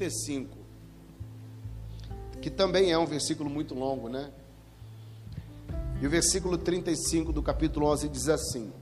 35, 0.00 0.56
que 2.40 2.48
também 2.48 2.90
é 2.90 2.96
um 2.96 3.04
versículo 3.04 3.50
muito 3.50 3.74
longo, 3.74 4.08
né? 4.08 4.30
E 6.00 6.06
o 6.06 6.10
versículo 6.10 6.56
35 6.56 7.30
do 7.34 7.42
capítulo 7.42 7.86
11 7.86 8.08
diz 8.08 8.28
assim: 8.30 8.72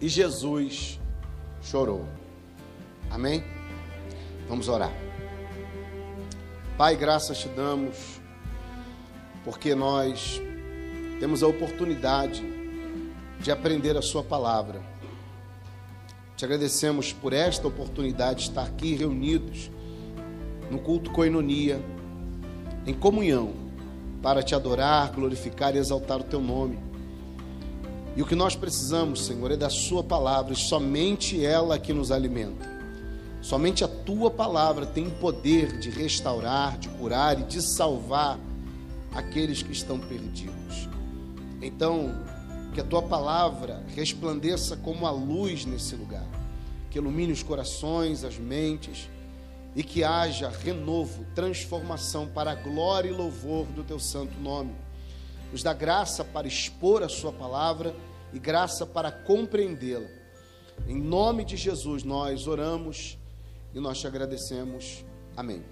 E 0.00 0.08
Jesus 0.08 1.00
chorou. 1.62 2.04
Amém? 3.10 3.42
Vamos 4.46 4.68
orar. 4.68 4.92
Pai, 6.76 6.94
graças 6.94 7.38
te 7.38 7.48
damos, 7.48 8.20
porque 9.44 9.74
nós 9.74 10.42
temos 11.20 11.42
a 11.42 11.46
oportunidade 11.46 12.44
de 13.40 13.50
aprender 13.50 13.96
a 13.96 14.02
Sua 14.02 14.22
palavra. 14.22 14.82
Te 16.36 16.44
agradecemos 16.44 17.14
por 17.14 17.32
esta 17.32 17.66
oportunidade 17.66 18.40
de 18.40 18.50
estar 18.50 18.64
aqui 18.64 18.94
reunidos 18.94 19.70
no 20.72 20.78
culto 20.78 21.10
Coinonia, 21.10 21.84
em 22.86 22.94
comunhão 22.94 23.52
para 24.22 24.42
te 24.42 24.54
adorar, 24.54 25.12
glorificar 25.12 25.76
e 25.76 25.78
exaltar 25.78 26.18
o 26.18 26.24
teu 26.24 26.40
nome. 26.40 26.78
E 28.16 28.22
o 28.22 28.26
que 28.26 28.34
nós 28.34 28.56
precisamos, 28.56 29.26
Senhor, 29.26 29.50
é 29.50 29.56
da 29.56 29.68
Sua 29.68 30.02
palavra, 30.02 30.54
e 30.54 30.56
somente 30.56 31.44
ela 31.44 31.78
que 31.78 31.92
nos 31.92 32.10
alimenta. 32.10 32.66
Somente 33.42 33.84
a 33.84 33.88
tua 33.88 34.30
palavra 34.30 34.86
tem 34.86 35.10
poder 35.10 35.78
de 35.78 35.90
restaurar, 35.90 36.78
de 36.78 36.88
curar 36.88 37.38
e 37.38 37.42
de 37.42 37.60
salvar 37.60 38.38
aqueles 39.12 39.62
que 39.62 39.72
estão 39.72 39.98
perdidos. 39.98 40.88
Então, 41.60 42.14
que 42.72 42.80
a 42.80 42.84
tua 42.84 43.02
palavra 43.02 43.82
resplandeça 43.94 44.74
como 44.76 45.06
a 45.06 45.10
luz 45.10 45.66
nesse 45.66 45.94
lugar, 45.96 46.26
que 46.90 46.96
ilumine 46.98 47.32
os 47.32 47.42
corações, 47.42 48.24
as 48.24 48.38
mentes 48.38 49.10
e 49.74 49.82
que 49.82 50.04
haja 50.04 50.48
renovo, 50.48 51.24
transformação 51.34 52.28
para 52.28 52.52
a 52.52 52.54
glória 52.54 53.08
e 53.08 53.12
louvor 53.12 53.66
do 53.66 53.82
teu 53.82 53.98
santo 53.98 54.38
nome. 54.38 54.74
Nos 55.50 55.62
dá 55.62 55.72
graça 55.72 56.24
para 56.24 56.46
expor 56.46 57.02
a 57.02 57.08
sua 57.08 57.32
palavra 57.32 57.94
e 58.32 58.38
graça 58.38 58.86
para 58.86 59.10
compreendê-la. 59.10 60.08
Em 60.86 61.00
nome 61.00 61.44
de 61.44 61.56
Jesus 61.56 62.02
nós 62.02 62.46
oramos 62.46 63.18
e 63.74 63.80
nós 63.80 63.98
te 63.98 64.06
agradecemos. 64.06 65.04
Amém. 65.36 65.64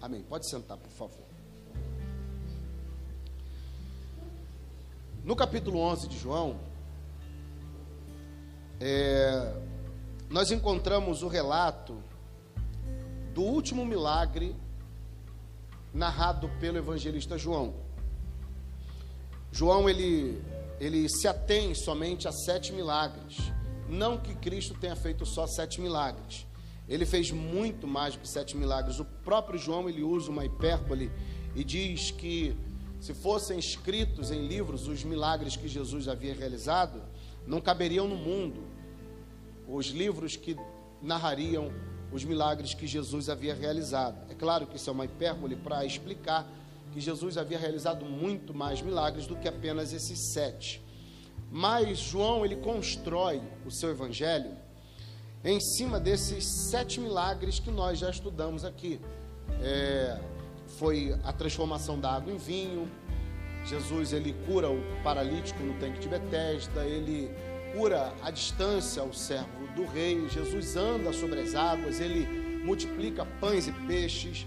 Amém. 0.00 0.22
Pode 0.22 0.48
sentar, 0.48 0.76
por 0.76 0.90
favor. 0.90 1.26
No 5.24 5.34
capítulo 5.34 5.80
11 5.80 6.08
de 6.08 6.18
João, 6.18 6.60
é, 8.80 9.54
nós 10.30 10.50
encontramos 10.50 11.22
o 11.22 11.28
relato 11.28 12.00
do 13.36 13.42
último 13.42 13.84
milagre 13.84 14.56
narrado 15.92 16.48
pelo 16.58 16.78
evangelista 16.78 17.36
João. 17.36 17.74
João 19.52 19.90
ele 19.90 20.42
ele 20.80 21.06
se 21.06 21.28
atém 21.28 21.74
somente 21.74 22.26
a 22.26 22.32
sete 22.32 22.72
milagres. 22.72 23.36
Não 23.90 24.16
que 24.16 24.34
Cristo 24.34 24.72
tenha 24.72 24.96
feito 24.96 25.26
só 25.26 25.46
sete 25.46 25.82
milagres. 25.82 26.46
Ele 26.88 27.04
fez 27.04 27.30
muito 27.30 27.86
mais 27.86 28.14
do 28.14 28.20
que 28.20 28.28
sete 28.28 28.56
milagres. 28.56 29.00
O 29.00 29.04
próprio 29.04 29.58
João 29.58 29.86
ele 29.86 30.02
usa 30.02 30.30
uma 30.30 30.46
hipérbole 30.46 31.12
e 31.54 31.62
diz 31.62 32.10
que 32.10 32.56
se 33.00 33.12
fossem 33.12 33.58
escritos 33.58 34.30
em 34.30 34.46
livros 34.46 34.88
os 34.88 35.04
milagres 35.04 35.56
que 35.56 35.68
Jesus 35.68 36.08
havia 36.08 36.34
realizado, 36.34 37.02
não 37.46 37.60
caberiam 37.60 38.08
no 38.08 38.16
mundo 38.16 38.64
os 39.68 39.88
livros 39.88 40.36
que 40.36 40.56
narrariam 41.02 41.70
os 42.12 42.24
milagres 42.24 42.74
que 42.74 42.86
Jesus 42.86 43.28
havia 43.28 43.54
realizado. 43.54 44.16
É 44.30 44.34
claro 44.34 44.66
que 44.66 44.76
isso 44.76 44.88
é 44.88 44.92
uma 44.92 45.04
hipérbole 45.04 45.56
para 45.56 45.84
explicar 45.84 46.46
que 46.92 47.00
Jesus 47.00 47.36
havia 47.36 47.58
realizado 47.58 48.04
muito 48.04 48.54
mais 48.54 48.80
milagres 48.80 49.26
do 49.26 49.36
que 49.36 49.48
apenas 49.48 49.92
esses 49.92 50.18
sete. 50.18 50.82
Mas 51.50 51.98
João 51.98 52.44
ele 52.44 52.56
constrói 52.56 53.42
o 53.64 53.70
seu 53.70 53.90
evangelho 53.90 54.56
em 55.44 55.60
cima 55.60 56.00
desses 56.00 56.44
sete 56.44 56.98
milagres 56.98 57.58
que 57.58 57.70
nós 57.70 57.98
já 57.98 58.10
estudamos 58.10 58.64
aqui. 58.64 59.00
É, 59.62 60.18
foi 60.78 61.14
a 61.22 61.32
transformação 61.32 61.98
da 62.00 62.12
água 62.12 62.32
em 62.32 62.36
vinho. 62.36 62.90
Jesus 63.64 64.12
ele 64.12 64.34
cura 64.46 64.70
o 64.70 64.80
paralítico 65.02 65.62
no 65.62 65.78
tanque 65.78 66.00
de 66.00 66.08
Betesda, 66.08 66.84
ele 66.84 67.30
cura 67.76 68.12
à 68.22 68.30
distância 68.30 69.02
o 69.02 69.12
servo 69.12 69.65
do 69.76 69.84
rei. 69.84 70.28
Jesus 70.28 70.76
anda 70.76 71.12
sobre 71.12 71.40
as 71.40 71.54
águas, 71.54 72.00
ele 72.00 72.26
multiplica 72.64 73.24
pães 73.38 73.68
e 73.68 73.72
peixes, 73.72 74.46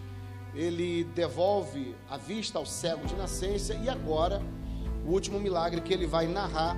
ele 0.53 1.05
devolve 1.15 1.95
a 2.09 2.17
vista 2.17 2.57
ao 2.57 2.65
cego 2.65 3.05
de 3.05 3.15
nascença 3.15 3.73
e 3.75 3.87
agora 3.87 4.41
o 5.05 5.11
último 5.11 5.39
milagre 5.39 5.79
que 5.79 5.93
ele 5.93 6.07
vai 6.07 6.27
narrar 6.27 6.75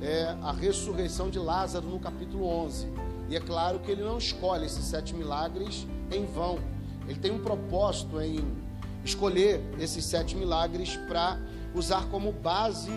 é 0.00 0.36
a 0.42 0.52
ressurreição 0.52 1.28
de 1.28 1.38
Lázaro 1.38 1.86
no 1.86 1.98
capítulo 1.98 2.46
11. 2.46 2.86
E 3.28 3.36
é 3.36 3.40
claro 3.40 3.80
que 3.80 3.90
ele 3.90 4.02
não 4.02 4.16
escolhe 4.16 4.64
esses 4.64 4.84
sete 4.84 5.14
milagres 5.14 5.86
em 6.10 6.24
vão. 6.24 6.58
Ele 7.06 7.18
tem 7.18 7.30
um 7.30 7.40
propósito 7.40 8.20
em 8.20 8.40
escolher 9.04 9.60
esses 9.78 10.04
sete 10.04 10.36
milagres 10.36 10.96
para 11.08 11.38
usar 11.74 12.06
como 12.08 12.32
base 12.32 12.90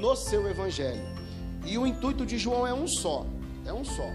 no 0.00 0.14
seu 0.14 0.48
evangelho. 0.48 1.02
E 1.64 1.76
o 1.76 1.86
intuito 1.86 2.24
de 2.24 2.38
João 2.38 2.66
é 2.66 2.72
um 2.72 2.86
só, 2.86 3.26
é 3.66 3.72
um 3.72 3.84
só, 3.84 4.08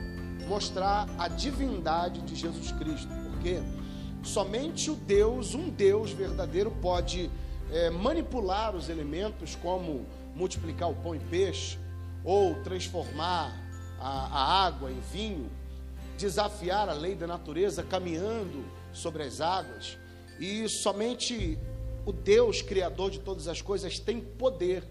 mostrar 0.51 1.07
a 1.17 1.29
divindade 1.29 2.19
de 2.23 2.35
Jesus 2.35 2.73
Cristo, 2.73 3.07
porque 3.23 3.61
somente 4.21 4.91
o 4.91 4.95
Deus, 4.95 5.55
um 5.55 5.69
Deus 5.69 6.11
verdadeiro, 6.11 6.69
pode 6.81 7.31
é, 7.71 7.89
manipular 7.89 8.75
os 8.75 8.89
elementos, 8.89 9.55
como 9.55 10.05
multiplicar 10.35 10.89
o 10.89 10.95
pão 10.95 11.15
em 11.15 11.21
peixe, 11.21 11.79
ou 12.21 12.61
transformar 12.63 13.57
a, 13.97 14.09
a 14.09 14.65
água 14.65 14.91
em 14.91 14.99
vinho, 14.99 15.49
desafiar 16.17 16.89
a 16.89 16.93
lei 16.93 17.15
da 17.15 17.25
natureza 17.25 17.81
caminhando 17.81 18.65
sobre 18.91 19.23
as 19.23 19.39
águas, 19.39 19.97
e 20.37 20.67
somente 20.67 21.57
o 22.05 22.11
Deus, 22.11 22.61
Criador 22.61 23.09
de 23.09 23.21
todas 23.21 23.47
as 23.47 23.61
coisas, 23.61 23.99
tem 23.99 24.19
poder 24.19 24.83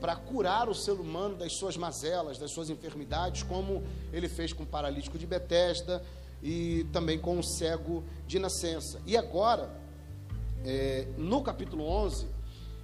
para 0.00 0.16
curar 0.16 0.68
o 0.68 0.74
ser 0.74 0.92
humano 0.92 1.36
das 1.36 1.52
suas 1.52 1.76
mazelas, 1.76 2.38
das 2.38 2.50
suas 2.50 2.70
enfermidades, 2.70 3.42
como 3.42 3.84
ele 4.12 4.28
fez 4.28 4.52
com 4.52 4.62
o 4.62 4.66
paralítico 4.66 5.18
de 5.18 5.26
Betesda 5.26 6.02
e 6.42 6.86
também 6.92 7.18
com 7.18 7.38
o 7.38 7.42
cego 7.42 8.02
de 8.26 8.38
nascença. 8.38 9.00
E 9.06 9.16
agora, 9.16 9.70
é, 10.64 11.06
no 11.18 11.42
capítulo 11.42 11.84
11, 11.84 12.26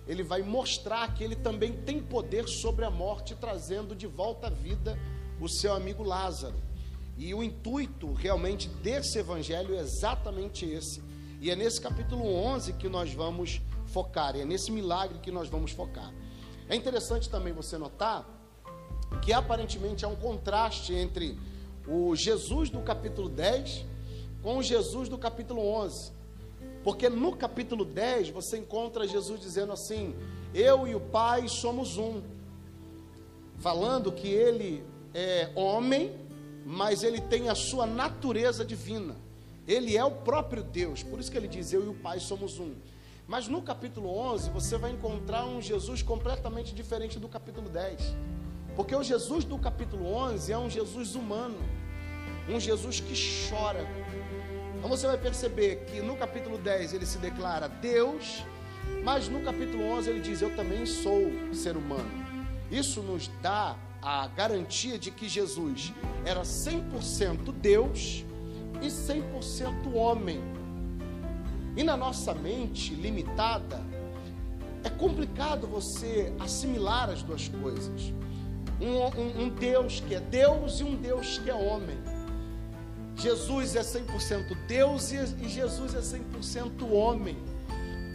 ele 0.07 0.23
vai 0.23 0.43
mostrar 0.43 1.15
que 1.15 1.25
ele 1.25 1.35
também 1.35 1.73
tem 1.73 2.01
poder 2.01 2.47
sobre 2.49 2.85
a 2.85 2.91
morte, 2.91 3.35
trazendo 3.35 3.95
de 3.95 4.07
volta 4.07 4.47
à 4.47 4.51
vida 4.51 4.99
o 5.41 5.49
seu 5.49 5.75
amigo 5.75 6.03
Lázaro. 6.03 6.55
E 7.17 7.35
o 7.35 7.43
intuito 7.43 8.13
realmente 8.13 8.69
desse 8.69 9.19
evangelho 9.19 9.75
é 9.75 9.81
exatamente 9.81 10.67
esse. 10.67 11.03
E 11.41 11.51
é 11.51 11.57
nesse 11.57 11.81
capítulo 11.81 12.25
11 12.25 12.75
que 12.75 12.89
nós 12.89 13.13
vamos 13.13 13.61
focar, 13.87 14.37
é 14.37 14.45
nesse 14.45 14.71
milagre 14.71 15.19
que 15.19 15.31
nós 15.31 15.49
vamos 15.49 15.71
focar. 15.71 16.13
É 16.69 16.75
interessante 16.75 17.31
também 17.31 17.53
você 17.53 17.79
notar 17.79 18.27
que 19.23 19.33
aparentemente 19.33 20.05
há 20.05 20.09
um 20.09 20.17
contraste 20.17 20.93
entre 20.93 21.39
o 21.87 22.15
Jesus 22.17 22.71
do 22.71 22.81
capítulo 22.81 23.29
10 23.29 23.85
com 24.43 24.59
o 24.59 24.63
Jesus 24.63 25.09
do 25.09 25.17
capítulo 25.17 25.65
11. 25.65 26.13
Porque 26.83 27.09
no 27.09 27.37
capítulo 27.37 27.85
10 27.85 28.31
você 28.31 28.59
encontra 28.59 29.07
Jesus 29.07 29.41
dizendo 29.41 29.73
assim: 29.73 30.15
Eu 30.55 30.87
e 30.87 30.95
o 30.95 31.01
Pai 31.01 31.49
somos 31.49 31.99
um. 31.99 32.23
Falando 33.59 34.13
que 34.13 34.29
ele 34.29 34.85
é 35.15 35.51
homem, 35.55 36.15
mas 36.65 37.03
ele 37.03 37.21
tem 37.21 37.49
a 37.49 37.55
sua 37.55 37.87
natureza 37.87 38.65
divina. 38.65 39.17
Ele 39.67 39.97
é 39.97 40.05
o 40.05 40.11
próprio 40.11 40.63
Deus. 40.63 41.03
Por 41.03 41.19
isso 41.19 41.31
que 41.31 41.37
ele 41.37 41.49
diz: 41.49 41.73
Eu 41.73 41.85
e 41.85 41.89
o 41.89 41.95
Pai 41.95 42.21
somos 42.21 42.59
um. 42.59 42.75
Mas 43.29 43.49
no 43.49 43.61
capítulo 43.61 44.09
11 44.09 44.51
você 44.51 44.79
vai 44.79 44.93
encontrar 44.93 45.45
um 45.47 45.61
Jesus 45.61 46.01
completamente 46.01 46.73
diferente 46.73 47.19
do 47.19 47.29
capítulo 47.29 47.69
10. 47.69 48.15
Porque 48.77 48.95
o 48.95 49.03
Jesus 49.03 49.45
do 49.45 49.59
capítulo 49.59 50.07
11 50.13 50.53
é 50.53 50.59
um 50.59 50.71
Jesus 50.71 51.17
humano, 51.17 51.59
um 52.49 52.61
Jesus 52.61 53.01
que 53.01 53.15
chora. 53.51 53.85
Então 54.77 54.89
você 54.89 55.09
vai 55.09 55.19
perceber 55.19 55.87
que 55.87 56.01
no 56.01 56.17
capítulo 56.17 56.57
10 56.57 56.93
ele 56.93 57.05
se 57.05 57.19
declara 57.19 57.69
Deus, 57.69 58.45
mas 59.03 59.29
no 59.29 59.43
capítulo 59.43 59.83
11 59.83 60.11
ele 60.11 60.21
diz: 60.21 60.41
Eu 60.41 60.55
também 60.55 60.87
sou 60.87 61.21
ser 61.53 61.77
humano. 61.77 62.25
Isso 62.71 63.03
nos 63.03 63.29
dá 63.43 63.77
a 64.01 64.29
garantia 64.29 65.01
de 65.01 65.11
que 65.11 65.29
Jesus 65.29 65.93
era 66.25 66.43
100% 66.43 67.53
Deus 67.61 68.25
e 68.81 68.87
100% 68.87 69.95
homem. 69.95 70.41
E 71.77 71.85
na 71.85 71.97
nossa 71.97 72.33
mente 72.35 72.95
limitada, 72.95 73.81
é 74.83 74.89
complicado 74.89 75.67
você 75.67 76.33
assimilar 76.41 77.11
as 77.11 77.23
duas 77.23 77.49
coisas. 77.49 78.15
Um, 78.81 79.21
um, 79.21 79.43
um, 79.43 79.49
Deus 79.49 80.01
que 80.01 80.15
é 80.15 80.21
Deus 80.21 80.81
e 80.81 80.85
um 80.85 80.95
Deus 80.97 81.39
que 81.39 81.51
é 81.51 81.55
homem. 81.55 81.99
Jesus 83.17 83.75
é 83.75 83.81
100% 83.81 84.57
Deus 84.67 85.11
e 85.13 85.49
Jesus 85.49 85.95
é 85.95 86.01
100% 86.01 86.91
homem. 86.91 87.37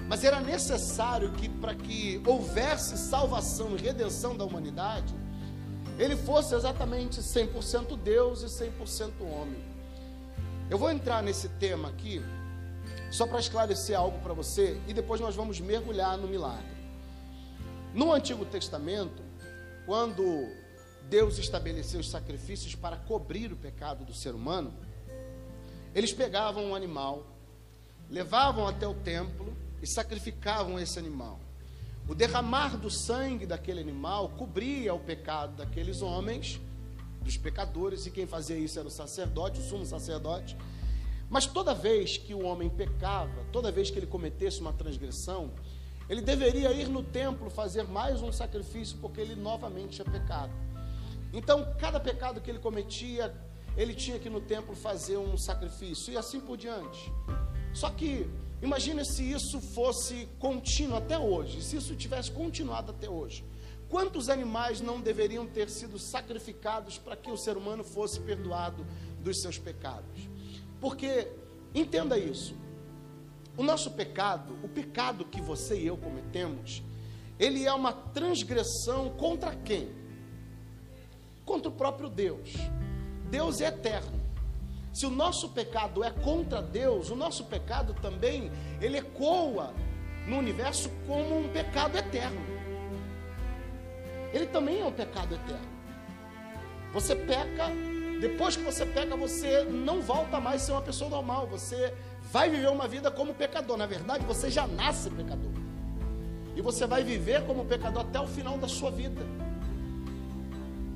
Mas 0.07 0.23
era 0.23 0.39
necessário 0.39 1.31
que, 1.33 1.47
para 1.47 1.73
que 1.73 2.21
houvesse 2.25 2.97
salvação 2.97 3.75
e 3.75 3.81
redenção 3.81 4.35
da 4.35 4.43
humanidade, 4.43 5.13
ele 5.97 6.15
fosse 6.15 6.55
exatamente 6.55 7.21
100% 7.21 7.97
Deus 7.97 8.41
e 8.43 8.45
100% 8.45 9.11
homem. 9.21 9.61
Eu 10.69 10.77
vou 10.77 10.89
entrar 10.89 11.21
nesse 11.21 11.49
tema 11.49 11.89
aqui, 11.89 12.21
só 13.11 13.27
para 13.27 13.39
esclarecer 13.39 13.97
algo 13.97 14.17
para 14.19 14.33
você, 14.33 14.79
e 14.87 14.93
depois 14.93 15.19
nós 15.19 15.35
vamos 15.35 15.59
mergulhar 15.59 16.17
no 16.17 16.27
milagre. 16.27 16.71
No 17.93 18.13
Antigo 18.13 18.45
Testamento, 18.45 19.21
quando 19.85 20.47
Deus 21.09 21.37
estabeleceu 21.37 21.99
os 21.99 22.09
sacrifícios 22.09 22.73
para 22.73 22.95
cobrir 22.95 23.51
o 23.51 23.57
pecado 23.57 24.05
do 24.05 24.13
ser 24.13 24.33
humano, 24.33 24.73
eles 25.93 26.13
pegavam 26.13 26.67
um 26.67 26.75
animal, 26.75 27.25
levavam 28.09 28.65
até 28.65 28.87
o 28.87 28.93
templo 28.93 29.53
e 29.81 29.87
sacrificavam 29.87 30.79
esse 30.79 30.97
animal. 30.97 31.37
O 32.07 32.15
derramar 32.15 32.77
do 32.77 32.89
sangue 32.89 33.45
daquele 33.45 33.81
animal 33.81 34.29
cobria 34.29 34.93
o 34.93 34.99
pecado 34.99 35.57
daqueles 35.57 36.01
homens, 36.01 36.61
dos 37.21 37.37
pecadores, 37.37 38.05
e 38.05 38.11
quem 38.11 38.25
fazia 38.25 38.57
isso 38.57 38.79
era 38.79 38.87
o 38.87 38.91
sacerdote, 38.91 39.59
o 39.59 39.63
sumo 39.63 39.85
sacerdote. 39.85 40.55
Mas 41.31 41.45
toda 41.45 41.73
vez 41.73 42.17
que 42.17 42.33
o 42.33 42.43
homem 42.43 42.69
pecava, 42.69 43.45
toda 43.53 43.71
vez 43.71 43.89
que 43.89 43.97
ele 43.97 44.05
cometesse 44.05 44.59
uma 44.59 44.73
transgressão, 44.73 45.49
ele 46.09 46.19
deveria 46.19 46.73
ir 46.73 46.89
no 46.89 47.01
templo 47.01 47.49
fazer 47.49 47.87
mais 47.87 48.21
um 48.21 48.33
sacrifício, 48.33 48.97
porque 48.99 49.21
ele 49.21 49.33
novamente 49.33 49.91
tinha 49.95 50.03
pecado. 50.03 50.51
Então, 51.31 51.73
cada 51.79 52.01
pecado 52.01 52.41
que 52.41 52.51
ele 52.51 52.59
cometia, 52.59 53.33
ele 53.77 53.93
tinha 53.93 54.19
que 54.19 54.29
no 54.29 54.41
templo 54.41 54.75
fazer 54.75 55.15
um 55.15 55.37
sacrifício, 55.37 56.11
e 56.11 56.17
assim 56.17 56.41
por 56.41 56.57
diante. 56.57 57.09
Só 57.73 57.89
que, 57.89 58.29
imagine 58.61 59.05
se 59.05 59.23
isso 59.31 59.61
fosse 59.61 60.27
contínuo 60.37 60.97
até 60.97 61.17
hoje, 61.17 61.61
se 61.61 61.77
isso 61.77 61.95
tivesse 61.95 62.29
continuado 62.29 62.91
até 62.91 63.09
hoje. 63.09 63.45
Quantos 63.87 64.27
animais 64.27 64.81
não 64.81 64.99
deveriam 64.99 65.47
ter 65.47 65.69
sido 65.69 65.97
sacrificados 65.97 66.97
para 66.97 67.15
que 67.15 67.31
o 67.31 67.37
ser 67.37 67.55
humano 67.55 67.85
fosse 67.85 68.19
perdoado 68.19 68.85
dos 69.21 69.41
seus 69.41 69.57
pecados? 69.57 70.29
Porque, 70.81 71.27
entenda 71.73 72.17
isso, 72.17 72.55
o 73.55 73.63
nosso 73.63 73.91
pecado, 73.91 74.57
o 74.63 74.67
pecado 74.67 75.23
que 75.23 75.39
você 75.39 75.79
e 75.79 75.85
eu 75.85 75.95
cometemos, 75.95 76.83
ele 77.39 77.65
é 77.65 77.73
uma 77.73 77.93
transgressão 77.93 79.11
contra 79.11 79.55
quem? 79.55 79.89
Contra 81.45 81.69
o 81.69 81.71
próprio 81.71 82.09
Deus. 82.09 82.53
Deus 83.29 83.61
é 83.61 83.67
eterno. 83.67 84.19
Se 84.91 85.05
o 85.05 85.09
nosso 85.09 85.49
pecado 85.49 86.03
é 86.03 86.11
contra 86.11 86.61
Deus, 86.61 87.09
o 87.09 87.15
nosso 87.15 87.45
pecado 87.45 87.93
também, 87.93 88.51
ele 88.81 88.97
ecoa 88.97 89.73
no 90.27 90.37
universo 90.37 90.89
como 91.07 91.39
um 91.39 91.49
pecado 91.49 91.97
eterno. 91.97 92.41
Ele 94.33 94.47
também 94.47 94.81
é 94.81 94.85
um 94.85 94.91
pecado 94.91 95.35
eterno. 95.35 95.71
Você 96.93 97.15
peca, 97.15 97.69
depois 98.21 98.55
que 98.55 98.61
você 98.61 98.85
peca, 98.85 99.15
você 99.15 99.63
não 99.63 99.99
volta 99.99 100.39
mais 100.39 100.61
a 100.61 100.65
ser 100.65 100.71
uma 100.73 100.81
pessoa 100.83 101.09
normal, 101.09 101.47
você 101.47 101.91
vai 102.31 102.51
viver 102.51 102.69
uma 102.69 102.87
vida 102.87 103.09
como 103.09 103.33
pecador. 103.33 103.75
Na 103.77 103.87
verdade, 103.87 104.23
você 104.27 104.47
já 104.51 104.67
nasce 104.67 105.09
pecador. 105.09 105.49
E 106.55 106.61
você 106.61 106.85
vai 106.85 107.03
viver 107.03 107.43
como 107.47 107.65
pecador 107.65 108.03
até 108.03 108.19
o 108.19 108.27
final 108.27 108.59
da 108.59 108.67
sua 108.67 108.91
vida. 108.91 109.25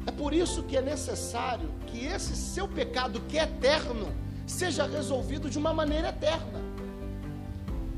É 0.06 0.12
por 0.12 0.36
isso 0.36 0.62
que 0.62 0.77
é 0.77 0.83
necessário 0.83 1.68
que 1.88 2.06
esse 2.06 2.36
seu 2.36 2.68
pecado 2.68 3.19
que 3.22 3.39
é 3.39 3.44
eterno 3.44 4.13
seja 4.45 4.86
resolvido 4.86 5.50
de 5.50 5.57
uma 5.57 5.74
maneira 5.74 6.10
eterna. 6.10 6.62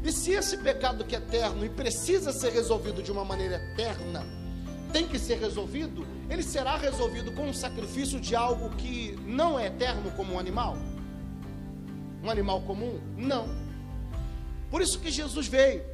E 0.06 0.12
se 0.13 0.31
esse 0.31 0.56
pecado 0.56 1.03
que 1.03 1.18
é 1.18 1.19
eterno 1.19 1.65
e 1.65 1.69
precisa 1.69 2.31
ser 2.31 2.53
resolvido 2.53 3.03
de 3.03 3.12
uma 3.12 3.25
maneira 3.25 3.57
eterna, 3.57 4.25
tem 4.97 5.07
que 5.07 5.19
ser 5.19 5.38
resolvido, 5.38 6.07
ele 6.27 6.41
será 6.41 6.75
resolvido 6.75 7.31
com 7.31 7.47
o 7.47 7.53
sacrifício 7.53 8.19
de 8.19 8.35
algo 8.35 8.71
que 8.77 9.15
não 9.27 9.59
é 9.59 9.67
eterno 9.67 10.09
como 10.15 10.33
um 10.33 10.39
animal? 10.39 10.75
Um 12.23 12.31
animal 12.31 12.61
comum? 12.61 12.99
Não. 13.15 13.47
Por 14.71 14.81
isso 14.81 14.99
que 14.99 15.11
Jesus 15.11 15.47
veio, 15.47 15.85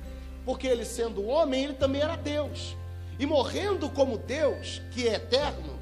porque 0.46 0.66
ele 0.66 0.86
sendo 0.86 1.26
homem, 1.26 1.66
ele 1.66 1.74
também 1.74 2.02
era 2.02 2.16
Deus. 2.16 2.78
E 3.20 3.26
morrendo 3.26 3.90
como 3.90 4.18
Deus, 4.18 4.82
que 4.92 5.06
é 5.06 5.16
eterno, 5.16 5.78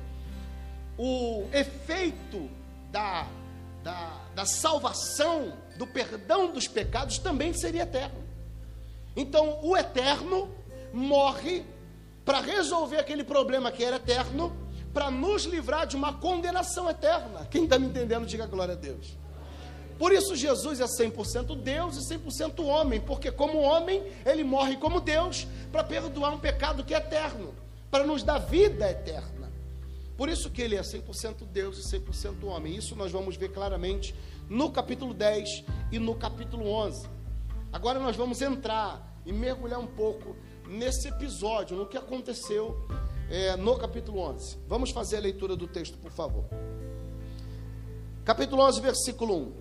o 0.97 1.45
efeito 1.53 2.50
da, 2.91 3.27
da, 3.83 4.19
da 4.33 4.45
salvação, 4.47 5.53
do 5.77 5.85
perdão 5.85 6.51
dos 6.51 6.68
pecados, 6.68 7.19
também 7.19 7.53
seria 7.53 7.83
eterno. 7.83 8.23
Então, 9.15 9.59
o 9.62 9.77
eterno 9.77 10.50
morre 10.91 11.63
para 12.23 12.39
resolver 12.39 12.97
aquele 12.97 13.23
problema 13.23 13.71
que 13.71 13.83
era 13.83 13.95
eterno, 13.95 14.56
para 14.94 15.09
nos 15.09 15.44
livrar 15.44 15.88
de 15.88 15.95
uma 15.95 16.13
condenação 16.13 16.89
eterna. 16.89 17.47
Quem 17.50 17.63
está 17.63 17.79
me 17.79 17.88
entendendo, 17.88 18.25
diga 18.25 18.45
glória 18.45 18.73
a 18.73 18.77
Deus. 18.77 19.18
Por 19.97 20.12
isso, 20.12 20.35
Jesus 20.35 20.79
é 20.79 20.85
100% 20.85 21.56
Deus 21.62 21.95
e 21.95 22.15
100% 22.15 22.65
homem, 22.65 23.00
porque, 23.00 23.31
como 23.31 23.59
homem, 23.59 24.03
ele 24.25 24.44
morre 24.44 24.75
como 24.77 25.00
Deus 25.00 25.47
para 25.71 25.83
perdoar 25.83 26.33
um 26.33 26.39
pecado 26.39 26.83
que 26.83 26.94
é 26.94 26.97
eterno, 26.97 27.53
para 27.89 28.06
nos 28.06 28.23
dar 28.23 28.39
vida 28.39 28.89
eterna. 28.89 29.51
Por 30.18 30.29
isso 30.29 30.50
que 30.50 30.62
ele 30.62 30.75
é 30.75 30.81
100% 30.81 31.45
Deus 31.51 31.77
e 31.77 31.97
100% 31.97 32.44
homem. 32.45 32.75
Isso 32.75 32.95
nós 32.95 33.12
vamos 33.12 33.35
ver 33.35 33.50
claramente 33.50 34.13
no 34.50 34.71
capítulo 34.71 35.13
10 35.13 35.63
e 35.91 36.00
no 36.00 36.15
capítulo 36.15 36.68
11. 36.68 37.07
Agora 37.71 38.00
nós 38.00 38.15
vamos 38.15 38.41
entrar 38.41 39.19
e 39.25 39.31
mergulhar 39.31 39.79
um 39.79 39.88
pouco 39.88 40.35
nesse 40.71 41.09
episódio, 41.09 41.75
no 41.75 41.85
que 41.85 41.97
aconteceu 41.97 42.77
é, 43.29 43.56
no 43.57 43.77
capítulo 43.77 44.19
11. 44.19 44.57
Vamos 44.68 44.91
fazer 44.91 45.18
a 45.18 45.19
leitura 45.19 45.56
do 45.56 45.68
texto, 45.68 45.97
por 45.97 46.12
favor. 46.12 46.45
Capítulo 48.23 48.63
11, 48.63 48.81
versículo 48.81 49.35
1. 49.35 49.53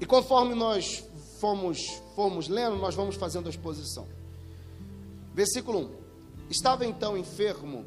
E 0.00 0.06
conforme 0.06 0.54
nós 0.54 1.02
fomos, 1.40 1.78
fomos 2.14 2.48
lendo, 2.48 2.76
nós 2.76 2.94
vamos 2.94 3.16
fazendo 3.16 3.46
a 3.46 3.50
exposição. 3.50 4.06
Versículo 5.32 5.78
1. 5.78 5.90
Estava 6.50 6.84
então 6.84 7.16
enfermo 7.16 7.86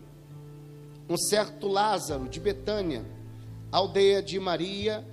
um 1.08 1.18
certo 1.18 1.68
Lázaro 1.68 2.28
de 2.28 2.40
Betânia, 2.40 3.06
aldeia 3.72 4.24
de 4.24 4.40
Maria 4.40 5.06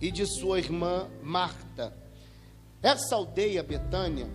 e 0.00 0.10
de 0.10 0.24
sua 0.26 0.58
irmã 0.58 1.06
Marta. 1.22 1.94
Essa 2.82 3.16
aldeia 3.16 3.62
Betânia, 3.62 4.28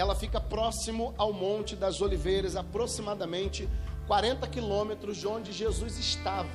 ela 0.00 0.14
fica 0.14 0.40
próximo 0.40 1.14
ao 1.18 1.30
Monte 1.30 1.76
das 1.76 2.00
Oliveiras, 2.00 2.56
aproximadamente 2.56 3.68
40 4.06 4.46
quilômetros 4.48 5.18
de 5.18 5.28
onde 5.28 5.52
Jesus 5.52 5.98
estava. 5.98 6.48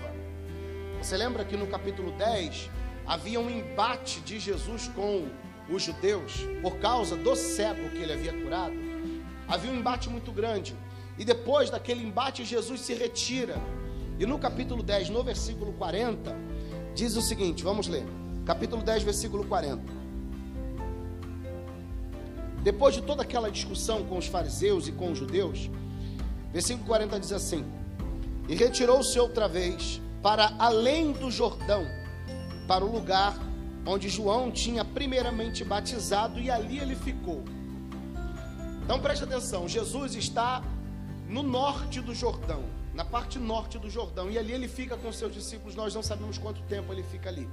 Você 0.97 1.15
lembra 1.15 1.45
que 1.45 1.55
no 1.55 1.67
capítulo 1.67 2.11
10 2.13 2.71
havia 3.05 3.39
um 3.39 3.47
embate 3.47 4.19
de 4.21 4.39
Jesus 4.39 4.87
com 4.87 5.27
os 5.69 5.83
judeus 5.83 6.39
por 6.63 6.77
causa 6.77 7.15
do 7.15 7.35
cego 7.35 7.87
que 7.91 7.97
ele 7.97 8.13
havia 8.13 8.33
curado? 8.33 8.73
Havia 9.47 9.71
um 9.71 9.75
embate 9.75 10.09
muito 10.09 10.31
grande. 10.31 10.75
E 11.15 11.23
depois 11.23 11.69
daquele 11.69 12.03
embate, 12.03 12.43
Jesus 12.43 12.81
se 12.81 12.95
retira. 12.95 13.61
E 14.17 14.25
no 14.25 14.39
capítulo 14.39 14.81
10, 14.81 15.09
no 15.09 15.23
versículo 15.23 15.71
40, 15.73 16.35
diz 16.95 17.15
o 17.15 17.21
seguinte: 17.21 17.63
vamos 17.63 17.87
ler. 17.87 18.05
Capítulo 18.43 18.81
10, 18.81 19.03
versículo 19.03 19.45
40. 19.45 20.04
Depois 22.65 22.95
de 22.95 23.03
toda 23.03 23.21
aquela 23.21 23.51
discussão 23.51 24.03
com 24.05 24.17
os 24.17 24.25
fariseus 24.25 24.87
e 24.87 24.91
com 24.91 25.11
os 25.11 25.19
judeus, 25.19 25.69
versículo 26.51 26.87
40 26.87 27.19
diz 27.19 27.31
assim: 27.31 27.63
E 28.49 28.55
retirou-se 28.55 29.19
outra 29.19 29.47
vez 29.47 30.01
para 30.23 30.51
além 30.57 31.11
do 31.11 31.29
Jordão, 31.29 31.85
para 32.67 32.83
o 32.83 32.91
lugar 32.91 33.37
onde 33.85 34.09
João 34.09 34.49
tinha 34.49 34.83
primeiramente 34.83 35.63
batizado, 35.63 36.39
e 36.39 36.49
ali 36.49 36.79
ele 36.79 36.95
ficou. 36.95 37.43
Então 38.83 38.99
preste 38.99 39.23
atenção: 39.23 39.67
Jesus 39.67 40.15
está 40.15 40.63
no 41.29 41.43
norte 41.43 42.01
do 42.01 42.15
Jordão, 42.15 42.63
na 42.95 43.05
parte 43.05 43.37
norte 43.37 43.77
do 43.77 43.91
Jordão, 43.91 44.31
e 44.31 44.39
ali 44.39 44.53
ele 44.53 44.67
fica 44.67 44.97
com 44.97 45.11
seus 45.11 45.31
discípulos, 45.31 45.75
nós 45.75 45.93
não 45.93 46.01
sabemos 46.01 46.39
quanto 46.39 46.63
tempo 46.63 46.91
ele 46.91 47.03
fica 47.03 47.29
ali. 47.29 47.47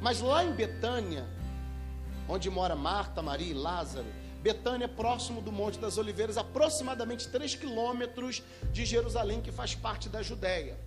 Mas 0.00 0.22
lá 0.22 0.42
em 0.42 0.52
Betânia, 0.52 1.28
onde 2.26 2.48
mora 2.48 2.74
Marta, 2.74 3.20
Maria 3.20 3.50
e 3.50 3.52
Lázaro, 3.52 4.06
Betânia 4.42 4.86
é 4.86 4.88
próximo 4.88 5.42
do 5.42 5.52
Monte 5.52 5.78
das 5.78 5.98
Oliveiras, 5.98 6.38
aproximadamente 6.38 7.28
3 7.28 7.54
quilômetros 7.54 8.42
de 8.72 8.86
Jerusalém, 8.86 9.40
que 9.40 9.52
faz 9.52 9.74
parte 9.74 10.08
da 10.08 10.22
Judéia. 10.22 10.78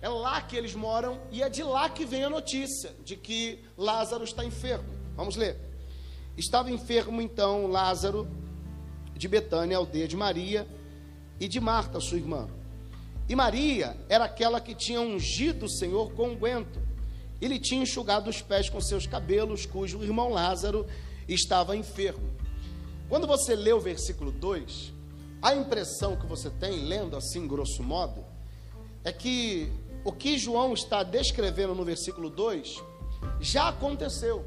É 0.00 0.08
lá 0.08 0.40
que 0.42 0.56
eles 0.56 0.74
moram 0.74 1.20
e 1.30 1.42
é 1.42 1.48
de 1.48 1.62
lá 1.62 1.88
que 1.88 2.04
vem 2.04 2.24
a 2.24 2.30
notícia 2.30 2.92
de 3.04 3.16
que 3.16 3.64
Lázaro 3.78 4.24
está 4.24 4.44
enfermo. 4.44 4.88
Vamos 5.16 5.36
ler. 5.36 5.56
Estava 6.36 6.70
enfermo 6.70 7.22
então 7.22 7.66
Lázaro 7.66 8.28
de 9.16 9.28
Betânia, 9.28 9.76
aldeia 9.76 10.08
de 10.08 10.16
Maria 10.16 10.66
e 11.38 11.46
de 11.46 11.60
Marta, 11.60 12.00
sua 12.00 12.18
irmã. 12.18 12.48
E 13.28 13.36
Maria 13.36 13.96
era 14.08 14.24
aquela 14.24 14.60
que 14.60 14.74
tinha 14.74 15.00
ungido 15.00 15.66
o 15.66 15.70
Senhor 15.70 16.12
com 16.12 16.30
unguento 16.30 16.80
e 17.40 17.46
lhe 17.46 17.58
tinha 17.58 17.82
enxugado 17.82 18.28
os 18.28 18.42
pés 18.42 18.68
com 18.68 18.80
seus 18.80 19.06
cabelos, 19.06 19.64
cujo 19.64 20.02
irmão 20.02 20.28
Lázaro 20.30 20.86
estava 21.28 21.76
enfermo. 21.76 22.41
Quando 23.12 23.26
você 23.26 23.54
lê 23.54 23.74
o 23.74 23.78
versículo 23.78 24.32
2, 24.32 24.90
a 25.42 25.54
impressão 25.54 26.16
que 26.16 26.24
você 26.24 26.48
tem, 26.48 26.86
lendo 26.86 27.14
assim, 27.14 27.46
grosso 27.46 27.82
modo, 27.82 28.24
é 29.04 29.12
que 29.12 29.70
o 30.02 30.10
que 30.10 30.38
João 30.38 30.72
está 30.72 31.02
descrevendo 31.02 31.74
no 31.74 31.84
versículo 31.84 32.30
2 32.30 32.82
já 33.38 33.68
aconteceu. 33.68 34.42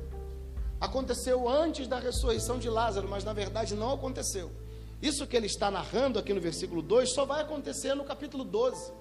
Aconteceu 0.82 1.48
antes 1.48 1.88
da 1.88 2.00
ressurreição 2.00 2.58
de 2.58 2.68
Lázaro, 2.68 3.08
mas 3.08 3.24
na 3.24 3.34
verdade 3.34 3.76
não 3.76 3.94
aconteceu. 3.94 4.52
Isso 5.00 5.28
que 5.28 5.38
ele 5.38 5.46
está 5.46 5.70
narrando 5.70 6.18
aqui 6.18 6.34
no 6.34 6.42
versículo 6.42 6.82
2 6.82 7.14
só 7.14 7.24
vai 7.24 7.44
acontecer 7.44 7.94
no 7.94 8.04
capítulo 8.04 8.44
12, 8.44 8.92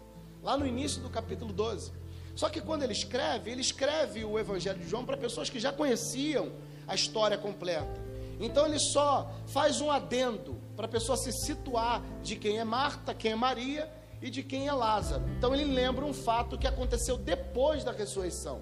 lá 0.43 0.59
no 0.59 0.67
início 0.67 1.01
do 1.01 1.09
capítulo 1.09 1.55
12. 1.55 1.91
Só 2.37 2.51
que 2.51 2.61
quando 2.61 2.83
ele 2.83 2.93
escreve, 2.93 3.51
ele 3.51 3.63
escreve 3.63 4.27
o 4.27 4.39
Evangelho 4.39 4.81
de 4.81 4.91
João 4.91 5.07
para 5.07 5.17
pessoas 5.17 5.49
que 5.49 5.59
já 5.59 5.73
conheciam 5.73 6.53
a 6.87 6.95
história 6.95 7.39
completa. 7.39 8.14
Então 8.41 8.67
ele 8.67 8.79
só 8.79 9.31
faz 9.47 9.81
um 9.81 9.91
adendo 9.91 10.61
para 10.77 10.87
a 10.87 10.89
pessoa 10.89 11.17
se 11.17 11.33
situar 11.33 12.03
de 12.23 12.37
quem 12.37 12.59
é 12.59 12.65
Marta, 12.65 13.15
quem 13.15 13.33
é 13.33 13.37
Maria 13.37 13.91
e 14.21 14.31
de 14.31 14.43
quem 14.43 14.67
é 14.69 14.73
Lázaro. 14.73 15.25
Então 15.37 15.55
ele 15.55 15.65
lembra 15.65 16.05
um 16.05 16.13
fato 16.13 16.59
que 16.59 16.67
aconteceu 16.67 17.17
depois 17.17 17.85
da 17.85 17.93
ressurreição. 17.93 18.61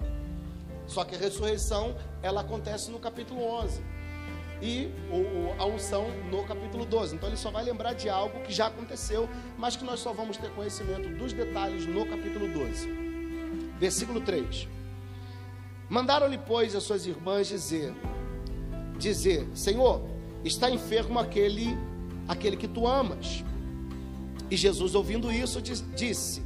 Só 0.86 1.04
que 1.04 1.14
a 1.14 1.18
ressurreição 1.18 1.94
ela 2.22 2.40
acontece 2.40 2.90
no 2.90 2.98
capítulo 2.98 3.42
11 3.42 3.82
e 4.60 4.88
a 5.58 5.64
unção 5.64 6.08
no 6.30 6.44
capítulo 6.44 6.84
12. 6.84 7.16
Então 7.16 7.28
ele 7.28 7.36
só 7.36 7.50
vai 7.50 7.64
lembrar 7.64 7.94
de 7.94 8.08
algo 8.08 8.40
que 8.42 8.52
já 8.52 8.68
aconteceu, 8.68 9.28
mas 9.58 9.76
que 9.76 9.84
nós 9.84 10.00
só 10.00 10.12
vamos 10.12 10.36
ter 10.36 10.50
conhecimento 10.54 11.08
dos 11.16 11.32
detalhes 11.32 11.86
no 11.86 12.06
capítulo 12.06 12.48
12. 12.48 12.88
Versículo 13.78 14.20
3. 14.20 14.68
Mandaram-lhe, 15.88 16.38
pois, 16.38 16.74
as 16.76 16.84
suas 16.84 17.04
irmãs 17.06 17.48
dizer: 17.48 17.92
dizer: 19.02 19.46
Senhor, 19.54 20.00
está 20.44 20.70
enfermo 20.70 21.18
aquele 21.18 21.76
aquele 22.26 22.56
que 22.56 22.68
tu 22.68 22.86
amas. 22.86 23.44
E 24.50 24.56
Jesus, 24.56 24.94
ouvindo 24.94 25.30
isso, 25.30 25.60
disse: 25.60 26.42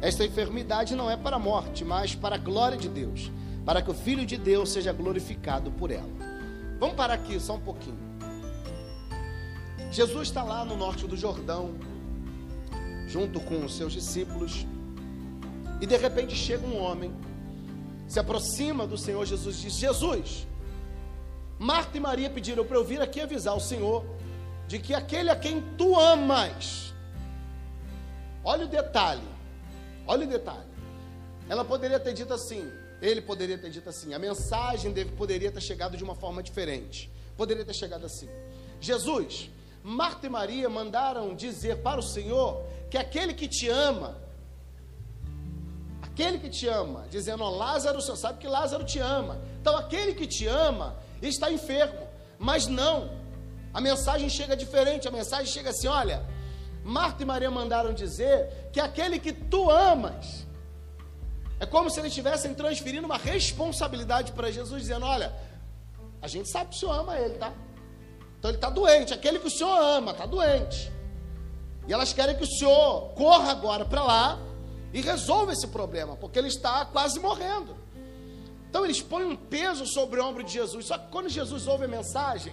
Esta 0.00 0.24
enfermidade 0.24 0.94
não 0.94 1.10
é 1.10 1.16
para 1.16 1.36
a 1.36 1.38
morte, 1.38 1.84
mas 1.84 2.14
para 2.14 2.36
a 2.36 2.38
glória 2.38 2.76
de 2.76 2.88
Deus, 2.88 3.30
para 3.64 3.82
que 3.82 3.90
o 3.90 3.94
Filho 3.94 4.26
de 4.26 4.36
Deus 4.36 4.70
seja 4.70 4.92
glorificado 4.92 5.70
por 5.70 5.90
ela. 5.90 6.10
Vamos 6.78 6.96
parar 6.96 7.14
aqui 7.14 7.38
só 7.40 7.54
um 7.54 7.60
pouquinho. 7.60 7.98
Jesus 9.90 10.28
está 10.28 10.42
lá 10.42 10.64
no 10.64 10.76
norte 10.76 11.06
do 11.06 11.16
Jordão, 11.16 11.74
junto 13.06 13.38
com 13.40 13.64
os 13.64 13.76
seus 13.76 13.92
discípulos, 13.92 14.66
e 15.80 15.86
de 15.86 15.96
repente 15.96 16.34
chega 16.34 16.66
um 16.66 16.80
homem, 16.82 17.12
se 18.08 18.18
aproxima 18.18 18.86
do 18.86 18.98
Senhor 18.98 19.24
Jesus 19.24 19.58
e 19.58 19.62
diz: 19.62 19.74
Jesus, 19.74 20.46
Marta 21.58 21.96
e 21.96 22.00
Maria 22.00 22.28
pediram 22.30 22.64
para 22.64 22.76
eu 22.76 22.84
vir 22.84 23.00
aqui 23.00 23.20
avisar 23.20 23.56
o 23.56 23.60
Senhor 23.60 24.04
de 24.66 24.78
que 24.78 24.94
aquele 24.94 25.30
a 25.30 25.36
quem 25.36 25.60
tu 25.76 25.98
amas, 25.98 26.94
olha 28.42 28.64
o 28.64 28.68
detalhe, 28.68 29.28
olha 30.06 30.26
o 30.26 30.28
detalhe. 30.28 30.74
Ela 31.48 31.64
poderia 31.64 32.00
ter 32.00 32.12
dito 32.12 32.32
assim: 32.32 32.70
ele 33.00 33.20
poderia 33.20 33.58
ter 33.58 33.70
dito 33.70 33.88
assim: 33.88 34.14
a 34.14 34.18
mensagem 34.18 34.92
deve, 34.92 35.12
poderia 35.12 35.52
ter 35.52 35.60
chegado 35.60 35.96
de 35.96 36.04
uma 36.04 36.14
forma 36.14 36.42
diferente. 36.42 37.10
Poderia 37.36 37.64
ter 37.64 37.74
chegado 37.74 38.06
assim: 38.06 38.28
Jesus, 38.80 39.50
Marta 39.82 40.26
e 40.26 40.30
Maria 40.30 40.68
mandaram 40.68 41.34
dizer 41.34 41.82
para 41.82 42.00
o 42.00 42.02
Senhor 42.02 42.64
que 42.90 42.96
aquele 42.96 43.34
que 43.34 43.46
te 43.46 43.68
ama, 43.68 44.16
aquele 46.02 46.38
que 46.38 46.48
te 46.48 46.66
ama, 46.66 47.06
dizendo, 47.10 47.44
ó, 47.44 47.50
Lázaro, 47.50 47.98
o 47.98 48.02
Senhor 48.02 48.16
sabe 48.16 48.38
que 48.38 48.48
Lázaro 48.48 48.84
te 48.84 48.98
ama. 48.98 49.40
Então, 49.60 49.76
aquele 49.76 50.14
que 50.14 50.26
te 50.26 50.46
ama 50.46 50.96
está 51.22 51.50
enfermo. 51.50 52.06
Mas 52.38 52.66
não, 52.66 53.10
a 53.72 53.80
mensagem 53.80 54.28
chega 54.28 54.56
diferente. 54.56 55.08
A 55.08 55.10
mensagem 55.10 55.46
chega 55.46 55.70
assim: 55.70 55.88
olha, 55.88 56.24
Marta 56.84 57.22
e 57.22 57.26
Maria 57.26 57.50
mandaram 57.50 57.92
dizer 57.92 58.70
que 58.72 58.80
aquele 58.80 59.18
que 59.18 59.32
tu 59.32 59.70
amas 59.70 60.46
é 61.58 61.66
como 61.66 61.88
se 61.88 61.98
eles 61.98 62.10
estivessem 62.10 62.52
transferindo 62.54 63.06
uma 63.06 63.16
responsabilidade 63.16 64.32
para 64.32 64.50
Jesus, 64.50 64.82
dizendo: 64.82 65.06
Olha, 65.06 65.34
a 66.20 66.28
gente 66.28 66.50
sabe 66.50 66.70
que 66.70 66.76
o 66.76 66.78
Senhor 66.78 66.92
ama 66.92 67.18
ele, 67.18 67.34
tá? 67.34 67.52
Então 68.38 68.50
ele 68.50 68.58
está 68.58 68.68
doente, 68.68 69.14
aquele 69.14 69.38
que 69.38 69.46
o 69.46 69.50
Senhor 69.50 69.74
ama 69.74 70.12
está 70.12 70.26
doente. 70.26 70.92
E 71.86 71.92
elas 71.92 72.12
querem 72.12 72.36
que 72.36 72.44
o 72.44 72.46
Senhor 72.46 73.12
corra 73.14 73.50
agora 73.50 73.84
para 73.84 74.02
lá 74.02 74.38
e 74.92 75.00
resolva 75.00 75.52
esse 75.52 75.66
problema, 75.68 76.16
porque 76.16 76.38
ele 76.38 76.48
está 76.48 76.84
quase 76.84 77.18
morrendo. 77.18 77.83
Então 78.74 78.84
eles 78.84 79.00
põem 79.00 79.24
um 79.24 79.36
peso 79.36 79.86
sobre 79.86 80.18
o 80.18 80.26
ombro 80.26 80.42
de 80.42 80.52
Jesus. 80.52 80.86
Só 80.86 80.98
que 80.98 81.08
quando 81.08 81.28
Jesus 81.28 81.68
ouve 81.68 81.84
a 81.84 81.88
mensagem, 81.88 82.52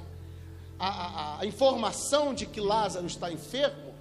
a, 0.77 0.87
a, 0.87 1.39
a 1.39 1.45
informação 1.47 2.31
de 2.31 2.45
que 2.45 2.61
Lázaro 2.61 3.07
está 3.07 3.31
enfermo, 3.31 3.95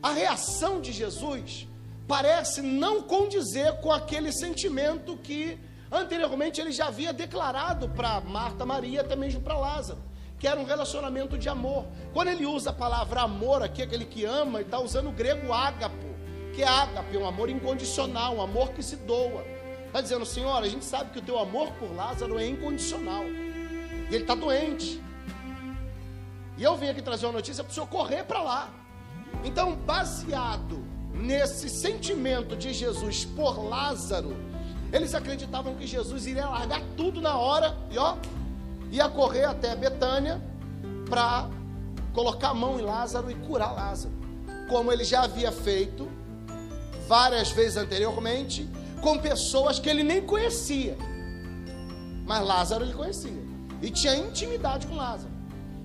a 0.00 0.12
reação 0.12 0.80
de 0.80 0.92
Jesus 0.92 1.66
parece 2.06 2.62
não 2.62 3.02
condizer 3.02 3.80
com 3.80 3.90
aquele 3.90 4.30
sentimento 4.30 5.16
que 5.16 5.58
anteriormente 5.90 6.60
ele 6.60 6.70
já 6.70 6.86
havia 6.86 7.12
declarado 7.12 7.88
para 7.88 8.20
Marta, 8.20 8.64
Maria, 8.64 9.00
até 9.00 9.16
mesmo 9.16 9.40
para 9.40 9.58
Lázaro, 9.58 9.98
que 10.38 10.46
era 10.46 10.60
um 10.60 10.64
relacionamento 10.64 11.36
de 11.36 11.48
amor. 11.48 11.84
Quando 12.12 12.28
ele 12.28 12.46
usa 12.46 12.70
a 12.70 12.72
palavra 12.72 13.22
amor 13.22 13.60
aqui, 13.60 13.82
aquele 13.82 14.04
que 14.04 14.24
ama, 14.24 14.60
ele 14.60 14.68
está 14.68 14.78
usando 14.78 15.08
o 15.08 15.12
grego 15.12 15.52
ágapo, 15.52 16.14
que 16.54 16.62
é 16.62 16.68
ágape, 16.68 17.16
um 17.16 17.26
amor 17.26 17.50
incondicional, 17.50 18.36
um 18.36 18.40
amor 18.40 18.70
que 18.70 18.84
se 18.84 18.94
doa. 18.94 19.58
Está 19.90 20.00
dizendo, 20.00 20.24
Senhor, 20.24 20.56
a 20.56 20.68
gente 20.68 20.84
sabe 20.84 21.10
que 21.10 21.18
o 21.18 21.22
teu 21.22 21.36
amor 21.36 21.72
por 21.72 21.92
Lázaro 21.92 22.38
é 22.38 22.46
incondicional. 22.46 23.24
E 23.24 24.14
ele 24.14 24.22
está 24.22 24.36
doente. 24.36 25.02
E 26.56 26.62
eu 26.62 26.76
vim 26.76 26.86
aqui 26.86 27.02
trazer 27.02 27.26
uma 27.26 27.32
notícia 27.32 27.64
para 27.64 27.72
o 27.72 27.74
senhor 27.74 27.88
correr 27.88 28.22
para 28.22 28.40
lá. 28.40 28.70
Então, 29.42 29.74
baseado 29.74 30.78
nesse 31.12 31.68
sentimento 31.68 32.56
de 32.56 32.72
Jesus 32.72 33.24
por 33.24 33.60
Lázaro, 33.68 34.36
eles 34.92 35.12
acreditavam 35.12 35.74
que 35.74 35.88
Jesus 35.88 36.24
iria 36.24 36.46
largar 36.46 36.82
tudo 36.96 37.20
na 37.20 37.36
hora 37.36 37.76
e 37.90 37.98
ó, 37.98 38.16
ia 38.92 39.08
correr 39.08 39.44
até 39.44 39.74
Betânia 39.74 40.40
para 41.08 41.50
colocar 42.12 42.50
a 42.50 42.54
mão 42.54 42.78
em 42.78 42.82
Lázaro 42.82 43.28
e 43.28 43.34
curar 43.34 43.74
Lázaro, 43.74 44.14
como 44.68 44.92
ele 44.92 45.02
já 45.02 45.22
havia 45.24 45.50
feito 45.50 46.08
várias 47.08 47.50
vezes 47.50 47.76
anteriormente 47.76 48.68
com 49.00 49.18
pessoas 49.18 49.78
que 49.78 49.88
ele 49.88 50.02
nem 50.02 50.20
conhecia. 50.20 50.96
Mas 52.26 52.46
Lázaro 52.46 52.84
ele 52.84 52.94
conhecia 52.94 53.32
e 53.82 53.90
tinha 53.90 54.14
intimidade 54.14 54.86
com 54.86 54.94
Lázaro. 54.94 55.32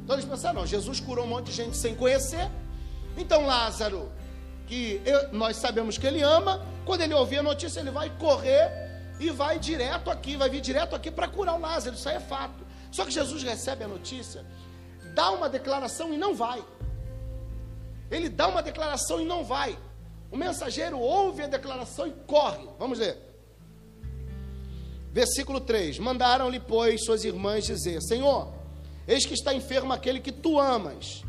Então 0.03 0.15
eles 0.15 0.25
pensaram, 0.25 0.59
não, 0.59 0.67
Jesus 0.67 0.99
curou 0.99 1.25
um 1.25 1.27
monte 1.27 1.47
de 1.47 1.53
gente 1.53 1.75
sem 1.75 1.95
conhecer. 1.95 2.49
Então 3.17 3.45
Lázaro 3.45 4.11
que 4.67 5.01
eu, 5.05 5.31
nós 5.31 5.57
sabemos 5.57 5.97
que 5.97 6.05
ele 6.07 6.21
ama, 6.21 6.65
quando 6.85 7.01
ele 7.01 7.13
ouvir 7.13 7.39
a 7.39 7.43
notícia, 7.43 7.79
ele 7.79 7.91
vai 7.91 8.09
correr 8.09 8.71
e 9.19 9.29
vai 9.29 9.57
direto 9.59 10.09
aqui, 10.09 10.35
vai 10.35 10.49
vir 10.49 10.61
direto 10.61 10.95
aqui 10.95 11.09
para 11.09 11.27
curar 11.27 11.55
o 11.55 11.59
Lázaro, 11.59 11.95
isso 11.95 12.07
aí 12.09 12.15
é 12.15 12.19
fato. 12.19 12.65
Só 12.91 13.05
que 13.05 13.11
Jesus 13.11 13.43
recebe 13.43 13.83
a 13.83 13.87
notícia, 13.87 14.45
dá 15.13 15.31
uma 15.31 15.49
declaração 15.49 16.13
e 16.13 16.17
não 16.17 16.35
vai. 16.35 16.63
Ele 18.09 18.29
dá 18.29 18.47
uma 18.47 18.61
declaração 18.61 19.19
e 19.21 19.25
não 19.25 19.43
vai. 19.43 19.77
O 20.35 20.37
mensageiro 20.37 20.99
ouve 20.99 21.43
a 21.43 21.47
declaração 21.47 22.05
e 22.05 22.11
corre. 22.27 22.67
Vamos 22.77 22.99
ver. 22.99 23.17
Versículo 25.09 25.61
3: 25.61 25.97
Mandaram-lhe, 25.97 26.59
pois, 26.59 27.05
suas 27.05 27.23
irmãs 27.23 27.63
dizer: 27.63 28.01
Senhor, 28.01 28.53
eis 29.07 29.25
que 29.25 29.33
está 29.33 29.53
enfermo 29.53 29.93
aquele 29.93 30.19
que 30.19 30.33
tu 30.33 30.59
amas. 30.59 31.23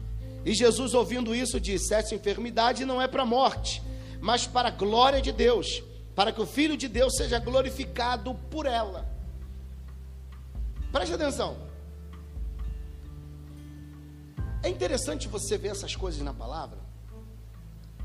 E 0.44 0.52
Jesus, 0.52 0.92
ouvindo 0.92 1.36
isso, 1.36 1.60
disse: 1.60 1.94
Essa 1.94 2.16
enfermidade 2.16 2.84
não 2.84 3.00
é 3.00 3.06
para 3.06 3.22
a 3.22 3.26
morte, 3.26 3.80
mas 4.20 4.44
para 4.44 4.70
a 4.70 4.72
glória 4.72 5.22
de 5.22 5.30
Deus, 5.30 5.84
para 6.16 6.32
que 6.32 6.40
o 6.40 6.46
Filho 6.46 6.76
de 6.76 6.88
Deus 6.88 7.14
seja 7.14 7.38
glorificado 7.38 8.34
por 8.50 8.66
ela. 8.66 9.08
Preste 10.90 11.14
atenção. 11.14 11.56
É 14.64 14.68
interessante 14.68 15.28
você 15.28 15.56
ver 15.56 15.68
essas 15.68 15.94
coisas 15.94 16.20
na 16.22 16.34
palavra, 16.34 16.85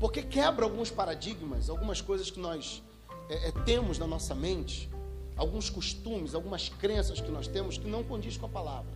porque 0.02 0.20
quebra 0.20 0.64
alguns 0.64 0.90
paradigmas, 0.90 1.70
algumas 1.70 2.00
coisas 2.00 2.28
que 2.28 2.40
nós 2.40 2.82
é, 3.28 3.50
é, 3.50 3.52
temos 3.64 4.00
na 4.00 4.06
nossa 4.14 4.34
mente, 4.34 4.90
alguns 5.36 5.70
costumes, 5.70 6.34
algumas 6.34 6.68
crenças 6.68 7.20
que 7.20 7.30
nós 7.30 7.46
temos 7.46 7.78
que 7.78 7.86
não 7.86 8.02
condiz 8.02 8.36
com 8.36 8.46
a 8.46 8.48
palavra. 8.48 8.90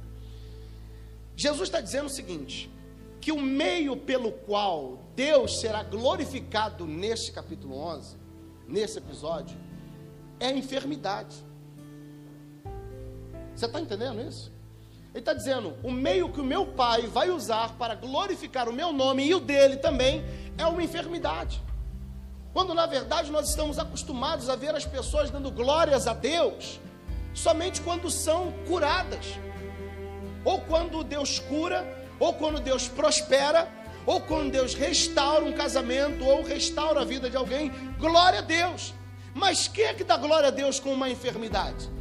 Jesus 1.37 1.69
está 1.69 1.81
dizendo 1.81 2.07
o 2.07 2.11
seguinte: 2.11 2.69
que 3.21 3.31
o 3.31 3.41
meio 3.41 3.97
pelo 3.97 4.33
qual 4.33 4.99
Deus 5.15 5.61
será 5.61 5.85
glorificado 5.85 6.85
neste 6.85 7.31
capítulo 7.31 7.77
11, 7.77 8.17
nesse 8.67 8.99
episódio, 8.99 9.57
é 10.41 10.49
a 10.49 10.57
enfermidade. 10.57 11.37
Você 13.55 13.67
está 13.67 13.81
entendendo 13.81 14.21
isso? 14.23 14.51
Ele 15.17 15.23
está 15.23 15.33
dizendo: 15.33 15.75
o 15.83 15.91
meio 15.91 16.29
que 16.29 16.43
o 16.43 16.45
meu 16.45 16.67
pai 16.67 17.07
vai 17.07 17.31
usar 17.31 17.73
para 17.79 17.95
glorificar 17.95 18.69
o 18.69 18.73
meu 18.73 18.93
nome 18.93 19.27
e 19.27 19.35
o 19.35 19.41
dele 19.41 19.79
também 19.79 20.23
é 20.59 20.67
uma 20.67 20.83
enfermidade. 20.83 21.63
Quando 22.53 22.75
na 22.75 22.85
verdade 22.85 23.33
nós 23.33 23.49
estamos 23.49 23.79
acostumados 23.79 24.51
a 24.51 24.57
ver 24.57 24.75
as 24.75 24.85
pessoas 24.85 25.31
dando 25.31 25.51
glórias 25.51 26.07
a 26.07 26.13
Deus 26.13 26.79
somente 27.33 27.81
quando 27.81 28.11
são 28.11 28.53
curadas, 28.69 29.25
ou 30.45 30.61
quando 30.61 31.03
Deus 31.03 31.39
cura, 31.39 31.83
ou 32.21 32.35
quando 32.35 32.61
Deus 32.61 32.87
prospera, 32.87 33.67
ou 34.05 34.21
quando 34.21 34.53
Deus 34.53 34.75
restaura 34.75 35.47
um 35.47 35.53
casamento, 35.55 36.27
ou 36.27 36.43
restaura 36.43 37.01
a 37.01 37.05
vida 37.07 37.31
de 37.31 37.39
alguém, 37.39 37.73
glória 37.99 38.41
a 38.41 38.43
Deus. 38.43 38.93
Mas 39.33 39.67
quem 39.67 39.87
é 39.87 39.95
que 39.95 40.05
dá 40.05 40.19
glória 40.19 40.49
a 40.49 40.53
Deus 40.53 40.79
com 40.79 40.93
uma 40.93 41.09
enfermidade? 41.09 41.97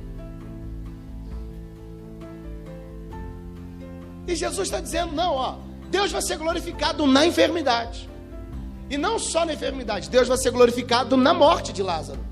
E 4.27 4.36
Jesus 4.36 4.67
está 4.67 4.79
dizendo: 4.79 5.13
não, 5.13 5.34
ó, 5.34 5.55
Deus 5.89 6.12
vai 6.12 6.22
ser 6.22 6.38
glorificado 6.38 7.05
na 7.05 7.25
enfermidade. 7.25 8.10
E 8.89 8.98
não 8.98 9.17
só 9.17 9.46
na 9.46 9.53
enfermidade, 9.53 10.10
Deus 10.10 10.27
vai 10.27 10.38
ser 10.38 10.51
glorificado 10.51 11.17
na 11.17 11.34
morte 11.34 11.74
de 11.74 11.82
Lázaro. 11.82 12.24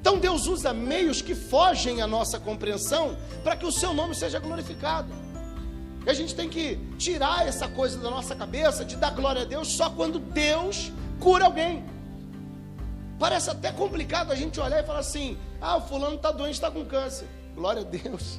Então 0.00 0.18
Deus 0.18 0.46
usa 0.46 0.72
meios 0.72 1.20
que 1.20 1.34
fogem 1.34 2.00
à 2.00 2.06
nossa 2.06 2.38
compreensão 2.38 3.16
para 3.42 3.56
que 3.56 3.66
o 3.66 3.72
seu 3.72 3.92
nome 3.92 4.14
seja 4.14 4.38
glorificado. 4.38 5.08
E 6.04 6.10
a 6.10 6.14
gente 6.14 6.34
tem 6.34 6.48
que 6.48 6.76
tirar 6.96 7.46
essa 7.46 7.66
coisa 7.66 7.98
da 7.98 8.08
nossa 8.08 8.34
cabeça 8.34 8.84
de 8.84 8.94
dar 8.94 9.10
glória 9.10 9.42
a 9.42 9.44
Deus 9.44 9.72
só 9.72 9.90
quando 9.90 10.20
Deus 10.20 10.92
cura 11.18 11.46
alguém. 11.46 11.84
Parece 13.18 13.50
até 13.50 13.72
complicado 13.72 14.30
a 14.30 14.36
gente 14.36 14.60
olhar 14.60 14.80
e 14.80 14.86
falar 14.86 15.00
assim: 15.00 15.36
ah, 15.60 15.76
o 15.76 15.80
fulano 15.80 16.16
está 16.16 16.30
doente, 16.30 16.54
está 16.54 16.70
com 16.70 16.84
câncer. 16.84 17.26
Glória 17.54 17.82
a 17.82 17.84
Deus. 17.84 18.38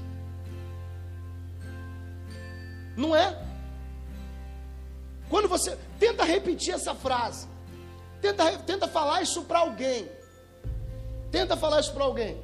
Não 2.98 3.16
é? 3.16 3.40
Quando 5.30 5.48
você 5.48 5.78
tenta 6.00 6.24
repetir 6.24 6.74
essa 6.74 6.96
frase, 6.96 7.48
tenta, 8.20 8.58
tenta 8.60 8.88
falar 8.88 9.22
isso 9.22 9.44
para 9.44 9.60
alguém. 9.60 10.10
Tenta 11.30 11.56
falar 11.56 11.80
isso 11.80 11.94
para 11.94 12.04
alguém. 12.04 12.42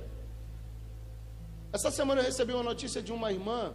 Essa 1.71 1.89
semana 1.89 2.21
eu 2.21 2.25
recebi 2.25 2.53
uma 2.53 2.61
notícia 2.61 3.01
de 3.01 3.11
uma 3.11 3.31
irmã 3.31 3.73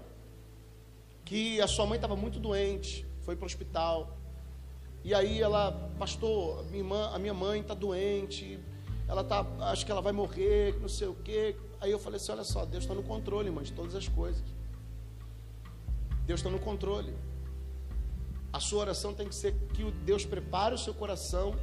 que 1.25 1.61
a 1.61 1.67
sua 1.67 1.85
mãe 1.85 1.97
estava 1.97 2.15
muito 2.15 2.39
doente, 2.39 3.05
foi 3.23 3.35
para 3.35 3.43
o 3.43 3.47
hospital. 3.47 4.17
E 5.03 5.13
aí 5.13 5.43
ela, 5.43 5.73
pastor, 5.99 6.65
minha, 6.67 6.79
irmã, 6.79 7.11
a 7.13 7.19
minha 7.19 7.35
mãe 7.35 7.61
está 7.61 7.75
doente, 7.75 8.61
ela 9.09 9.25
tá, 9.25 9.45
acho 9.63 9.85
que 9.85 9.91
ela 9.91 10.01
vai 10.01 10.13
morrer, 10.13 10.79
não 10.81 10.89
sei 10.89 11.09
o 11.09 11.15
quê. 11.15 11.57
Aí 11.81 11.91
eu 11.91 11.99
falei 11.99 12.19
assim: 12.19 12.31
olha 12.33 12.45
só, 12.45 12.65
Deus 12.65 12.85
está 12.85 12.95
no 12.95 13.03
controle, 13.03 13.49
irmã, 13.49 13.63
de 13.63 13.73
todas 13.73 13.95
as 13.95 14.07
coisas. 14.07 14.45
Deus 16.29 16.41
está 16.41 16.51
no 16.51 16.59
controle. 16.59 17.15
A 18.53 18.61
sua 18.61 18.81
oração 18.81 19.15
tem 19.15 19.27
que 19.27 19.35
ser 19.35 19.55
que 19.73 19.83
o 19.83 19.91
Deus 19.91 20.27
prepare 20.27 20.75
o 20.75 20.79
seu 20.79 20.93
coração 20.93 21.55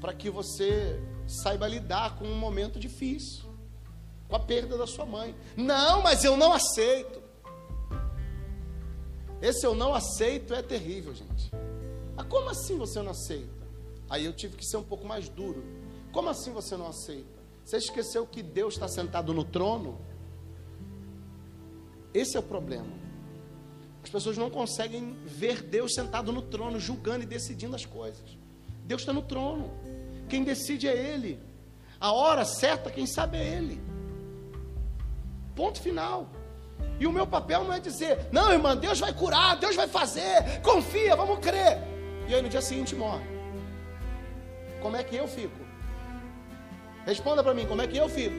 para 0.00 0.14
que 0.14 0.30
você 0.30 1.02
saiba 1.26 1.66
lidar 1.66 2.16
com 2.16 2.26
um 2.26 2.38
momento 2.38 2.78
difícil, 2.78 3.44
com 4.28 4.36
a 4.36 4.38
perda 4.38 4.78
da 4.78 4.86
sua 4.86 5.04
mãe. 5.04 5.34
Não, 5.56 6.00
mas 6.00 6.22
eu 6.22 6.36
não 6.36 6.52
aceito. 6.52 7.20
Esse 9.42 9.66
eu 9.66 9.74
não 9.74 9.92
aceito 9.92 10.54
é 10.54 10.62
terrível, 10.62 11.12
gente. 11.12 11.50
Mas 12.14 12.26
como 12.28 12.48
assim 12.48 12.78
você 12.78 13.02
não 13.02 13.10
aceita? 13.10 13.66
Aí 14.08 14.24
eu 14.24 14.32
tive 14.32 14.56
que 14.56 14.64
ser 14.64 14.76
um 14.76 14.84
pouco 14.84 15.04
mais 15.04 15.28
duro. 15.28 15.64
Como 16.12 16.28
assim 16.28 16.52
você 16.52 16.76
não 16.76 16.86
aceita? 16.86 17.42
Você 17.64 17.78
esqueceu 17.78 18.28
que 18.28 18.44
Deus 18.44 18.74
está 18.74 18.86
sentado 18.86 19.34
no 19.34 19.42
trono? 19.42 19.98
Esse 22.14 22.36
é 22.36 22.40
o 22.40 22.44
problema. 22.44 23.05
As 24.06 24.10
pessoas 24.10 24.38
não 24.38 24.48
conseguem 24.48 25.16
ver 25.24 25.60
Deus 25.62 25.92
sentado 25.92 26.30
no 26.30 26.40
trono, 26.40 26.78
julgando 26.78 27.24
e 27.24 27.26
decidindo 27.26 27.74
as 27.74 27.84
coisas. 27.84 28.38
Deus 28.84 29.02
está 29.02 29.12
no 29.12 29.20
trono. 29.20 29.68
Quem 30.28 30.44
decide 30.44 30.86
é 30.86 30.96
Ele. 30.96 31.40
A 32.00 32.12
hora 32.12 32.44
certa, 32.44 32.88
quem 32.88 33.04
sabe 33.04 33.36
é 33.36 33.44
Ele. 33.44 33.82
Ponto 35.56 35.80
final. 35.80 36.30
E 37.00 37.06
o 37.08 37.10
meu 37.10 37.26
papel 37.26 37.64
não 37.64 37.72
é 37.72 37.80
dizer, 37.80 38.28
não, 38.30 38.52
irmã, 38.52 38.76
Deus 38.76 39.00
vai 39.00 39.12
curar, 39.12 39.56
Deus 39.56 39.74
vai 39.74 39.88
fazer, 39.88 40.60
confia, 40.62 41.16
vamos 41.16 41.40
crer. 41.40 41.82
E 42.28 42.34
aí 42.34 42.40
no 42.40 42.48
dia 42.48 42.62
seguinte 42.62 42.94
morre. 42.94 43.24
Como 44.80 44.94
é 44.94 45.02
que 45.02 45.16
eu 45.16 45.26
fico? 45.26 45.58
Responda 47.04 47.42
para 47.42 47.52
mim, 47.52 47.66
como 47.66 47.82
é 47.82 47.88
que 47.88 47.96
eu 47.96 48.08
fico? 48.08 48.36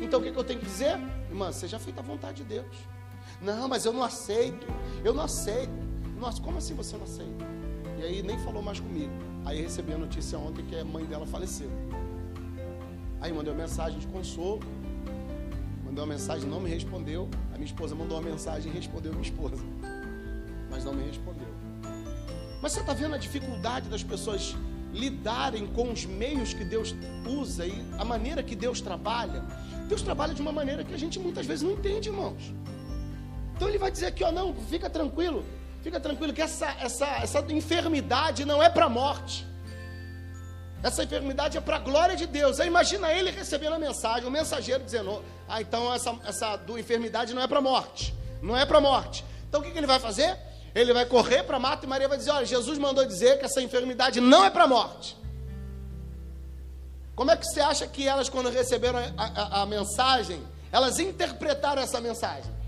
Então 0.00 0.18
o 0.18 0.22
que, 0.22 0.32
que 0.32 0.38
eu 0.38 0.44
tenho 0.44 0.60
que 0.60 0.66
dizer? 0.66 0.98
Irmã, 1.28 1.52
seja 1.52 1.78
feita 1.78 2.00
a 2.00 2.02
vontade 2.02 2.38
de 2.38 2.44
Deus. 2.44 2.92
Não, 3.42 3.68
mas 3.68 3.84
eu 3.84 3.92
não 3.92 4.02
aceito. 4.02 4.66
Eu 5.04 5.12
não 5.12 5.24
aceito. 5.24 5.72
Nossa, 6.18 6.40
como 6.40 6.58
assim 6.58 6.74
você 6.74 6.96
não 6.96 7.04
aceita? 7.04 7.44
E 7.98 8.02
aí 8.02 8.22
nem 8.22 8.38
falou 8.38 8.62
mais 8.62 8.78
comigo. 8.78 9.12
Aí 9.44 9.60
recebi 9.60 9.92
a 9.92 9.98
notícia 9.98 10.38
ontem 10.38 10.64
que 10.64 10.76
a 10.76 10.84
mãe 10.84 11.04
dela 11.04 11.26
faleceu. 11.26 11.68
Aí 13.20 13.32
mandei 13.32 13.52
uma 13.52 13.60
mensagem 13.60 13.98
de 13.98 14.06
consolo. 14.06 14.60
Mandei 15.84 16.02
uma 16.04 16.12
mensagem, 16.12 16.48
não 16.48 16.60
me 16.60 16.70
respondeu. 16.70 17.28
A 17.52 17.54
minha 17.54 17.66
esposa 17.66 17.94
mandou 17.94 18.16
uma 18.18 18.30
mensagem 18.30 18.70
e 18.70 18.74
respondeu 18.74 19.12
minha 19.12 19.24
esposa. 19.24 19.62
Mas 20.70 20.84
não 20.84 20.94
me 20.94 21.02
respondeu. 21.02 21.48
Mas 22.62 22.72
você 22.72 22.80
está 22.80 22.94
vendo 22.94 23.14
a 23.16 23.18
dificuldade 23.18 23.88
das 23.88 24.04
pessoas 24.04 24.56
lidarem 24.92 25.66
com 25.66 25.90
os 25.90 26.04
meios 26.04 26.54
que 26.54 26.64
Deus 26.64 26.94
usa 27.26 27.66
e 27.66 27.74
a 27.98 28.04
maneira 28.04 28.42
que 28.42 28.54
Deus 28.54 28.80
trabalha? 28.80 29.44
Deus 29.88 30.02
trabalha 30.02 30.32
de 30.32 30.40
uma 30.40 30.52
maneira 30.52 30.84
que 30.84 30.94
a 30.94 30.98
gente 30.98 31.18
muitas 31.18 31.44
vezes 31.44 31.62
não 31.62 31.72
entende, 31.72 32.08
irmãos. 32.08 32.52
Então 33.62 33.70
ele 33.70 33.78
vai 33.78 33.92
dizer 33.92 34.06
aqui, 34.06 34.24
ó, 34.24 34.32
não, 34.32 34.52
fica 34.68 34.90
tranquilo, 34.90 35.44
fica 35.84 36.00
tranquilo 36.00 36.32
que 36.32 36.42
essa, 36.42 36.66
essa, 36.80 37.06
essa 37.22 37.38
enfermidade 37.52 38.44
não 38.44 38.60
é 38.60 38.68
para 38.68 38.86
a 38.86 38.88
morte. 38.88 39.46
Essa 40.82 41.04
enfermidade 41.04 41.56
é 41.56 41.60
para 41.60 41.76
a 41.76 41.78
glória 41.78 42.16
de 42.16 42.26
Deus. 42.26 42.58
Aí 42.58 42.66
imagina 42.66 43.12
ele 43.12 43.30
recebendo 43.30 43.74
a 43.74 43.78
mensagem, 43.78 44.26
o 44.26 44.32
mensageiro 44.32 44.82
dizendo: 44.82 45.24
Ah, 45.48 45.60
então 45.60 45.94
essa, 45.94 46.12
essa 46.24 46.56
do 46.56 46.76
enfermidade 46.76 47.32
não 47.32 47.40
é 47.40 47.46
para 47.46 47.58
a 47.58 47.62
morte. 47.62 48.12
Não 48.42 48.56
é 48.56 48.66
para 48.66 48.78
a 48.78 48.80
morte. 48.80 49.24
Então 49.48 49.60
o 49.60 49.62
que, 49.62 49.70
que 49.70 49.78
ele 49.78 49.86
vai 49.86 50.00
fazer? 50.00 50.36
Ele 50.74 50.92
vai 50.92 51.06
correr 51.06 51.44
para 51.44 51.56
Marta 51.60 51.86
e 51.86 51.88
Maria 51.88 52.08
vai 52.08 52.18
dizer: 52.18 52.32
Olha, 52.32 52.44
Jesus 52.44 52.78
mandou 52.78 53.06
dizer 53.06 53.38
que 53.38 53.44
essa 53.44 53.62
enfermidade 53.62 54.20
não 54.20 54.44
é 54.44 54.50
para 54.50 54.64
a 54.64 54.66
morte. 54.66 55.16
Como 57.14 57.30
é 57.30 57.36
que 57.36 57.46
você 57.46 57.60
acha 57.60 57.86
que 57.86 58.08
elas, 58.08 58.28
quando 58.28 58.50
receberam 58.50 58.98
a, 58.98 59.24
a, 59.24 59.62
a 59.62 59.66
mensagem, 59.66 60.42
elas 60.72 60.98
interpretaram 60.98 61.80
essa 61.80 62.00
mensagem? 62.00 62.61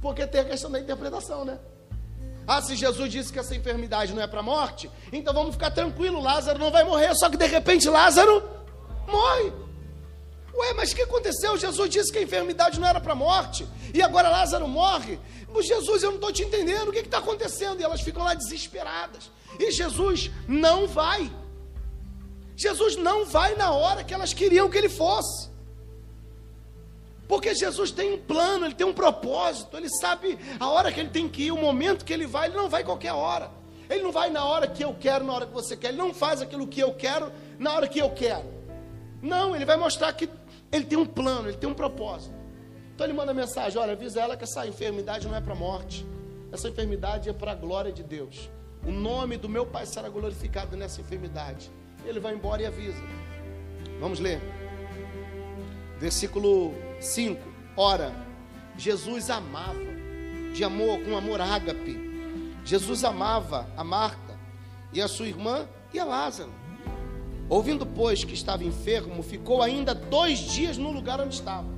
Porque 0.00 0.26
tem 0.26 0.40
a 0.40 0.44
questão 0.44 0.70
da 0.70 0.78
interpretação, 0.78 1.44
né? 1.44 1.58
Ah, 2.46 2.62
se 2.62 2.74
Jesus 2.76 3.12
disse 3.12 3.32
que 3.32 3.38
essa 3.38 3.54
enfermidade 3.54 4.14
não 4.14 4.22
é 4.22 4.26
para 4.26 4.42
morte, 4.42 4.90
então 5.12 5.34
vamos 5.34 5.54
ficar 5.54 5.70
tranquilo, 5.70 6.20
Lázaro 6.20 6.58
não 6.58 6.70
vai 6.70 6.82
morrer, 6.82 7.14
só 7.14 7.28
que 7.28 7.36
de 7.36 7.46
repente 7.46 7.88
Lázaro 7.90 8.42
morre. 9.06 9.52
Ué, 10.54 10.72
mas 10.72 10.90
o 10.90 10.96
que 10.96 11.02
aconteceu? 11.02 11.58
Jesus 11.58 11.90
disse 11.90 12.10
que 12.10 12.18
a 12.18 12.22
enfermidade 12.22 12.80
não 12.80 12.88
era 12.88 13.00
para 13.00 13.14
morte, 13.14 13.68
e 13.92 14.00
agora 14.00 14.30
Lázaro 14.30 14.66
morre. 14.66 15.20
Jesus, 15.60 16.02
eu 16.02 16.10
não 16.10 16.16
estou 16.16 16.32
te 16.32 16.42
entendendo, 16.42 16.88
o 16.88 16.92
que 16.92 17.00
está 17.00 17.18
acontecendo? 17.18 17.80
E 17.80 17.84
elas 17.84 18.00
ficam 18.00 18.22
lá 18.22 18.34
desesperadas. 18.34 19.30
E 19.58 19.70
Jesus 19.72 20.30
não 20.46 20.86
vai. 20.86 21.30
Jesus 22.56 22.96
não 22.96 23.24
vai 23.24 23.56
na 23.56 23.72
hora 23.72 24.04
que 24.04 24.14
elas 24.14 24.32
queriam 24.32 24.70
que 24.70 24.78
ele 24.78 24.88
fosse. 24.88 25.47
Porque 27.28 27.54
Jesus 27.54 27.90
tem 27.90 28.14
um 28.14 28.18
plano, 28.18 28.64
ele 28.64 28.74
tem 28.74 28.86
um 28.86 28.92
propósito, 28.92 29.76
ele 29.76 29.90
sabe 29.90 30.38
a 30.58 30.68
hora 30.70 30.90
que 30.90 30.98
ele 30.98 31.10
tem 31.10 31.28
que 31.28 31.44
ir, 31.44 31.52
o 31.52 31.58
momento 31.58 32.04
que 32.04 32.12
ele 32.12 32.26
vai, 32.26 32.48
ele 32.48 32.56
não 32.56 32.70
vai 32.70 32.82
qualquer 32.82 33.12
hora. 33.12 33.50
Ele 33.88 34.02
não 34.02 34.10
vai 34.10 34.30
na 34.30 34.44
hora 34.44 34.66
que 34.66 34.82
eu 34.82 34.94
quero, 34.98 35.24
na 35.24 35.34
hora 35.34 35.46
que 35.46 35.52
você 35.52 35.76
quer, 35.76 35.88
ele 35.88 35.98
não 35.98 36.12
faz 36.12 36.40
aquilo 36.40 36.66
que 36.66 36.80
eu 36.80 36.94
quero 36.94 37.30
na 37.58 37.74
hora 37.74 37.86
que 37.86 37.98
eu 37.98 38.10
quero. 38.10 38.44
Não, 39.20 39.54
ele 39.54 39.64
vai 39.66 39.76
mostrar 39.76 40.12
que 40.14 40.28
ele 40.72 40.84
tem 40.84 40.98
um 40.98 41.06
plano, 41.06 41.48
ele 41.48 41.56
tem 41.56 41.68
um 41.68 41.74
propósito. 41.74 42.34
Então 42.94 43.06
ele 43.06 43.14
manda 43.14 43.32
mensagem: 43.34 43.78
olha, 43.78 43.92
avisa 43.92 44.20
ela 44.20 44.36
que 44.36 44.44
essa 44.44 44.66
enfermidade 44.66 45.26
não 45.26 45.36
é 45.36 45.40
para 45.40 45.52
a 45.52 45.56
morte, 45.56 46.06
essa 46.50 46.68
enfermidade 46.68 47.28
é 47.28 47.32
para 47.32 47.52
a 47.52 47.54
glória 47.54 47.92
de 47.92 48.02
Deus. 48.02 48.50
O 48.86 48.90
nome 48.90 49.36
do 49.36 49.48
meu 49.48 49.66
Pai 49.66 49.84
será 49.86 50.08
glorificado 50.08 50.76
nessa 50.76 51.00
enfermidade. 51.00 51.70
Ele 52.06 52.20
vai 52.20 52.34
embora 52.34 52.62
e 52.62 52.66
avisa. 52.66 53.02
Vamos 54.00 54.18
ler. 54.18 54.40
Versículo 55.98 56.72
5. 57.00 57.40
Ora, 57.76 58.14
Jesus 58.76 59.30
amava, 59.30 59.78
de 60.52 60.64
amor, 60.64 61.00
com 61.00 61.16
amor 61.16 61.40
ágape. 61.40 62.08
Jesus 62.64 63.04
amava 63.04 63.68
a 63.76 63.84
Marta 63.84 64.38
e 64.92 65.00
a 65.00 65.08
sua 65.08 65.26
irmã 65.26 65.66
e 65.92 65.98
a 65.98 66.04
Lázaro. 66.04 66.52
Ouvindo, 67.48 67.86
pois, 67.86 68.24
que 68.24 68.34
estava 68.34 68.62
enfermo, 68.62 69.22
ficou 69.22 69.62
ainda 69.62 69.94
dois 69.94 70.38
dias 70.38 70.76
no 70.76 70.92
lugar 70.92 71.20
onde 71.20 71.34
estava. 71.34 71.68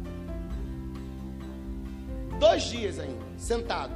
Dois 2.39 2.65
dias 2.65 2.99
ainda, 2.99 3.25
sentado. 3.37 3.93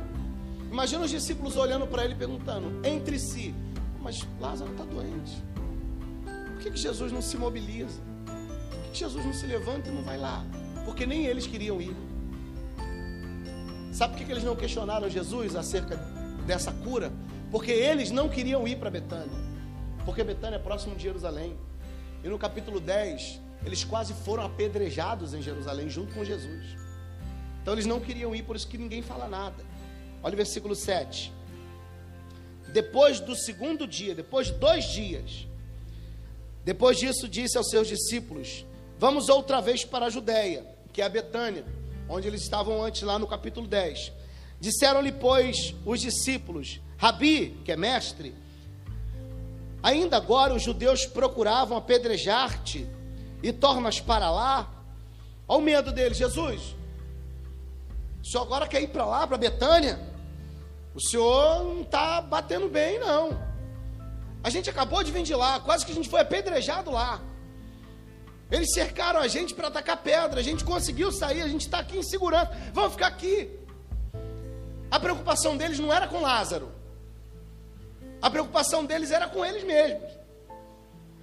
Imagina 0.71 1.05
os 1.05 1.11
discípulos 1.11 1.57
olhando 1.57 1.87
para 1.87 2.05
ele 2.05 2.15
perguntando 2.15 2.87
entre 2.87 3.19
si: 3.19 3.55
Mas 4.01 4.27
Lázaro 4.41 4.71
está 4.71 4.85
doente. 4.85 5.43
Por 6.25 6.59
que, 6.59 6.71
que 6.71 6.77
Jesus 6.77 7.11
não 7.11 7.23
se 7.23 7.37
mobiliza? 7.37 8.01
Por 8.27 8.83
que, 8.83 8.91
que 8.91 8.99
Jesus 8.99 9.25
não 9.25 9.33
se 9.33 9.47
levanta 9.47 9.89
e 9.89 9.93
não 9.93 10.03
vai 10.03 10.19
lá? 10.19 10.45
Porque 10.85 11.07
nem 11.07 11.27
eles 11.27 11.47
queriam 11.47 11.81
ir. 11.81 11.95
Sabe 13.93 14.17
por 14.17 14.27
que 14.27 14.33
eles 14.33 14.45
não 14.45 14.57
questionaram 14.57 15.09
Jesus 15.09 15.55
acerca 15.55 15.97
dessa 16.47 16.73
cura? 16.73 17.13
Porque 17.51 17.71
eles 17.71 18.11
não 18.11 18.29
queriam 18.29 18.67
ir 18.67 18.77
para 18.77 18.91
Betânia. 18.91 19.45
porque 20.05 20.23
Betânia 20.23 20.57
é 20.57 20.59
próximo 20.59 20.95
de 20.97 21.03
Jerusalém. 21.03 21.57
E 22.23 22.29
no 22.29 22.39
capítulo 22.39 22.79
10, 22.81 23.41
eles 23.65 23.85
quase 23.85 24.13
foram 24.13 24.45
apedrejados 24.45 25.33
em 25.33 25.41
Jerusalém 25.41 25.89
junto 25.89 26.13
com 26.15 26.25
Jesus. 26.25 26.77
Então 27.63 27.73
eles 27.73 27.87
não 27.87 28.01
queriam 28.01 28.35
ir, 28.35 28.43
por 28.43 28.57
isso 28.57 28.69
que 28.69 28.77
ninguém 28.77 29.01
fala 29.01 29.27
nada. 29.27 29.65
Olha 30.23 30.35
o 30.35 30.37
versículo 30.37 30.75
7. 30.75 31.33
Depois 32.73 33.21
do 33.21 33.35
segundo 33.35 33.87
dia, 33.87 34.15
depois 34.15 34.49
de 34.49 34.55
dois 34.55 34.85
dias, 34.87 35.47
depois 36.65 36.99
disso 36.99 37.29
disse 37.29 37.57
aos 37.57 37.69
seus 37.71 37.87
discípulos: 37.89 38.67
Vamos 38.99 39.29
outra 39.29 39.61
vez 39.61 39.85
para 39.85 40.07
a 40.07 40.11
Judéia, 40.11 40.67
que 40.95 41.03
é 41.03 41.05
a 41.05 41.09
Betânia, 41.09 41.65
onde 42.09 42.29
eles 42.29 42.41
estavam 42.41 42.81
antes, 42.81 43.03
lá 43.03 43.19
no 43.19 43.27
capítulo 43.27 43.67
10. 43.67 44.13
Disseram-lhe, 44.61 45.11
pois, 45.11 45.75
os 45.85 46.01
discípulos: 46.01 46.81
Rabi, 46.97 47.61
que 47.65 47.73
é 47.73 47.77
mestre, 47.77 48.33
ainda 49.83 50.17
agora 50.17 50.55
os 50.55 50.63
judeus 50.63 51.05
procuravam 51.05 51.77
apedrejar-te 51.77 52.89
e 53.43 53.53
tornas 53.53 54.01
para 54.01 54.31
lá. 54.31 54.71
Olha 55.49 55.59
o 55.59 55.63
medo 55.63 55.91
deles, 55.91 56.17
Jesus. 56.17 56.77
O 58.23 58.27
senhor 58.27 58.45
agora 58.45 58.69
quer 58.69 58.81
ir 58.81 58.89
para 58.89 59.05
lá, 59.05 59.27
para 59.27 59.37
Betânia? 59.37 59.99
O 60.95 61.01
senhor 61.01 61.65
não 61.65 61.83
está 61.83 62.21
batendo 62.21 62.69
bem, 62.69 63.01
não. 63.01 63.37
A 64.45 64.49
gente 64.49 64.71
acabou 64.71 65.03
de 65.03 65.11
vir 65.11 65.25
de 65.25 65.35
lá, 65.35 65.59
quase 65.59 65.85
que 65.85 65.91
a 65.91 65.95
gente 65.95 66.09
foi 66.09 66.21
apedrejado 66.21 66.93
lá. 66.93 67.21
Eles 68.51 68.73
cercaram 68.73 69.21
a 69.21 69.29
gente 69.29 69.55
para 69.55 69.69
atacar 69.69 69.97
pedra, 69.97 70.41
a 70.41 70.43
gente 70.43 70.65
conseguiu 70.65 71.11
sair, 71.11 71.43
a 71.43 71.49
gente 71.49 71.63
está 71.63 71.79
aqui 71.79 71.99
em 71.99 72.03
segurança. 72.03 72.51
Vamos 72.73 72.93
ficar 72.93 73.07
aqui. 73.07 73.51
A 74.91 75.01
preocupação 75.01 75.57
deles 75.57 75.79
não 75.79 75.93
era 75.93 76.07
com 76.07 76.21
Lázaro. 76.21 76.71
A 78.21 78.31
preocupação 78.31 78.85
deles 78.85 79.11
era 79.11 79.29
com 79.29 79.45
eles 79.45 79.65
mesmos. 79.65 80.11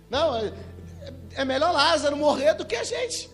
Não, 0.09 0.35
é, 0.35 0.51
é 1.35 1.45
melhor 1.45 1.71
Lázaro 1.71 2.17
morrer 2.17 2.53
do 2.53 2.65
que 2.65 2.75
a 2.75 2.83
gente. 2.83 3.29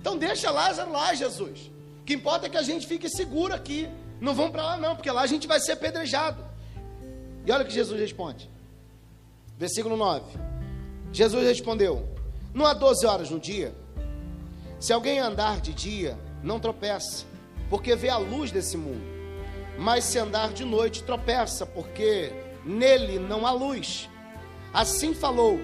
Então 0.00 0.16
deixa 0.16 0.50
Lázaro 0.50 0.92
lá, 0.92 1.12
Jesus. 1.14 1.70
O 2.00 2.04
que 2.04 2.14
importa 2.14 2.46
é 2.46 2.48
que 2.48 2.56
a 2.56 2.62
gente 2.62 2.86
fique 2.86 3.08
seguro 3.08 3.52
aqui. 3.52 3.88
Não 4.20 4.34
vão 4.34 4.50
para 4.50 4.62
lá 4.62 4.76
não, 4.76 4.94
porque 4.94 5.10
lá 5.10 5.22
a 5.22 5.26
gente 5.26 5.46
vai 5.46 5.58
ser 5.58 5.72
apedrejado. 5.72 6.44
E 7.44 7.50
olha 7.50 7.64
o 7.64 7.66
que 7.66 7.72
Jesus 7.72 7.98
responde. 7.98 8.48
Versículo 9.58 9.96
9. 9.96 10.38
Jesus 11.12 11.44
respondeu: 11.44 12.08
Não 12.52 12.66
há 12.66 12.74
12 12.74 13.06
horas 13.06 13.30
no 13.30 13.38
dia? 13.38 13.74
Se 14.78 14.92
alguém 14.92 15.18
andar 15.18 15.60
de 15.60 15.72
dia, 15.72 16.18
não 16.42 16.58
tropece, 16.58 17.26
porque 17.68 17.94
vê 17.94 18.08
a 18.08 18.16
luz 18.16 18.50
desse 18.50 18.76
mundo. 18.76 19.02
Mas 19.78 20.04
se 20.04 20.18
andar 20.18 20.52
de 20.52 20.64
noite, 20.64 21.02
tropeça, 21.02 21.64
porque 21.64 22.32
nele 22.64 23.18
não 23.18 23.46
há 23.46 23.52
luz. 23.52 24.08
Assim 24.72 25.14
falou, 25.14 25.58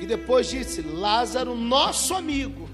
e 0.00 0.06
depois 0.06 0.48
disse: 0.48 0.82
Lázaro, 0.82 1.54
nosso 1.54 2.14
amigo. 2.14 2.68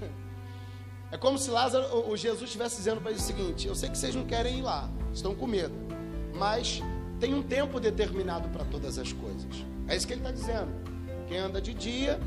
É 1.11 1.17
como 1.17 1.37
se 1.37 1.49
Lázaro, 1.49 2.09
o 2.09 2.15
Jesus 2.15 2.43
estivesse 2.43 2.77
dizendo 2.77 3.01
para 3.01 3.11
ele 3.11 3.19
o 3.19 3.23
seguinte: 3.23 3.67
Eu 3.67 3.75
sei 3.75 3.89
que 3.89 3.97
vocês 3.97 4.15
não 4.15 4.25
querem 4.25 4.59
ir 4.59 4.61
lá, 4.61 4.89
estão 5.13 5.35
com 5.35 5.47
medo, 5.47 5.73
mas 6.35 6.81
tem 7.19 7.33
um 7.33 7.43
tempo 7.43 7.79
determinado 7.79 8.47
para 8.49 8.63
todas 8.65 8.97
as 8.97 9.11
coisas. 9.11 9.65
É 9.87 9.95
isso 9.95 10.07
que 10.07 10.13
ele 10.13 10.21
está 10.21 10.31
dizendo. 10.31 10.71
Quem 11.27 11.37
anda 11.37 11.61
de 11.61 11.73
dia 11.73 12.19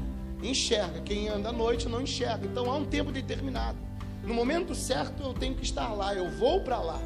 enxerga, 0.50 1.00
quem 1.00 1.28
anda 1.28 1.50
à 1.50 1.52
noite 1.52 1.88
não 1.88 2.00
enxerga. 2.00 2.46
Então 2.46 2.70
há 2.70 2.76
um 2.76 2.84
tempo 2.84 3.12
determinado. 3.12 3.78
No 4.22 4.34
momento 4.34 4.74
certo 4.74 5.22
eu 5.22 5.34
tenho 5.34 5.54
que 5.54 5.64
estar 5.64 5.92
lá, 5.92 6.14
eu 6.14 6.30
vou 6.30 6.60
para 6.60 6.78
lá, 6.78 7.00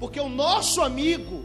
porque 0.00 0.18
o 0.18 0.28
nosso 0.28 0.80
amigo, 0.80 1.44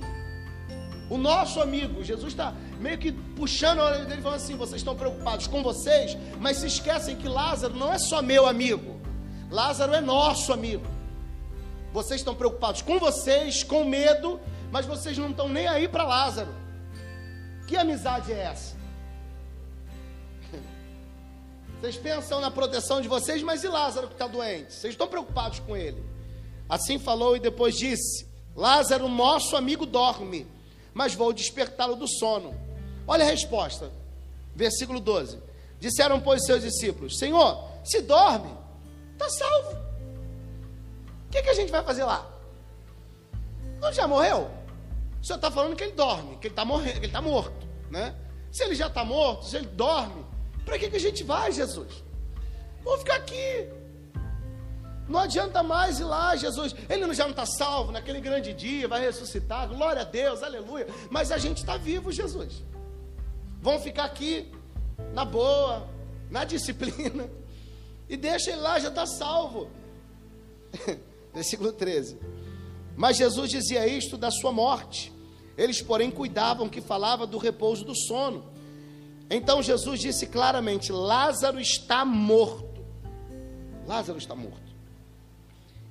o 1.10 1.17
nosso 1.17 1.60
amigo, 1.60 2.03
Jesus 2.03 2.31
está 2.31 2.53
meio 2.79 2.97
que 2.97 3.12
puxando 3.12 3.79
a 3.79 3.86
orelha 3.86 4.05
dele, 4.05 4.21
falando 4.21 4.38
assim: 4.38 4.55
vocês 4.55 4.79
estão 4.79 4.95
preocupados 4.95 5.47
com 5.47 5.62
vocês, 5.62 6.17
mas 6.39 6.57
se 6.57 6.67
esquecem 6.67 7.15
que 7.15 7.27
Lázaro 7.27 7.75
não 7.75 7.91
é 7.91 7.97
só 7.97 8.21
meu 8.21 8.45
amigo, 8.45 9.01
Lázaro 9.51 9.93
é 9.93 10.01
nosso 10.01 10.53
amigo. 10.53 10.86
Vocês 11.91 12.21
estão 12.21 12.36
preocupados 12.36 12.81
com 12.81 12.99
vocês, 12.99 13.63
com 13.63 13.83
medo, 13.83 14.39
mas 14.71 14.86
vocês 14.86 15.17
não 15.17 15.31
estão 15.31 15.49
nem 15.49 15.67
aí 15.67 15.88
para 15.88 16.03
Lázaro. 16.03 16.53
Que 17.67 17.75
amizade 17.75 18.31
é 18.31 18.43
essa? 18.43 18.76
Vocês 21.79 21.97
pensam 21.97 22.41
na 22.41 22.49
proteção 22.49 23.01
de 23.01 23.07
vocês, 23.07 23.43
mas 23.43 23.63
e 23.63 23.67
Lázaro 23.67 24.07
que 24.07 24.13
está 24.13 24.27
doente? 24.27 24.73
Vocês 24.73 24.93
estão 24.93 25.07
preocupados 25.07 25.59
com 25.59 25.77
ele? 25.77 26.03
Assim 26.67 26.97
falou 26.97 27.35
e 27.35 27.39
depois 27.39 27.77
disse: 27.77 28.27
Lázaro, 28.55 29.07
nosso 29.07 29.55
amigo, 29.55 29.85
dorme 29.85 30.47
mas 30.97 31.13
vou 31.13 31.31
despertá-lo 31.31 31.95
do 31.95 32.07
sono. 32.07 32.59
Olha 33.05 33.23
a 33.23 33.27
resposta, 33.27 33.91
versículo 34.55 34.99
12: 34.99 35.39
Disseram, 35.79 36.19
pois, 36.19 36.43
seus 36.43 36.63
discípulos: 36.63 37.19
Senhor, 37.19 37.69
se 37.83 38.01
dorme, 38.01 38.49
está 39.13 39.29
salvo. 39.29 39.77
O 41.27 41.29
que, 41.29 41.43
que 41.43 41.49
a 41.49 41.53
gente 41.53 41.71
vai 41.71 41.83
fazer 41.83 42.03
lá? 42.03 42.27
Não 43.79 43.93
já 43.93 44.07
morreu? 44.07 44.49
O 45.21 45.23
senhor 45.23 45.37
está 45.37 45.51
falando 45.51 45.75
que 45.75 45.83
ele 45.83 45.93
dorme, 45.93 46.37
que 46.37 46.47
ele 46.47 46.53
está 46.53 46.63
está 47.05 47.21
morto, 47.21 47.67
né? 47.91 48.15
Se 48.51 48.63
ele 48.63 48.73
já 48.73 48.87
está 48.87 49.05
morto, 49.05 49.45
se 49.45 49.55
ele 49.55 49.67
dorme, 49.67 50.25
para 50.67 50.77
que, 50.77 50.89
que 50.89 50.97
a 50.97 50.99
gente 50.99 51.23
vai, 51.23 51.49
Jesus? 51.49 52.03
Vamos 52.84 52.99
ficar 52.99 53.15
aqui. 53.15 53.69
Não 55.08 55.21
adianta 55.21 55.63
mais 55.63 56.01
ir 56.01 56.03
lá, 56.03 56.36
Jesus. 56.36 56.75
Ele 56.89 57.13
já 57.13 57.23
não 57.23 57.32
está 57.32 57.45
salvo 57.45 57.93
naquele 57.93 58.19
grande 58.19 58.51
dia, 58.51 58.86
vai 58.86 58.99
ressuscitar. 58.99 59.69
Glória 59.69 60.01
a 60.01 60.03
Deus, 60.06 60.43
aleluia. 60.43 60.86
Mas 61.10 61.32
a 61.32 61.38
gente 61.38 61.60
está 61.60 61.77
vivo, 61.77 62.12
Jesus. 62.12 62.62
Vamos 63.62 63.82
ficar 63.82 64.03
aqui, 64.03 64.51
na 65.13 65.23
boa, 65.23 65.89
na 66.30 66.43
disciplina. 66.43 67.30
E 68.10 68.17
deixa 68.17 68.51
ele 68.51 68.60
lá, 68.60 68.77
já 68.77 68.89
está 68.89 69.06
salvo. 69.06 69.69
Versículo 71.34 71.71
13. 71.71 72.17
Mas 72.97 73.15
Jesus 73.15 73.49
dizia 73.49 73.88
isto 73.88 74.17
da 74.17 74.30
sua 74.32 74.51
morte. 74.51 75.13
Eles, 75.58 75.82
porém, 75.82 76.12
cuidavam 76.12 76.67
que 76.67 76.82
falava 76.82 77.25
do 77.25 77.38
repouso 77.38 77.86
do 77.86 77.95
sono. 77.95 78.56
Então 79.29 79.61
Jesus 79.61 79.99
disse 79.99 80.27
claramente: 80.27 80.91
Lázaro 80.91 81.59
está 81.59 82.03
morto. 82.05 82.85
Lázaro 83.85 84.17
está 84.17 84.35
morto 84.35 84.67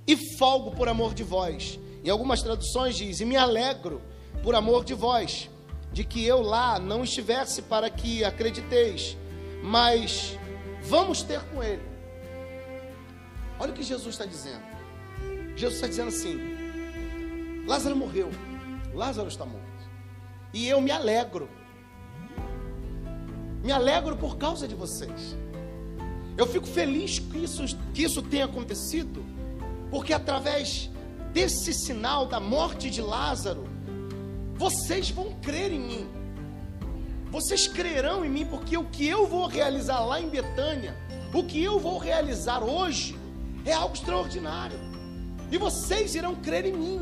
e 0.06 0.16
folgo 0.36 0.70
por 0.70 0.88
amor 0.88 1.12
de 1.12 1.24
vós. 1.24 1.78
Em 2.04 2.08
algumas 2.08 2.42
traduções 2.42 2.96
diz: 2.96 3.20
E 3.20 3.24
me 3.24 3.36
alegro 3.36 4.00
por 4.42 4.54
amor 4.54 4.84
de 4.84 4.94
vós, 4.94 5.50
de 5.92 6.04
que 6.04 6.24
eu 6.24 6.40
lá 6.40 6.78
não 6.78 7.02
estivesse 7.02 7.62
para 7.62 7.90
que 7.90 8.24
acrediteis, 8.24 9.16
mas 9.62 10.38
vamos 10.82 11.22
ter 11.22 11.40
com 11.46 11.62
ele. 11.62 11.82
Olha 13.58 13.72
o 13.72 13.74
que 13.74 13.82
Jesus 13.82 14.14
está 14.14 14.24
dizendo. 14.24 14.62
Jesus 15.56 15.74
está 15.74 15.88
dizendo 15.88 16.08
assim: 16.08 17.64
Lázaro 17.66 17.96
morreu, 17.96 18.30
Lázaro 18.94 19.28
está 19.28 19.44
morto, 19.44 19.66
e 20.52 20.68
eu 20.68 20.80
me 20.80 20.90
alegro, 20.90 21.48
me 23.62 23.72
alegro 23.72 24.16
por 24.16 24.36
causa 24.36 24.66
de 24.66 24.74
vocês. 24.74 25.36
Eu 26.36 26.46
fico 26.46 26.66
feliz 26.66 27.18
que 27.18 27.38
isso, 27.38 27.64
que 27.94 28.02
isso 28.02 28.22
tenha 28.22 28.44
acontecido, 28.44 29.24
porque 29.90 30.12
através 30.12 30.90
desse 31.32 31.72
sinal 31.72 32.26
da 32.26 32.38
morte 32.38 32.90
de 32.90 33.00
Lázaro, 33.00 33.64
vocês 34.54 35.10
vão 35.10 35.32
crer 35.42 35.72
em 35.72 35.80
mim. 35.80 36.06
Vocês 37.30 37.66
crerão 37.66 38.24
em 38.24 38.30
mim, 38.30 38.46
porque 38.46 38.76
o 38.76 38.84
que 38.84 39.06
eu 39.06 39.26
vou 39.26 39.46
realizar 39.46 40.00
lá 40.00 40.20
em 40.20 40.28
Betânia, 40.28 40.96
o 41.32 41.42
que 41.44 41.62
eu 41.62 41.78
vou 41.78 41.98
realizar 41.98 42.62
hoje, 42.62 43.18
é 43.64 43.72
algo 43.72 43.94
extraordinário. 43.94 44.78
E 45.50 45.58
vocês 45.58 46.14
irão 46.14 46.34
crer 46.34 46.64
em 46.66 46.72
mim. 46.72 47.00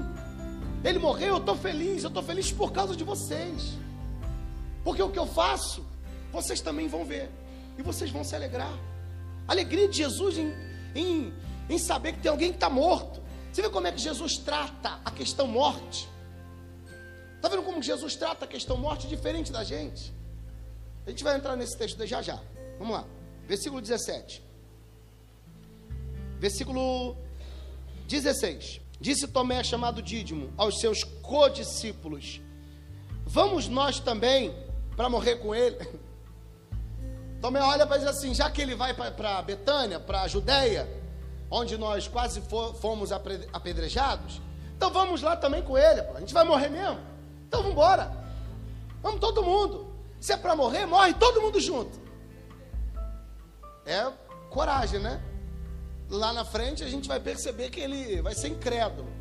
Ele 0.82 0.98
morreu, 0.98 1.34
eu 1.34 1.38
estou 1.38 1.56
feliz, 1.56 2.02
eu 2.02 2.08
estou 2.08 2.22
feliz 2.22 2.52
por 2.52 2.72
causa 2.72 2.96
de 2.96 3.04
vocês. 3.04 3.74
Porque 4.82 5.02
o 5.02 5.08
que 5.08 5.18
eu 5.18 5.26
faço, 5.26 5.84
vocês 6.34 6.60
também 6.60 6.86
vão 6.88 7.04
ver. 7.04 7.30
E 7.78 7.82
vocês 7.82 8.10
vão 8.10 8.22
se 8.22 8.34
alegrar. 8.36 8.76
A 9.48 9.52
alegria 9.52 9.88
de 9.88 9.96
Jesus 9.96 10.38
em, 10.38 10.52
em 10.94 11.32
em 11.68 11.78
saber 11.78 12.12
que 12.12 12.20
tem 12.20 12.30
alguém 12.30 12.50
que 12.50 12.56
está 12.56 12.68
morto. 12.68 13.22
Você 13.52 13.62
vê 13.62 13.70
como 13.70 13.86
é 13.86 13.92
que 13.92 14.00
Jesus 14.00 14.36
trata 14.36 15.00
a 15.04 15.10
questão 15.10 15.46
morte? 15.46 16.08
Está 17.36 17.48
vendo 17.48 17.62
como 17.62 17.82
Jesus 17.82 18.16
trata 18.16 18.44
a 18.44 18.48
questão 18.48 18.76
morte 18.76 19.06
diferente 19.06 19.52
da 19.52 19.62
gente? 19.62 20.12
A 21.06 21.10
gente 21.10 21.22
vai 21.22 21.36
entrar 21.36 21.56
nesse 21.56 21.76
texto 21.76 22.04
já 22.06 22.20
já. 22.20 22.40
Vamos 22.78 22.94
lá. 22.94 23.04
Versículo 23.46 23.80
17. 23.80 24.42
Versículo 26.38 27.16
16. 28.08 28.80
Disse 29.00 29.28
Tomé, 29.28 29.62
chamado 29.62 30.02
Dídimo, 30.02 30.52
aos 30.56 30.80
seus 30.80 31.04
codiscípulos: 31.04 32.40
Vamos 33.26 33.68
nós 33.68 34.00
também 34.00 34.54
para 34.96 35.08
morrer 35.08 35.36
com 35.36 35.54
ele? 35.54 35.76
Tomé 37.44 37.60
olha 37.60 37.86
para 37.86 37.98
dizer 37.98 38.08
assim: 38.08 38.32
já 38.32 38.48
que 38.50 38.62
ele 38.62 38.74
vai 38.74 38.94
para 38.94 39.42
Betânia, 39.42 40.00
para 40.00 40.22
a 40.22 40.26
Judéia, 40.26 40.88
onde 41.50 41.76
nós 41.76 42.08
quase 42.08 42.42
fomos 42.80 43.12
apedrejados, 43.12 44.40
então 44.74 44.90
vamos 44.90 45.20
lá 45.20 45.36
também 45.36 45.62
com 45.62 45.76
ele, 45.76 46.00
a 46.00 46.20
gente 46.20 46.32
vai 46.32 46.42
morrer 46.42 46.70
mesmo. 46.70 46.98
Então 47.46 47.60
vamos 47.60 47.72
embora. 47.72 48.10
Vamos 49.02 49.20
todo 49.20 49.42
mundo. 49.42 49.92
Se 50.18 50.32
é 50.32 50.38
para 50.38 50.56
morrer, 50.56 50.86
morre 50.86 51.12
todo 51.12 51.42
mundo 51.42 51.60
junto. 51.60 52.00
É 53.84 54.10
coragem, 54.48 55.00
né? 55.00 55.22
Lá 56.08 56.32
na 56.32 56.46
frente 56.46 56.82
a 56.82 56.88
gente 56.88 57.06
vai 57.06 57.20
perceber 57.20 57.68
que 57.68 57.78
ele 57.78 58.22
vai 58.22 58.34
ser 58.34 58.48
incrédulo. 58.48 59.12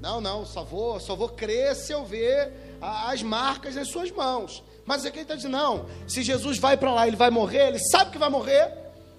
Não, 0.00 0.18
não, 0.18 0.46
só 0.46 0.64
vou, 0.64 0.98
só 0.98 1.14
vou 1.14 1.28
crer 1.28 1.76
se 1.76 1.92
eu 1.92 2.06
ver 2.06 2.78
as 2.80 3.22
marcas 3.22 3.74
nas 3.74 3.88
suas 3.90 4.10
mãos. 4.10 4.64
Mas 4.84 5.04
aqui 5.04 5.18
ele 5.18 5.22
está 5.22 5.34
dizendo, 5.34 5.52
não, 5.52 5.86
se 6.06 6.22
Jesus 6.22 6.58
vai 6.58 6.76
para 6.76 6.92
lá, 6.92 7.06
ele 7.06 7.16
vai 7.16 7.30
morrer, 7.30 7.68
ele 7.68 7.78
sabe 7.78 8.10
que 8.10 8.18
vai 8.18 8.28
morrer, 8.28 8.72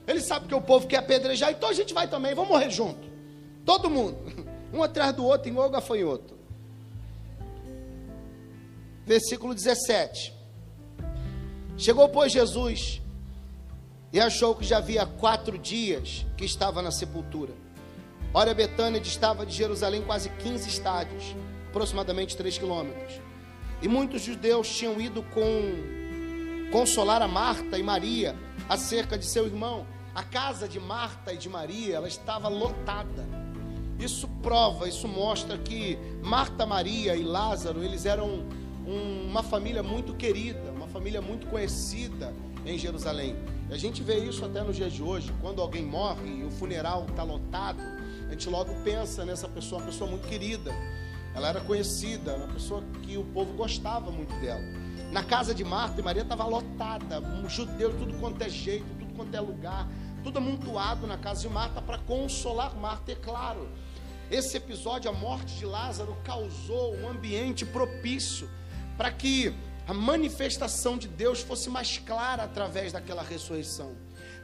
ele 0.07 0.21
sabe 0.21 0.47
que 0.47 0.55
o 0.55 0.61
povo 0.61 0.87
quer 0.87 0.97
apedrejar, 0.97 1.51
então 1.51 1.69
a 1.69 1.73
gente 1.73 1.93
vai 1.93 2.07
também, 2.07 2.35
vamos 2.35 2.49
morrer 2.49 2.69
junto. 2.69 3.09
Todo 3.65 3.89
mundo, 3.89 4.17
um 4.73 4.83
atrás 4.83 5.13
do 5.13 5.25
outro, 5.25 5.49
igual 5.49 5.69
gafanhoto. 5.69 6.35
Versículo 9.05 9.53
17. 9.53 10.33
Chegou, 11.77 12.07
pois, 12.09 12.31
Jesus 12.31 13.01
e 14.13 14.19
achou 14.19 14.55
que 14.55 14.65
já 14.65 14.77
havia 14.77 15.05
quatro 15.05 15.57
dias 15.57 16.25
que 16.35 16.43
estava 16.43 16.81
na 16.81 16.91
sepultura. 16.91 17.53
Ora, 18.33 18.53
Betânia 18.53 18.99
distava 18.99 19.45
de 19.45 19.53
Jerusalém 19.53 20.01
quase 20.01 20.29
15 20.29 20.67
estádios, 20.67 21.35
aproximadamente 21.69 22.35
3 22.35 22.57
quilômetros. 22.57 23.21
E 23.81 23.87
muitos 23.87 24.21
judeus 24.21 24.69
tinham 24.69 24.99
ido 25.01 25.23
com 25.23 26.69
consolar 26.71 27.21
a 27.21 27.27
Marta 27.27 27.77
e 27.77 27.83
Maria 27.83 28.35
acerca 28.69 29.17
de 29.17 29.25
seu 29.25 29.45
irmão. 29.45 29.85
A 30.13 30.23
casa 30.23 30.67
de 30.67 30.79
Marta 30.79 31.33
e 31.33 31.37
de 31.37 31.49
Maria, 31.49 31.95
ela 31.95 32.07
estava 32.07 32.47
lotada. 32.47 33.27
Isso 33.99 34.27
prova, 34.41 34.87
isso 34.87 35.07
mostra 35.07 35.57
que 35.57 35.97
Marta, 36.23 36.65
Maria 36.65 37.15
e 37.15 37.23
Lázaro, 37.23 37.83
eles 37.83 38.05
eram 38.05 38.45
um, 38.85 39.27
uma 39.29 39.43
família 39.43 39.83
muito 39.83 40.13
querida 40.13 40.71
família 40.91 41.21
muito 41.21 41.47
conhecida 41.47 42.33
em 42.65 42.77
Jerusalém. 42.77 43.35
A 43.71 43.77
gente 43.77 44.03
vê 44.03 44.19
isso 44.19 44.43
até 44.43 44.61
nos 44.61 44.75
dias 44.75 44.91
de 44.91 45.01
hoje, 45.01 45.33
quando 45.41 45.61
alguém 45.61 45.83
morre 45.83 46.27
e 46.27 46.43
o 46.43 46.51
funeral 46.51 47.05
está 47.09 47.23
lotado, 47.23 47.81
a 48.27 48.31
gente 48.31 48.49
logo 48.49 48.75
pensa 48.83 49.23
nessa 49.23 49.47
pessoa, 49.47 49.81
uma 49.81 49.87
pessoa 49.87 50.09
muito 50.09 50.27
querida. 50.27 50.71
Ela 51.33 51.49
era 51.49 51.61
conhecida, 51.61 52.35
uma 52.35 52.47
pessoa 52.47 52.83
que 53.03 53.17
o 53.17 53.23
povo 53.23 53.53
gostava 53.53 54.11
muito 54.11 54.33
dela. 54.41 54.61
Na 55.11 55.23
casa 55.23 55.53
de 55.53 55.63
Marta 55.63 55.99
e 55.99 56.03
Maria 56.03 56.23
estava 56.23 56.45
lotada, 56.45 57.19
um 57.19 57.49
judeu, 57.49 57.97
tudo 57.97 58.13
quanto 58.19 58.41
é 58.41 58.49
jeito, 58.49 58.85
tudo 58.99 59.13
quanto 59.13 59.35
é 59.35 59.41
lugar, 59.41 59.87
tudo 60.23 60.37
amontoado 60.37 61.07
na 61.07 61.17
casa 61.17 61.41
de 61.41 61.49
Marta 61.49 61.81
para 61.81 61.97
consolar 61.97 62.75
Marta, 62.75 63.11
é 63.11 63.15
claro. 63.15 63.69
Esse 64.29 64.55
episódio, 64.55 65.09
a 65.09 65.13
morte 65.13 65.55
de 65.55 65.65
Lázaro, 65.65 66.15
causou 66.23 66.95
um 66.95 67.09
ambiente 67.09 67.65
propício 67.65 68.49
para 68.97 69.11
que 69.11 69.53
a 69.87 69.93
manifestação 69.93 70.97
de 70.97 71.07
Deus 71.07 71.41
fosse 71.41 71.69
mais 71.69 71.97
clara 71.97 72.43
através 72.43 72.93
daquela 72.93 73.23
ressurreição. 73.23 73.93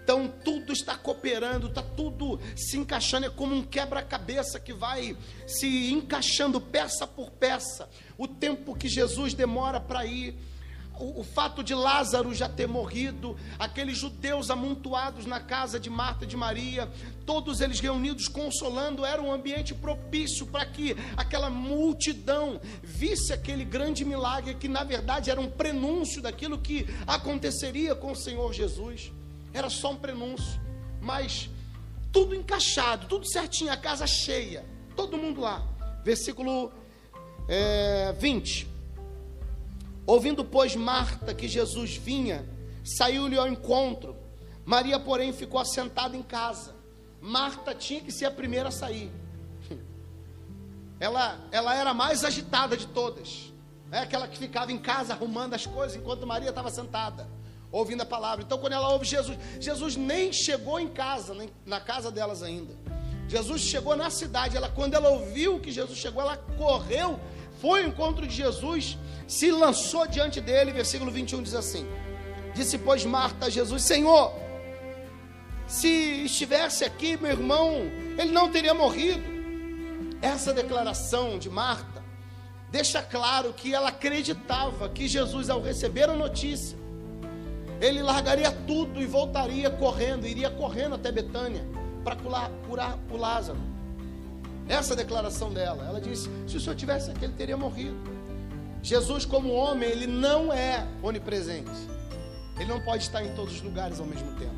Então 0.07 0.25
tudo 0.25 0.71
está 0.71 0.95
cooperando, 0.95 1.67
está 1.67 1.81
tudo 1.81 2.39
se 2.55 2.77
encaixando, 2.77 3.25
é 3.25 3.29
como 3.29 3.53
um 3.53 3.61
quebra-cabeça 3.61 4.57
que 4.57 4.71
vai 4.71 5.17
se 5.45 5.91
encaixando 5.91 6.61
peça 6.61 7.05
por 7.05 7.29
peça. 7.29 7.89
O 8.17 8.25
tempo 8.25 8.73
que 8.73 8.87
Jesus 8.87 9.33
demora 9.33 9.81
para 9.81 10.05
ir 10.05 10.33
o, 10.97 11.19
o, 11.19 11.23
fato 11.25 11.61
de 11.61 11.75
Lázaro 11.75 12.33
já 12.33 12.47
ter 12.47 12.69
morrido, 12.69 13.35
aqueles 13.59 13.97
judeus 13.97 14.49
amontoados 14.49 15.25
na 15.25 15.41
casa 15.41 15.77
de 15.77 15.89
Marta 15.89 16.23
e 16.23 16.27
de 16.27 16.37
Maria, 16.37 16.89
todos 17.25 17.59
eles 17.59 17.81
reunidos 17.81 18.29
consolando, 18.29 19.05
era 19.05 19.21
um 19.21 19.29
ambiente 19.29 19.73
propício 19.73 20.45
para 20.47 20.65
que 20.65 20.95
aquela 21.17 21.49
multidão 21.49 22.61
visse 22.81 23.33
aquele 23.33 23.65
grande 23.65 24.05
milagre 24.05 24.55
que 24.55 24.69
na 24.69 24.85
verdade 24.85 25.29
era 25.29 25.41
um 25.41 25.51
prenúncio 25.51 26.21
daquilo 26.21 26.57
que 26.57 26.87
aconteceria 27.05 27.93
com 27.93 28.13
o 28.13 28.15
Senhor 28.15 28.53
Jesus. 28.53 29.11
Era 29.57 29.71
só 29.71 29.91
um 29.91 29.95
prenúncio, 29.95 30.61
mas 31.01 31.49
tudo 32.11 32.35
encaixado, 32.35 33.07
tudo 33.07 33.27
certinho, 33.27 33.71
a 33.71 33.77
casa 33.77 34.05
cheia, 34.05 34.63
todo 34.95 35.17
mundo 35.17 35.41
lá. 35.41 35.65
Versículo 36.03 36.71
é, 37.47 38.13
20. 38.19 38.67
Ouvindo, 40.05 40.45
pois, 40.45 40.75
Marta 40.75 41.33
que 41.33 41.47
Jesus 41.47 41.97
vinha, 41.97 42.47
saiu-lhe 42.83 43.35
ao 43.35 43.47
encontro. 43.47 44.15
Maria, 44.63 44.99
porém, 44.99 45.33
ficou 45.33 45.59
assentada 45.59 46.15
em 46.15 46.21
casa. 46.21 46.75
Marta 47.19 47.73
tinha 47.73 48.01
que 48.01 48.11
ser 48.11 48.25
a 48.25 48.31
primeira 48.31 48.69
a 48.69 48.71
sair. 48.71 49.11
Ela, 50.99 51.39
ela 51.51 51.75
era 51.75 51.91
a 51.91 51.93
mais 51.95 52.23
agitada 52.23 52.77
de 52.77 52.85
todas. 52.87 53.51
É 53.91 53.99
aquela 53.99 54.27
que 54.27 54.37
ficava 54.37 54.71
em 54.71 54.77
casa 54.77 55.13
arrumando 55.13 55.55
as 55.55 55.65
coisas 55.65 55.95
enquanto 55.95 56.27
Maria 56.27 56.49
estava 56.49 56.69
sentada, 56.69 57.27
ouvindo 57.71 58.01
a 58.01 58.05
palavra. 58.05 58.43
Então, 58.43 58.57
quando 58.57 58.73
ela 58.73 58.89
ouve 58.89 59.05
Jesus, 59.05 59.37
Jesus 59.59 59.95
nem 59.95 60.31
chegou 60.31 60.79
em 60.79 60.87
casa, 60.87 61.33
nem 61.33 61.49
na 61.65 61.79
casa 61.79 62.11
delas 62.11 62.43
ainda. 62.43 62.73
Jesus 63.27 63.61
chegou 63.61 63.95
na 63.95 64.09
cidade. 64.09 64.55
Ela, 64.55 64.69
quando 64.69 64.93
ela 64.93 65.09
ouviu 65.09 65.59
que 65.59 65.71
Jesus 65.71 65.97
chegou, 65.97 66.21
ela 66.21 66.37
correu, 66.57 67.19
foi 67.59 67.83
ao 67.83 67.89
encontro 67.89 68.25
de 68.25 68.35
Jesus 68.35 68.97
se 69.27 69.51
lançou 69.51 70.07
diante 70.07 70.39
dele, 70.39 70.71
versículo 70.71 71.11
21 71.11 71.43
diz 71.43 71.53
assim: 71.53 71.85
Disse, 72.55 72.77
pois, 72.77 73.03
Marta 73.03 73.47
a 73.47 73.49
Jesus: 73.49 73.83
Senhor, 73.83 74.33
se 75.67 76.23
estivesse 76.25 76.85
aqui, 76.85 77.17
meu 77.17 77.31
irmão, 77.31 77.81
ele 78.17 78.31
não 78.31 78.49
teria 78.49 78.73
morrido. 78.73 79.35
Essa 80.21 80.53
declaração 80.53 81.37
de 81.37 81.49
Marta 81.49 82.03
deixa 82.71 83.03
claro 83.03 83.53
que 83.53 83.73
ela 83.73 83.89
acreditava 83.89 84.89
que 84.89 85.07
Jesus, 85.07 85.49
ao 85.49 85.61
receber 85.61 86.09
a 86.09 86.15
notícia, 86.15 86.77
ele 87.79 88.01
largaria 88.01 88.51
tudo 88.51 89.01
e 89.01 89.05
voltaria 89.05 89.69
correndo, 89.69 90.25
iria 90.25 90.49
correndo 90.49 90.95
até 90.95 91.11
Betânia 91.11 91.63
para 92.03 92.15
curar, 92.15 92.97
o 93.11 93.17
Lázaro. 93.17 93.59
Essa 94.67 94.95
declaração 94.95 95.51
dela, 95.51 95.85
ela 95.85 96.01
disse: 96.01 96.29
se 96.47 96.57
o 96.57 96.59
senhor 96.59 96.75
tivesse 96.75 97.11
aqui, 97.11 97.25
ele 97.25 97.33
teria 97.33 97.57
morrido. 97.57 97.97
Jesus, 98.81 99.25
como 99.25 99.51
homem, 99.51 99.89
ele 99.89 100.07
não 100.07 100.51
é 100.51 100.87
onipresente. 101.01 101.71
Ele 102.57 102.69
não 102.69 102.81
pode 102.81 103.03
estar 103.03 103.23
em 103.23 103.33
todos 103.35 103.55
os 103.55 103.61
lugares 103.61 103.99
ao 103.99 104.05
mesmo 104.05 104.31
tempo. 104.33 104.55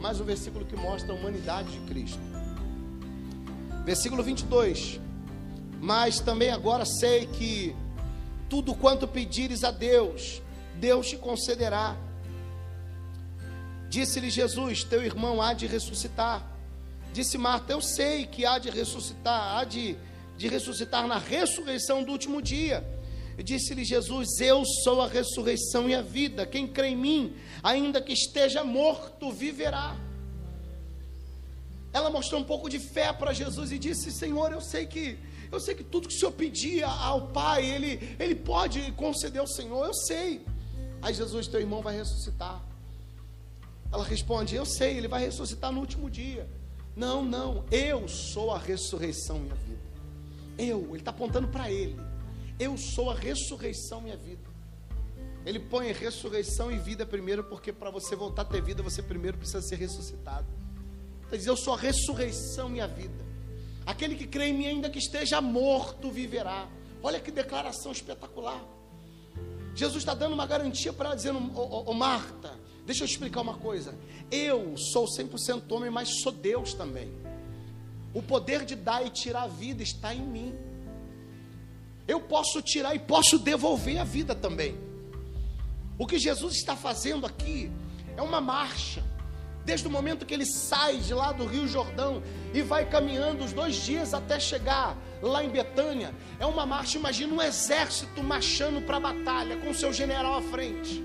Mas 0.00 0.20
o 0.20 0.24
versículo 0.24 0.64
que 0.64 0.76
mostra 0.76 1.12
a 1.12 1.16
humanidade 1.16 1.70
de 1.70 1.80
Cristo. 1.86 2.20
Versículo 3.84 4.22
22. 4.22 5.00
Mas 5.80 6.20
também 6.20 6.50
agora 6.50 6.84
sei 6.84 7.26
que 7.26 7.74
tudo 8.48 8.74
quanto 8.74 9.06
pedires 9.06 9.64
a 9.64 9.70
Deus, 9.70 10.42
Deus 10.78 11.08
te 11.08 11.16
concederá. 11.16 11.96
Disse-lhe 13.96 14.28
Jesus: 14.28 14.84
Teu 14.84 15.02
irmão 15.02 15.40
há 15.40 15.54
de 15.54 15.66
ressuscitar. 15.66 16.46
Disse 17.14 17.38
Marta: 17.38 17.72
Eu 17.72 17.80
sei 17.80 18.26
que 18.26 18.44
há 18.44 18.58
de 18.58 18.68
ressuscitar, 18.68 19.56
há 19.56 19.64
de, 19.64 19.96
de 20.36 20.48
ressuscitar 20.48 21.06
na 21.06 21.16
ressurreição 21.16 22.04
do 22.04 22.12
último 22.12 22.42
dia. 22.42 22.86
Disse-lhe 23.42 23.86
Jesus: 23.86 24.38
Eu 24.38 24.66
sou 24.84 25.00
a 25.00 25.08
ressurreição 25.08 25.88
e 25.88 25.94
a 25.94 26.02
vida. 26.02 26.44
Quem 26.44 26.68
crê 26.68 26.88
em 26.88 26.96
mim, 26.96 27.36
ainda 27.62 28.02
que 28.02 28.12
esteja 28.12 28.62
morto, 28.62 29.32
viverá. 29.32 29.96
Ela 31.90 32.10
mostrou 32.10 32.42
um 32.42 32.44
pouco 32.44 32.68
de 32.68 32.78
fé 32.78 33.14
para 33.14 33.32
Jesus 33.32 33.72
e 33.72 33.78
disse: 33.78 34.12
Senhor, 34.12 34.52
eu 34.52 34.60
sei 34.60 34.84
que 34.84 35.18
eu 35.50 35.58
sei 35.58 35.74
que 35.74 35.82
tudo 35.82 36.06
que 36.06 36.14
o 36.14 36.18
Senhor 36.18 36.32
pedia 36.32 36.86
ao 36.86 37.28
Pai, 37.28 37.64
ele 37.64 38.14
ele 38.20 38.34
pode 38.34 38.92
conceder 38.92 39.40
ao 39.40 39.48
Senhor. 39.48 39.86
Eu 39.86 39.94
sei. 39.94 40.44
Aí 41.00 41.14
Jesus, 41.14 41.46
teu 41.46 41.60
irmão 41.60 41.80
vai 41.80 41.96
ressuscitar. 41.96 42.75
Ela 43.92 44.04
responde: 44.04 44.54
Eu 44.54 44.66
sei, 44.66 44.96
ele 44.96 45.08
vai 45.08 45.24
ressuscitar 45.24 45.72
no 45.72 45.80
último 45.80 46.10
dia. 46.10 46.48
Não, 46.94 47.24
não, 47.24 47.64
eu 47.70 48.08
sou 48.08 48.50
a 48.50 48.58
ressurreição 48.58 49.44
e 49.46 49.50
a 49.50 49.54
vida. 49.54 49.86
Eu, 50.58 50.88
ele 50.88 50.98
está 50.98 51.10
apontando 51.10 51.48
para 51.48 51.70
ele. 51.70 51.98
Eu 52.58 52.76
sou 52.78 53.10
a 53.10 53.14
ressurreição 53.14 54.06
e 54.06 54.12
a 54.12 54.16
vida. 54.16 54.56
Ele 55.44 55.60
põe 55.60 55.92
ressurreição 55.92 56.72
e 56.72 56.78
vida 56.78 57.04
primeiro, 57.04 57.44
porque 57.44 57.72
para 57.72 57.90
você 57.90 58.16
voltar 58.16 58.42
a 58.42 58.44
ter 58.46 58.62
vida, 58.62 58.82
você 58.82 59.02
primeiro 59.02 59.36
precisa 59.36 59.60
ser 59.60 59.76
ressuscitado. 59.76 60.46
Ele 61.28 61.38
diz: 61.38 61.46
Eu 61.46 61.56
sou 61.56 61.74
a 61.74 61.76
ressurreição 61.76 62.74
e 62.74 62.80
a 62.80 62.86
vida. 62.86 63.24
Aquele 63.84 64.16
que 64.16 64.26
crê 64.26 64.46
em 64.46 64.54
mim, 64.54 64.66
ainda 64.66 64.90
que 64.90 64.98
esteja 64.98 65.40
morto, 65.40 66.10
viverá. 66.10 66.66
Olha 67.02 67.20
que 67.20 67.30
declaração 67.30 67.92
espetacular. 67.92 68.64
Jesus 69.74 69.98
está 69.98 70.14
dando 70.14 70.32
uma 70.32 70.46
garantia 70.46 70.92
para 70.92 71.10
ela, 71.10 71.16
dizendo: 71.16 71.38
Ô, 71.54 71.92
Marta, 71.92 72.52
deixa 72.86 73.02
eu 73.02 73.06
explicar 73.06 73.40
uma 73.40 73.54
coisa. 73.54 73.94
Eu 74.30 74.76
sou 74.76 75.06
100% 75.06 75.70
homem, 75.72 75.90
mas 75.90 76.22
sou 76.22 76.32
Deus 76.32 76.72
também. 76.72 77.12
O 78.14 78.22
poder 78.22 78.64
de 78.64 78.74
dar 78.74 79.04
e 79.04 79.10
tirar 79.10 79.42
a 79.42 79.48
vida 79.48 79.82
está 79.82 80.14
em 80.14 80.22
mim. 80.22 80.54
Eu 82.08 82.20
posso 82.20 82.62
tirar 82.62 82.94
e 82.94 82.98
posso 82.98 83.38
devolver 83.38 83.98
a 83.98 84.04
vida 84.04 84.34
também. 84.34 84.78
O 85.98 86.06
que 86.06 86.18
Jesus 86.18 86.56
está 86.56 86.76
fazendo 86.76 87.26
aqui 87.26 87.70
é 88.16 88.22
uma 88.22 88.40
marcha. 88.40 89.02
Desde 89.64 89.88
o 89.88 89.90
momento 89.90 90.24
que 90.24 90.32
ele 90.32 90.46
sai 90.46 90.98
de 90.98 91.12
lá 91.12 91.32
do 91.32 91.44
Rio 91.44 91.66
Jordão 91.66 92.22
e 92.54 92.62
vai 92.62 92.88
caminhando 92.88 93.44
os 93.44 93.52
dois 93.52 93.74
dias 93.74 94.14
até 94.14 94.38
chegar 94.38 94.96
lá 95.20 95.42
em 95.42 95.48
Betânia, 95.48 96.14
é 96.38 96.46
uma 96.46 96.64
marcha. 96.64 96.98
Imagina 96.98 97.34
um 97.34 97.42
exército 97.42 98.22
marchando 98.22 98.80
para 98.86 98.98
a 98.98 99.00
batalha 99.00 99.56
com 99.56 99.74
seu 99.74 99.92
general 99.92 100.34
à 100.34 100.42
frente. 100.42 101.04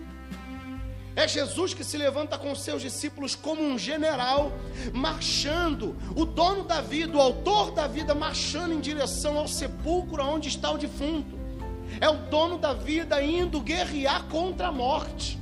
É 1.15 1.27
Jesus 1.27 1.73
que 1.73 1.83
se 1.83 1.97
levanta 1.97 2.37
com 2.37 2.55
seus 2.55 2.81
discípulos 2.81 3.35
como 3.35 3.61
um 3.61 3.77
general, 3.77 4.51
marchando, 4.93 5.95
o 6.15 6.23
dono 6.23 6.63
da 6.63 6.79
vida, 6.79 7.17
o 7.17 7.21
autor 7.21 7.71
da 7.71 7.85
vida, 7.85 8.15
marchando 8.15 8.73
em 8.73 8.79
direção 8.79 9.37
ao 9.37 9.47
sepulcro 9.47 10.23
onde 10.23 10.47
está 10.47 10.71
o 10.71 10.77
defunto. 10.77 11.37
É 11.99 12.09
o 12.09 12.15
dono 12.29 12.57
da 12.57 12.73
vida 12.73 13.21
indo 13.21 13.59
guerrear 13.59 14.23
contra 14.25 14.67
a 14.67 14.71
morte. 14.71 15.37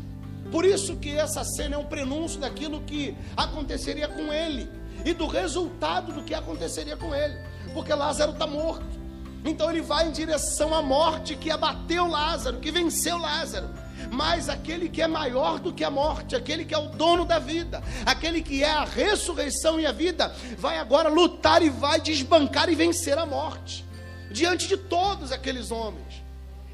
Por 0.51 0.65
isso 0.65 0.95
que 0.95 1.15
essa 1.15 1.43
cena 1.43 1.75
é 1.75 1.77
um 1.77 1.85
prenúncio 1.85 2.39
daquilo 2.39 2.81
que 2.81 3.15
aconteceria 3.37 4.07
com 4.07 4.33
ele 4.33 4.67
e 5.05 5.13
do 5.13 5.27
resultado 5.27 6.11
do 6.11 6.23
que 6.23 6.33
aconteceria 6.33 6.97
com 6.97 7.13
ele, 7.13 7.37
porque 7.75 7.93
Lázaro 7.93 8.31
está 8.31 8.47
morto. 8.47 8.99
Então 9.45 9.69
ele 9.69 9.81
vai 9.81 10.07
em 10.07 10.11
direção 10.11 10.73
à 10.73 10.81
morte 10.81 11.35
que 11.35 11.51
abateu 11.51 12.07
Lázaro, 12.07 12.57
que 12.57 12.71
venceu 12.71 13.19
Lázaro 13.19 13.69
mas 14.11 14.49
aquele 14.49 14.89
que 14.89 15.01
é 15.01 15.07
maior 15.07 15.59
do 15.59 15.73
que 15.73 15.83
a 15.83 15.89
morte, 15.89 16.35
aquele 16.35 16.65
que 16.65 16.73
é 16.73 16.77
o 16.77 16.89
dono 16.89 17.25
da 17.25 17.39
vida, 17.39 17.81
aquele 18.05 18.41
que 18.41 18.63
é 18.63 18.71
a 18.71 18.85
ressurreição 18.85 19.79
e 19.79 19.85
a 19.85 19.91
vida, 19.91 20.33
vai 20.57 20.77
agora 20.77 21.09
lutar 21.09 21.61
e 21.61 21.69
vai 21.69 21.99
desbancar 21.99 22.69
e 22.69 22.75
vencer 22.75 23.17
a 23.17 23.25
morte, 23.25 23.85
diante 24.31 24.67
de 24.67 24.77
todos 24.77 25.31
aqueles 25.31 25.71
homens. 25.71 26.29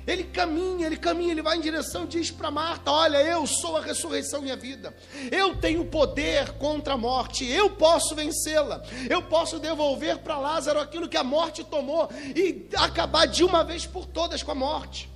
Ele 0.07 0.23
caminha, 0.23 0.85
ele 0.85 0.97
caminha, 0.97 1.31
ele 1.31 1.41
vai 1.41 1.57
em 1.57 1.61
direção, 1.61 2.05
diz 2.05 2.29
para 2.29 2.51
Marta: 2.51 2.91
Olha, 2.91 3.17
eu 3.17 3.47
sou 3.47 3.77
a 3.77 3.81
ressurreição 3.81 4.45
e 4.45 4.51
a 4.51 4.55
vida, 4.55 4.95
eu 5.31 5.55
tenho 5.55 5.83
poder 5.85 6.51
contra 6.53 6.93
a 6.93 6.97
morte, 6.97 7.43
eu 7.43 7.71
posso 7.71 8.13
vencê-la, 8.13 8.83
eu 9.09 9.23
posso 9.23 9.59
devolver 9.59 10.19
para 10.19 10.37
Lázaro 10.37 10.79
aquilo 10.79 11.09
que 11.09 11.17
a 11.17 11.23
morte 11.23 11.63
tomou 11.63 12.07
e 12.35 12.67
acabar 12.75 13.25
de 13.25 13.43
uma 13.43 13.63
vez 13.63 13.87
por 13.87 14.05
todas 14.05 14.43
com 14.43 14.51
a 14.51 14.55
morte. 14.55 15.14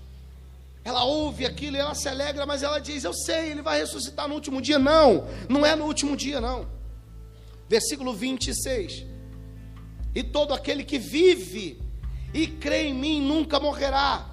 Ela 0.83 1.03
ouve 1.03 1.45
aquilo 1.45 1.75
e 1.75 1.79
ela 1.79 1.93
se 1.93 2.07
alegra, 2.07 2.45
mas 2.45 2.63
ela 2.63 2.79
diz: 2.79 3.03
Eu 3.03 3.13
sei, 3.13 3.51
ele 3.51 3.61
vai 3.61 3.79
ressuscitar 3.79 4.27
no 4.27 4.35
último 4.35 4.61
dia. 4.61 4.79
Não, 4.79 5.27
não 5.47 5.65
é 5.65 5.75
no 5.75 5.85
último 5.85 6.15
dia, 6.15 6.39
não. 6.39 6.67
Versículo 7.67 8.13
26. 8.13 9.05
E 10.15 10.23
todo 10.23 10.53
aquele 10.53 10.83
que 10.83 10.97
vive 10.97 11.81
e 12.33 12.47
crê 12.47 12.87
em 12.87 12.93
mim 12.93 13.21
nunca 13.21 13.59
morrerá. 13.59 14.29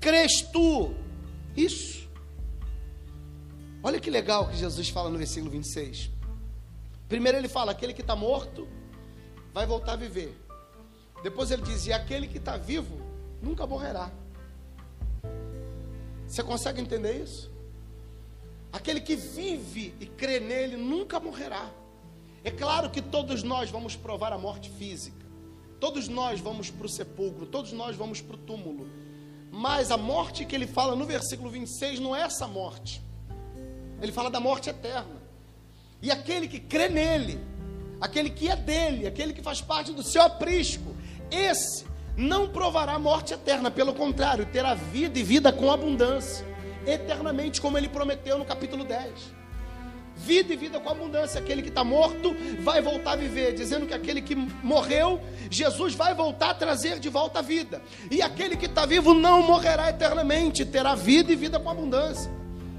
Crês 0.00 0.42
tu? 0.52 0.94
Isso. 1.56 2.08
Olha 3.82 4.00
que 4.00 4.10
legal 4.10 4.48
que 4.48 4.56
Jesus 4.56 4.88
fala 4.88 5.10
no 5.10 5.18
versículo 5.18 5.50
26. 5.50 6.10
Primeiro 7.08 7.38
ele 7.38 7.48
fala: 7.48 7.72
aquele 7.72 7.92
que 7.92 8.00
está 8.00 8.14
morto 8.14 8.68
vai 9.52 9.66
voltar 9.66 9.92
a 9.92 9.96
viver. 9.96 10.36
Depois 11.22 11.50
ele 11.50 11.62
diz: 11.62 11.86
e 11.86 11.92
aquele 11.92 12.28
que 12.28 12.38
está 12.38 12.56
vivo 12.56 13.00
nunca 13.42 13.66
morrerá. 13.66 14.10
Você 16.26 16.42
consegue 16.42 16.80
entender 16.80 17.22
isso? 17.22 17.50
Aquele 18.72 19.00
que 19.00 19.16
vive 19.16 19.94
e 20.00 20.06
crê 20.06 20.40
nele 20.40 20.76
nunca 20.76 21.18
morrerá. 21.20 21.70
É 22.44 22.50
claro 22.50 22.90
que 22.90 23.00
todos 23.00 23.42
nós 23.42 23.70
vamos 23.70 23.96
provar 23.96 24.32
a 24.32 24.38
morte 24.38 24.70
física. 24.70 25.24
Todos 25.80 26.08
nós 26.08 26.40
vamos 26.40 26.70
para 26.70 26.86
o 26.86 26.88
sepulcro, 26.88 27.46
todos 27.46 27.72
nós 27.72 27.96
vamos 27.96 28.20
para 28.20 28.34
o 28.34 28.38
túmulo. 28.38 28.88
Mas 29.50 29.90
a 29.90 29.96
morte 29.96 30.44
que 30.44 30.54
ele 30.54 30.66
fala 30.66 30.94
no 30.94 31.04
versículo 31.04 31.50
26 31.50 32.00
não 32.00 32.14
é 32.14 32.22
essa 32.22 32.46
morte. 32.46 33.02
Ele 34.00 34.12
fala 34.12 34.30
da 34.30 34.40
morte 34.40 34.68
eterna. 34.68 35.22
E 36.02 36.10
aquele 36.10 36.46
que 36.46 36.60
crê 36.60 36.88
nele, 36.88 37.40
aquele 38.00 38.30
que 38.30 38.48
é 38.48 38.56
dele, 38.56 39.06
aquele 39.06 39.32
que 39.32 39.42
faz 39.42 39.60
parte 39.60 39.92
do 39.92 40.02
seu 40.02 40.22
aprisco, 40.22 40.94
esse 41.30 41.84
não 42.16 42.48
provará 42.48 42.98
morte 42.98 43.34
eterna, 43.34 43.70
pelo 43.70 43.92
contrário, 43.92 44.46
terá 44.46 44.74
vida 44.74 45.18
e 45.18 45.22
vida 45.22 45.52
com 45.52 45.70
abundância, 45.70 46.46
eternamente, 46.86 47.60
como 47.60 47.76
ele 47.76 47.88
prometeu 47.88 48.38
no 48.38 48.44
capítulo 48.44 48.84
10. 48.84 49.36
Vida 50.16 50.54
e 50.54 50.56
vida 50.56 50.80
com 50.80 50.88
abundância. 50.88 51.38
Aquele 51.38 51.60
que 51.60 51.68
está 51.68 51.84
morto 51.84 52.34
vai 52.60 52.80
voltar 52.80 53.12
a 53.12 53.16
viver, 53.16 53.54
dizendo 53.54 53.86
que 53.86 53.92
aquele 53.92 54.22
que 54.22 54.34
morreu, 54.34 55.20
Jesus 55.50 55.94
vai 55.94 56.14
voltar 56.14 56.50
a 56.50 56.54
trazer 56.54 56.98
de 56.98 57.10
volta 57.10 57.40
a 57.40 57.42
vida. 57.42 57.82
E 58.10 58.22
aquele 58.22 58.56
que 58.56 58.64
está 58.64 58.86
vivo 58.86 59.12
não 59.12 59.42
morrerá 59.42 59.90
eternamente, 59.90 60.64
terá 60.64 60.94
vida 60.94 61.30
e 61.32 61.36
vida 61.36 61.60
com 61.60 61.68
abundância. 61.68 62.30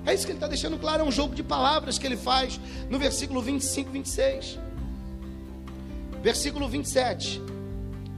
É 0.03 0.13
isso 0.13 0.25
que 0.25 0.31
ele 0.31 0.37
está 0.37 0.47
deixando 0.47 0.79
claro, 0.79 1.03
é 1.03 1.05
um 1.05 1.11
jogo 1.11 1.35
de 1.35 1.43
palavras 1.43 1.99
que 1.99 2.07
ele 2.07 2.17
faz 2.17 2.59
no 2.89 2.97
versículo 2.97 3.41
25, 3.41 3.91
26. 3.91 4.57
Versículo 6.23 6.67
27. 6.67 7.56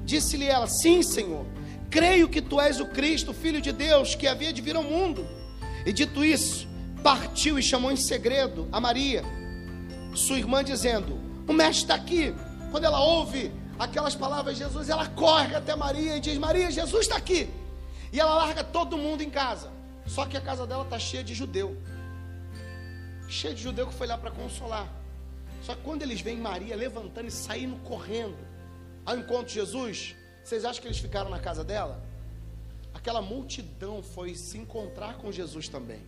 Disse-lhe 0.09 0.47
ela: 0.47 0.65
Sim, 0.65 1.03
Senhor, 1.03 1.45
creio 1.87 2.27
que 2.27 2.41
tu 2.41 2.59
és 2.59 2.79
o 2.79 2.87
Cristo, 2.87 3.31
filho 3.31 3.61
de 3.61 3.71
Deus, 3.71 4.15
que 4.15 4.27
havia 4.27 4.51
de 4.51 4.59
vir 4.59 4.75
ao 4.75 4.83
mundo. 4.83 5.23
E 5.85 5.93
dito 5.93 6.25
isso, 6.25 6.67
partiu 7.03 7.59
e 7.59 7.61
chamou 7.61 7.91
em 7.91 7.95
segredo 7.95 8.67
a 8.71 8.79
Maria, 8.81 9.23
sua 10.15 10.39
irmã, 10.39 10.63
dizendo: 10.63 11.19
O 11.47 11.53
mestre 11.53 11.83
está 11.83 11.93
aqui. 11.93 12.33
Quando 12.71 12.85
ela 12.85 12.99
ouve 12.99 13.51
aquelas 13.77 14.15
palavras 14.15 14.57
de 14.57 14.63
Jesus, 14.63 14.89
ela 14.89 15.07
corre 15.09 15.53
até 15.53 15.75
Maria 15.75 16.17
e 16.17 16.19
diz: 16.19 16.39
Maria, 16.39 16.71
Jesus 16.71 17.01
está 17.01 17.15
aqui. 17.15 17.47
E 18.11 18.19
ela 18.19 18.33
larga 18.33 18.63
todo 18.63 18.97
mundo 18.97 19.21
em 19.21 19.29
casa. 19.29 19.69
Só 20.07 20.25
que 20.25 20.35
a 20.35 20.41
casa 20.41 20.65
dela 20.65 20.85
está 20.85 20.97
cheia 20.97 21.23
de 21.23 21.35
judeu. 21.35 21.77
Cheia 23.27 23.53
de 23.53 23.61
judeu 23.61 23.85
que 23.85 23.93
foi 23.93 24.07
lá 24.07 24.17
para 24.17 24.31
consolar. 24.31 24.91
Só 25.61 25.75
que 25.75 25.81
quando 25.83 26.01
eles 26.01 26.19
veem 26.19 26.39
Maria 26.39 26.75
levantando 26.75 27.27
e 27.27 27.31
saindo 27.31 27.75
correndo, 27.83 28.48
ao 29.09 29.17
encontro 29.17 29.47
de 29.47 29.55
Jesus, 29.55 30.15
vocês 30.43 30.63
acham 30.63 30.81
que 30.81 30.87
eles 30.87 30.99
ficaram 30.99 31.31
na 31.31 31.39
casa 31.39 31.63
dela? 31.63 31.99
Aquela 32.93 33.23
multidão 33.23 34.03
foi 34.03 34.35
se 34.35 34.55
encontrar 34.55 35.17
com 35.17 35.31
Jesus 35.31 35.67
também. 35.67 36.01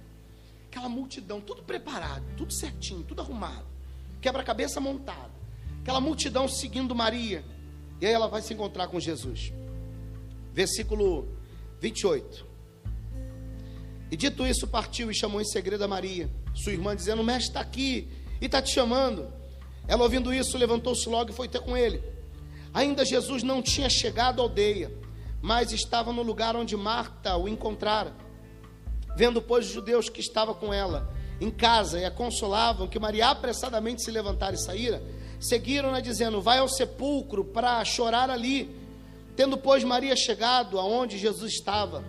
Aquela 0.68 0.88
multidão, 0.88 1.42
tudo 1.42 1.64
preparado, 1.64 2.24
tudo 2.38 2.54
certinho, 2.54 3.04
tudo 3.04 3.22
arrumado, 3.22 3.66
quebra-cabeça 4.22 4.80
montado. 4.80 5.32
Aquela 5.82 6.00
multidão 6.00 6.48
seguindo 6.48 6.94
Maria. 6.94 7.44
E 8.00 8.06
aí 8.06 8.14
ela 8.14 8.28
vai 8.28 8.44
se 8.44 8.54
encontrar 8.54 8.88
com 8.88 9.00
Jesus. 9.00 9.52
Versículo 10.54 11.28
28. 11.80 12.46
E 14.12 14.16
dito 14.16 14.46
isso, 14.46 14.68
partiu 14.68 15.10
e 15.10 15.16
chamou 15.16 15.42
em 15.42 15.46
segredo 15.46 15.84
a 15.84 15.88
Maria, 15.88 16.30
sua 16.54 16.72
irmã, 16.72 16.96
dizendo: 16.96 17.24
mestre 17.24 17.48
está 17.48 17.62
aqui 17.62 18.08
e 18.40 18.46
está 18.46 18.62
te 18.62 18.72
chamando. 18.72 19.34
Ela, 19.88 20.04
ouvindo 20.04 20.32
isso, 20.32 20.56
levantou-se 20.56 21.10
logo 21.10 21.32
e 21.32 21.34
foi 21.34 21.48
ter 21.48 21.62
com 21.62 21.76
ele. 21.76 22.11
Ainda 22.74 23.04
Jesus 23.04 23.44
não 23.44 23.62
tinha 23.62 23.90
chegado 23.90 24.42
à 24.42 24.44
aldeia, 24.44 24.92
mas 25.42 25.72
estava 25.72 26.14
no 26.14 26.22
lugar 26.22 26.56
onde 26.56 26.78
Marta 26.78 27.36
o 27.36 27.48
encontrara. 27.48 28.14
Vendo, 29.16 29.42
pois, 29.42 29.66
os 29.66 29.74
judeus 29.74 30.10
que 30.10 30.22
estava 30.22 30.54
com 30.54 30.74
ela 30.74 31.14
em 31.40 31.50
casa 31.50 32.00
e 32.00 32.06
a 32.06 32.12
consolavam 32.12 32.88
que 32.88 33.00
Maria 33.00 33.30
apressadamente 33.30 34.04
se 34.04 34.12
levantara 34.12 34.56
e 34.56 34.60
saíra, 34.60 35.04
seguiram-na 35.40 36.00
dizendo: 36.00 36.42
Vai 36.42 36.60
ao 36.60 36.70
sepulcro 36.70 37.44
para 37.44 37.84
chorar 37.84 38.30
ali. 38.30 38.80
Tendo, 39.36 39.58
pois, 39.58 39.84
Maria 39.84 40.16
chegado 40.16 40.80
aonde 40.80 41.18
Jesus 41.18 41.54
estava, 41.54 42.04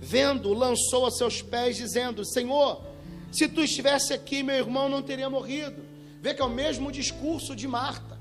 vendo, 0.00 0.52
lançou 0.54 1.06
a 1.06 1.10
seus 1.10 1.42
pés, 1.42 1.76
dizendo: 1.76 2.24
Senhor, 2.24 2.82
se 3.30 3.46
tu 3.46 3.62
estivesse 3.62 4.12
aqui, 4.12 4.42
meu 4.42 4.56
irmão 4.56 4.88
não 4.88 5.02
teria 5.02 5.28
morrido. 5.30 5.82
Vê 6.20 6.34
que 6.34 6.42
é 6.42 6.44
o 6.44 6.50
mesmo 6.50 6.90
discurso 6.90 7.54
de 7.54 7.68
Marta. 7.68 8.17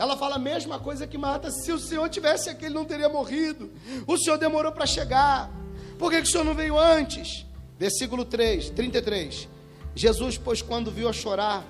Ela 0.00 0.16
fala 0.16 0.36
a 0.36 0.38
mesma 0.38 0.78
coisa 0.78 1.06
que 1.06 1.18
Marta: 1.18 1.50
se 1.50 1.70
o 1.70 1.78
Senhor 1.78 2.08
tivesse 2.08 2.48
aqui, 2.48 2.64
ele 2.64 2.74
não 2.74 2.86
teria 2.86 3.06
morrido. 3.06 3.70
O 4.06 4.16
Senhor 4.16 4.38
demorou 4.38 4.72
para 4.72 4.86
chegar. 4.86 5.50
Por 5.98 6.10
que, 6.10 6.22
que 6.22 6.26
o 6.26 6.30
Senhor 6.30 6.42
não 6.42 6.54
veio 6.54 6.78
antes? 6.78 7.44
Versículo 7.78 8.24
3, 8.24 8.70
33. 8.70 9.46
Jesus, 9.94 10.38
pois, 10.38 10.62
quando 10.62 10.90
viu 10.90 11.06
a 11.06 11.12
chorar, 11.12 11.66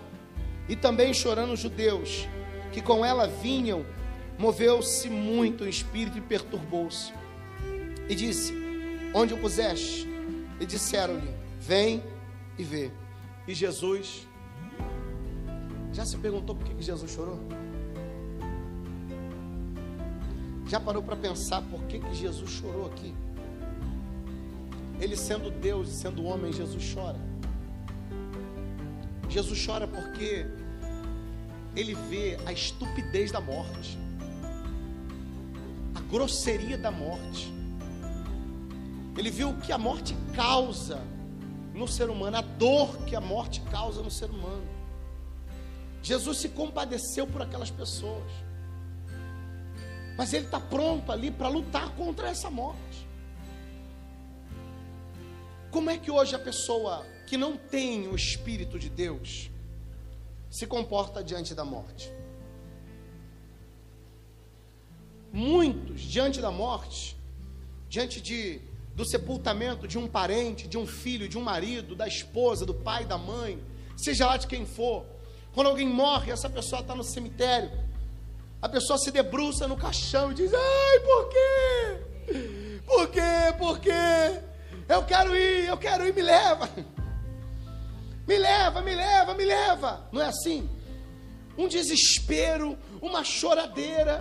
e 0.68 0.76
também 0.76 1.12
chorando 1.12 1.55
os 1.55 1.59
judeus, 1.59 2.28
que 2.70 2.81
com 2.81 3.05
ela 3.05 3.26
vinham, 3.26 3.85
moveu-se 4.39 5.09
muito 5.11 5.64
o 5.64 5.68
espírito 5.68 6.16
e 6.16 6.20
perturbou-se. 6.20 7.12
E 8.09 8.14
disse: 8.14 8.55
Onde 9.12 9.35
o 9.35 9.39
puseste? 9.39 10.09
E 10.61 10.64
disseram-lhe: 10.64 11.35
Vem 11.59 12.01
e 12.57 12.62
vê. 12.62 12.93
E 13.49 13.55
Jesus, 13.55 14.24
já 15.93 16.07
se 16.07 16.16
perguntou 16.16 16.55
por 16.55 16.64
que, 16.64 16.81
Jesus 16.81 17.11
chorou? 17.11 17.41
Já 20.71 20.79
parou 20.79 21.03
para 21.03 21.16
pensar 21.16 21.62
por 21.62 21.83
que, 21.87 21.99
que 21.99 22.14
Jesus 22.14 22.49
chorou 22.49 22.87
aqui? 22.87 23.12
Ele 25.01 25.16
sendo 25.16 25.51
Deus 25.51 25.89
e 25.89 25.95
sendo 25.95 26.23
homem, 26.25 26.53
Jesus 26.53 26.95
chora. 26.95 27.18
Jesus 29.29 29.66
chora 29.66 29.89
porque 29.89 30.47
ele 31.75 31.95
vê 32.09 32.39
a 32.47 32.53
estupidez 32.53 33.33
da 33.33 33.41
morte, 33.41 33.99
a 35.93 36.01
grosseria 36.03 36.79
da 36.79 36.93
morte. 36.93 37.53
Ele 39.18 39.29
viu 39.29 39.51
o 39.51 39.57
que 39.61 39.73
a 39.73 39.79
morte 39.79 40.16
causa 40.37 41.03
no 41.75 41.89
ser 41.89 42.09
humano, 42.09 42.37
a 42.37 42.43
dor 42.43 42.97
que 43.07 43.16
a 43.16 43.21
morte 43.21 43.61
causa 43.73 44.03
no 44.03 44.11
ser 44.11 44.31
humano. 44.31 44.68
Jesus 46.01 46.39
se 46.39 46.49
compadeceu 46.51 47.27
por 47.27 47.43
aquelas 47.43 47.73
pessoas. 47.73 48.49
Mas 50.21 50.35
ele 50.35 50.45
está 50.45 50.61
pronto 50.61 51.11
ali 51.11 51.31
para 51.31 51.49
lutar 51.49 51.95
contra 51.95 52.29
essa 52.29 52.51
morte. 52.51 53.09
Como 55.71 55.89
é 55.89 55.97
que 55.97 56.11
hoje 56.11 56.35
a 56.35 56.39
pessoa 56.39 57.07
que 57.27 57.39
não 57.39 57.57
tem 57.57 58.07
o 58.07 58.14
Espírito 58.14 58.79
de 58.79 58.91
Deus 58.91 59.51
se 60.51 60.66
comporta 60.66 61.25
diante 61.25 61.55
da 61.55 61.64
morte? 61.64 62.12
Muitos, 65.33 66.03
diante 66.03 66.39
da 66.39 66.51
morte, 66.51 67.16
diante 67.89 68.21
de, 68.21 68.61
do 68.95 69.07
sepultamento 69.07 69.89
de 69.89 69.97
um 69.97 70.07
parente, 70.07 70.68
de 70.68 70.77
um 70.77 70.87
filho, 70.87 71.31
de 71.31 71.39
um 71.39 71.43
marido, 71.43 71.97
da 71.97 72.07
esposa, 72.07 72.66
do 72.66 72.75
pai, 72.75 73.07
da 73.07 73.16
mãe, 73.16 73.59
seja 73.97 74.27
lá 74.27 74.37
de 74.37 74.47
quem 74.47 74.66
for, 74.66 75.07
quando 75.55 75.68
alguém 75.68 75.89
morre, 75.89 76.31
essa 76.31 76.51
pessoa 76.51 76.83
está 76.83 76.95
no 76.95 77.03
cemitério, 77.03 77.71
a 78.62 78.68
pessoa 78.68 78.98
se 78.98 79.11
debruça 79.11 79.66
no 79.66 79.76
caixão 79.76 80.32
e 80.32 80.34
diz: 80.34 80.52
Ai, 80.52 81.00
por 81.00 81.28
quê? 81.28 82.80
Por 82.86 83.08
quê? 83.08 83.54
Por 83.58 83.78
quê? 83.78 84.42
Eu 84.88 85.04
quero 85.04 85.36
ir, 85.36 85.68
eu 85.68 85.78
quero 85.78 86.06
ir, 86.06 86.14
me 86.14 86.22
leva. 86.22 86.68
Me 88.26 88.38
leva, 88.38 88.80
me 88.80 88.94
leva, 88.94 89.34
me 89.34 89.44
leva. 89.44 90.08
Não 90.12 90.22
é 90.22 90.26
assim? 90.26 90.70
Um 91.58 91.66
desespero, 91.66 92.78
uma 93.02 93.24
choradeira. 93.24 94.20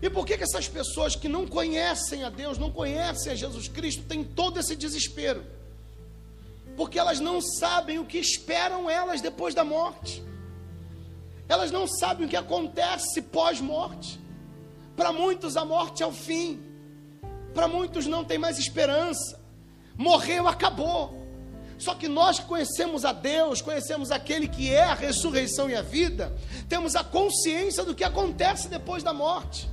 E 0.00 0.08
por 0.08 0.24
que, 0.24 0.38
que 0.38 0.44
essas 0.44 0.66
pessoas 0.66 1.14
que 1.14 1.28
não 1.28 1.46
conhecem 1.46 2.24
a 2.24 2.30
Deus, 2.30 2.56
não 2.56 2.72
conhecem 2.72 3.32
a 3.32 3.34
Jesus 3.34 3.68
Cristo, 3.68 4.04
têm 4.04 4.24
todo 4.24 4.58
esse 4.58 4.74
desespero? 4.74 5.44
Porque 6.74 6.98
elas 6.98 7.20
não 7.20 7.42
sabem 7.42 7.98
o 7.98 8.06
que 8.06 8.16
esperam 8.16 8.88
elas 8.88 9.20
depois 9.20 9.54
da 9.54 9.64
morte. 9.64 10.22
Elas 11.48 11.70
não 11.70 11.86
sabem 11.86 12.26
o 12.26 12.28
que 12.28 12.36
acontece 12.36 13.22
pós-morte. 13.22 14.20
Para 14.94 15.12
muitos, 15.12 15.56
a 15.56 15.64
morte 15.64 16.02
é 16.02 16.06
o 16.06 16.12
fim. 16.12 16.62
Para 17.54 17.66
muitos, 17.66 18.06
não 18.06 18.24
tem 18.24 18.36
mais 18.36 18.58
esperança. 18.58 19.40
Morreu, 19.96 20.46
acabou. 20.46 21.26
Só 21.78 21.94
que 21.94 22.08
nós 22.08 22.40
que 22.40 22.46
conhecemos 22.46 23.04
a 23.04 23.12
Deus, 23.12 23.62
conhecemos 23.62 24.10
aquele 24.10 24.48
que 24.48 24.74
é 24.74 24.82
a 24.82 24.94
ressurreição 24.94 25.70
e 25.70 25.76
a 25.76 25.82
vida, 25.82 26.36
temos 26.68 26.96
a 26.96 27.04
consciência 27.04 27.84
do 27.84 27.94
que 27.94 28.02
acontece 28.02 28.68
depois 28.68 29.02
da 29.02 29.12
morte. 29.12 29.68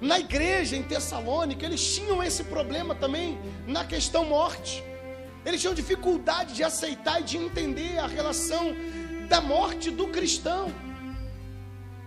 Na 0.00 0.18
igreja 0.18 0.76
em 0.76 0.82
Tessalônica, 0.82 1.64
eles 1.64 1.94
tinham 1.94 2.20
esse 2.20 2.42
problema 2.42 2.92
também 2.92 3.38
na 3.68 3.84
questão 3.84 4.24
morte. 4.24 4.82
Eles 5.46 5.60
tinham 5.60 5.74
dificuldade 5.74 6.54
de 6.54 6.64
aceitar 6.64 7.20
e 7.20 7.24
de 7.24 7.36
entender 7.36 7.98
a 7.98 8.08
relação 8.08 8.74
da 9.28 9.40
morte 9.40 9.90
do 9.90 10.08
cristão. 10.08 10.72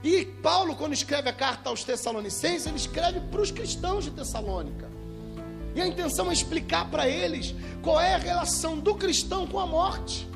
E 0.03 0.25
Paulo, 0.25 0.75
quando 0.75 0.93
escreve 0.93 1.29
a 1.29 1.33
carta 1.33 1.69
aos 1.69 1.83
Tessalonicenses, 1.83 2.67
ele 2.67 2.77
escreve 2.77 3.19
para 3.19 3.41
os 3.41 3.51
cristãos 3.51 4.03
de 4.03 4.11
Tessalônica. 4.11 4.87
E 5.73 5.81
a 5.81 5.87
intenção 5.87 6.29
é 6.29 6.33
explicar 6.33 6.89
para 6.89 7.07
eles 7.07 7.53
qual 7.81 7.99
é 7.99 8.13
a 8.13 8.17
relação 8.17 8.79
do 8.79 8.95
cristão 8.95 9.45
com 9.47 9.59
a 9.59 9.65
morte. 9.65 10.27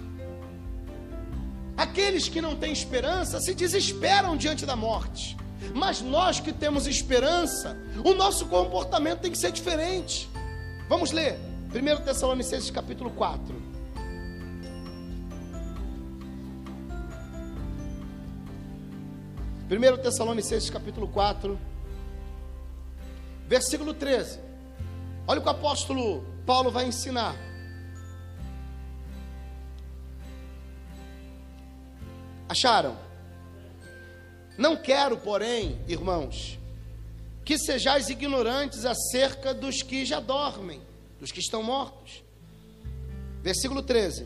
Aqueles 1.77 2.27
que 2.27 2.41
não 2.41 2.55
têm 2.55 2.73
esperança 2.73 3.39
se 3.39 3.53
desesperam 3.53 4.35
diante 4.35 4.65
da 4.65 4.75
morte. 4.75 5.37
Mas 5.73 6.01
nós 6.01 6.39
que 6.39 6.51
temos 6.51 6.87
esperança, 6.87 7.77
o 8.03 8.13
nosso 8.13 8.47
comportamento 8.47 9.19
tem 9.19 9.31
que 9.31 9.37
ser 9.37 9.51
diferente. 9.51 10.29
Vamos 10.89 11.11
ler 11.11 11.39
1 11.73 12.03
Tessalonicenses 12.03 12.71
capítulo 12.71 13.11
4. 13.11 13.68
Primeiro 19.69 19.99
Tessalonicenses 19.99 20.67
capítulo 20.71 21.07
4, 21.09 21.59
versículo 23.47 23.93
13. 23.93 24.39
Olha 25.27 25.39
o 25.39 25.43
que 25.43 25.47
o 25.47 25.51
apóstolo 25.51 26.25
Paulo 26.43 26.71
vai 26.71 26.87
ensinar. 26.87 27.35
Acharam? 32.49 32.97
Não 34.57 34.75
quero, 34.75 35.17
porém, 35.17 35.79
irmãos, 35.87 36.57
que 37.45 37.55
sejais 37.59 38.09
ignorantes 38.09 38.85
acerca 38.85 39.53
dos 39.53 39.83
que 39.83 40.03
já 40.03 40.19
dormem, 40.19 40.81
dos 41.19 41.31
que 41.31 41.39
estão 41.39 41.61
mortos. 41.61 42.23
Versículo 43.43 43.83
13. 43.83 44.25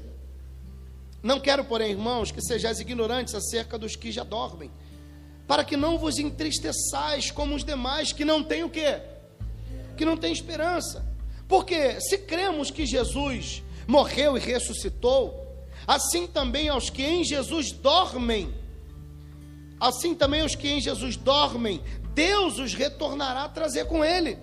Não 1.21 1.37
quero, 1.37 1.65
porém, 1.65 1.91
irmãos, 1.91 2.31
que 2.31 2.41
sejais 2.41 2.79
ignorantes 2.79 3.35
acerca 3.35 3.77
dos 3.77 3.97
que 3.97 4.09
já 4.09 4.23
dormem, 4.23 4.71
para 5.47 5.63
que 5.63 5.75
não 5.75 5.97
vos 5.97 6.17
entristeçais 6.17 7.31
como 7.31 7.55
os 7.55 7.63
demais 7.63 8.11
que 8.11 8.23
não 8.23 8.43
têm 8.43 8.63
o 8.63 8.69
quê? 8.69 9.01
Que 9.97 10.05
não 10.05 10.17
têm 10.17 10.31
esperança. 10.31 11.05
Porque 11.47 11.99
se 12.01 12.17
cremos 12.19 12.71
que 12.71 12.85
Jesus 12.85 13.61
morreu 13.87 14.37
e 14.37 14.39
ressuscitou, 14.39 15.65
assim 15.85 16.25
também 16.25 16.69
aos 16.69 16.89
que 16.89 17.03
em 17.03 17.23
Jesus 17.23 17.71
dormem, 17.71 18.53
assim 19.79 20.15
também 20.15 20.43
os 20.43 20.55
que 20.55 20.69
em 20.69 20.79
Jesus 20.79 21.17
dormem, 21.17 21.81
Deus 22.13 22.57
os 22.59 22.73
retornará 22.73 23.43
a 23.43 23.49
trazer 23.49 23.85
com 23.85 24.03
ele. 24.03 24.37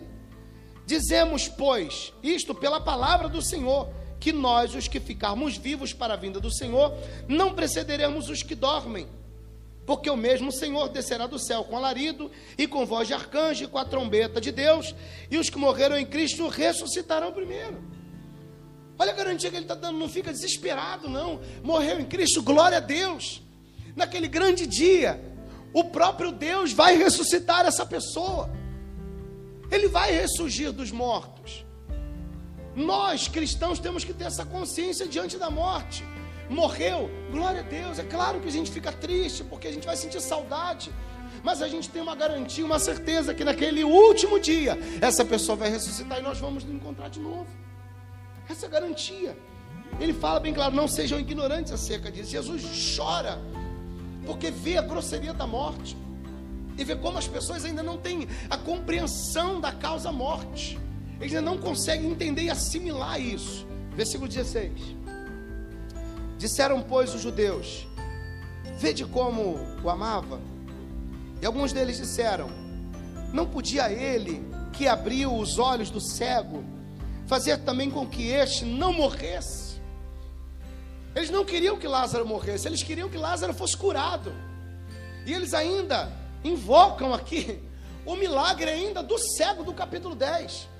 Dizemos, 0.86 1.48
pois, 1.48 2.12
isto 2.22 2.54
pela 2.54 2.80
palavra 2.80 3.28
do 3.28 3.40
Senhor, 3.40 3.88
que 4.18 4.32
nós, 4.32 4.74
os 4.74 4.86
que 4.86 5.00
ficarmos 5.00 5.56
vivos 5.56 5.92
para 5.92 6.14
a 6.14 6.16
vinda 6.16 6.38
do 6.38 6.52
Senhor, 6.52 6.92
não 7.26 7.54
precederemos 7.54 8.28
os 8.28 8.42
que 8.42 8.54
dormem. 8.54 9.06
Porque 9.90 10.08
o 10.08 10.16
mesmo 10.16 10.52
Senhor 10.52 10.88
descerá 10.88 11.26
do 11.26 11.36
céu 11.36 11.64
com 11.64 11.76
alarido 11.76 12.30
e 12.56 12.64
com 12.64 12.86
voz 12.86 13.08
de 13.08 13.12
arcanjo 13.12 13.64
e 13.64 13.66
com 13.66 13.76
a 13.76 13.84
trombeta 13.84 14.40
de 14.40 14.52
Deus, 14.52 14.94
e 15.28 15.36
os 15.36 15.50
que 15.50 15.58
morreram 15.58 15.98
em 15.98 16.06
Cristo 16.06 16.46
ressuscitarão 16.46 17.32
primeiro. 17.32 17.82
Olha 18.96 19.10
a 19.10 19.16
garantia 19.16 19.50
que 19.50 19.56
ele 19.56 19.64
está 19.64 19.74
dando, 19.74 19.98
não 19.98 20.08
fica 20.08 20.30
desesperado, 20.30 21.08
não. 21.08 21.40
Morreu 21.64 21.98
em 21.98 22.04
Cristo, 22.04 22.40
glória 22.40 22.78
a 22.78 22.80
Deus. 22.80 23.42
Naquele 23.96 24.28
grande 24.28 24.64
dia, 24.64 25.20
o 25.74 25.82
próprio 25.82 26.30
Deus 26.30 26.72
vai 26.72 26.96
ressuscitar 26.96 27.66
essa 27.66 27.84
pessoa. 27.84 28.48
Ele 29.72 29.88
vai 29.88 30.12
ressurgir 30.12 30.70
dos 30.70 30.92
mortos. 30.92 31.64
Nós, 32.76 33.26
cristãos, 33.26 33.80
temos 33.80 34.04
que 34.04 34.14
ter 34.14 34.26
essa 34.26 34.44
consciência 34.44 35.08
diante 35.08 35.36
da 35.36 35.50
morte. 35.50 36.04
Morreu, 36.50 37.08
glória 37.30 37.60
a 37.60 37.62
Deus. 37.62 38.00
É 38.00 38.02
claro 38.02 38.40
que 38.40 38.48
a 38.48 38.50
gente 38.50 38.72
fica 38.72 38.90
triste, 38.90 39.44
porque 39.44 39.68
a 39.68 39.72
gente 39.72 39.86
vai 39.86 39.96
sentir 39.96 40.20
saudade. 40.20 40.92
Mas 41.44 41.62
a 41.62 41.68
gente 41.68 41.88
tem 41.88 42.02
uma 42.02 42.16
garantia, 42.16 42.66
uma 42.66 42.80
certeza 42.80 43.32
que 43.32 43.44
naquele 43.44 43.84
último 43.84 44.38
dia, 44.40 44.76
essa 45.00 45.24
pessoa 45.24 45.54
vai 45.54 45.70
ressuscitar 45.70 46.18
e 46.18 46.22
nós 46.22 46.38
vamos 46.38 46.64
nos 46.64 46.74
encontrar 46.74 47.08
de 47.08 47.20
novo. 47.20 47.46
Essa 48.48 48.66
é 48.66 48.68
a 48.68 48.72
garantia. 48.72 49.38
Ele 50.00 50.12
fala 50.12 50.40
bem 50.40 50.52
claro: 50.52 50.74
não 50.74 50.88
sejam 50.88 51.20
ignorantes 51.20 51.72
acerca 51.72 52.10
disso. 52.10 52.32
Jesus 52.32 52.96
chora 52.96 53.38
porque 54.26 54.50
vê 54.50 54.76
a 54.76 54.82
grosseria 54.82 55.32
da 55.32 55.46
morte 55.46 55.96
e 56.76 56.84
vê 56.84 56.96
como 56.96 57.16
as 57.16 57.28
pessoas 57.28 57.64
ainda 57.64 57.82
não 57.82 57.96
têm 57.96 58.26
a 58.48 58.56
compreensão 58.56 59.60
da 59.60 59.72
causa 59.72 60.10
morte. 60.10 60.78
Eles 61.20 61.34
ainda 61.34 61.50
não 61.50 61.58
conseguem 61.58 62.10
entender 62.10 62.42
e 62.42 62.50
assimilar 62.50 63.20
isso. 63.20 63.66
Versículo 63.94 64.28
16. 64.28 64.99
Disseram, 66.40 66.80
pois, 66.80 67.14
os 67.14 67.20
judeus: 67.20 67.86
Vede 68.78 69.04
como 69.04 69.58
o 69.84 69.90
amava. 69.90 70.40
E 71.42 71.44
alguns 71.44 71.70
deles 71.70 71.98
disseram: 71.98 72.48
Não 73.30 73.46
podia 73.46 73.92
ele, 73.92 74.42
que 74.72 74.88
abriu 74.88 75.36
os 75.36 75.58
olhos 75.58 75.90
do 75.90 76.00
cego, 76.00 76.64
fazer 77.26 77.58
também 77.58 77.90
com 77.90 78.06
que 78.06 78.28
este 78.28 78.64
não 78.64 78.90
morresse? 78.90 79.78
Eles 81.14 81.28
não 81.28 81.44
queriam 81.44 81.76
que 81.76 81.86
Lázaro 81.86 82.26
morresse, 82.26 82.66
eles 82.66 82.82
queriam 82.82 83.10
que 83.10 83.18
Lázaro 83.18 83.52
fosse 83.52 83.76
curado. 83.76 84.32
E 85.26 85.34
eles 85.34 85.52
ainda 85.52 86.10
invocam 86.42 87.12
aqui 87.12 87.60
o 88.06 88.16
milagre 88.16 88.70
ainda 88.70 89.02
do 89.02 89.18
cego 89.18 89.62
do 89.62 89.74
capítulo 89.74 90.14
10. 90.14 90.70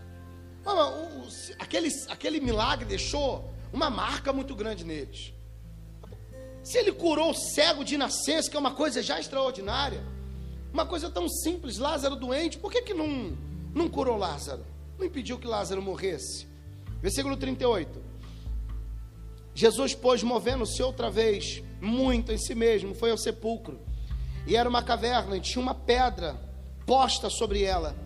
O, 0.64 0.70
o, 0.70 1.28
aquele, 1.58 1.90
aquele 2.08 2.40
milagre 2.40 2.86
deixou 2.86 3.52
uma 3.70 3.90
marca 3.90 4.32
muito 4.32 4.54
grande 4.54 4.84
neles. 4.84 5.34
Se 6.62 6.78
ele 6.78 6.92
curou 6.92 7.30
o 7.30 7.34
cego 7.34 7.84
de 7.84 7.96
nascença, 7.96 8.50
que 8.50 8.56
é 8.56 8.60
uma 8.60 8.72
coisa 8.72 9.02
já 9.02 9.18
extraordinária, 9.18 10.02
uma 10.72 10.86
coisa 10.86 11.10
tão 11.10 11.28
simples, 11.28 11.78
Lázaro 11.78 12.16
doente, 12.16 12.58
por 12.58 12.70
que, 12.70 12.82
que 12.82 12.94
não, 12.94 13.36
não 13.74 13.88
curou 13.88 14.16
Lázaro? 14.16 14.64
Não 14.98 15.06
impediu 15.06 15.38
que 15.38 15.46
Lázaro 15.46 15.82
morresse? 15.82 16.46
Versículo 17.00 17.36
38. 17.36 18.00
Jesus, 19.54 19.94
pois, 19.94 20.22
movendo-se 20.22 20.82
outra 20.82 21.10
vez, 21.10 21.62
muito 21.80 22.32
em 22.32 22.38
si 22.38 22.54
mesmo, 22.54 22.94
foi 22.94 23.10
ao 23.10 23.18
sepulcro. 23.18 23.80
E 24.46 24.56
era 24.56 24.68
uma 24.68 24.82
caverna, 24.82 25.36
e 25.36 25.40
tinha 25.40 25.62
uma 25.62 25.74
pedra 25.74 26.38
posta 26.86 27.28
sobre 27.28 27.62
ela. 27.62 27.96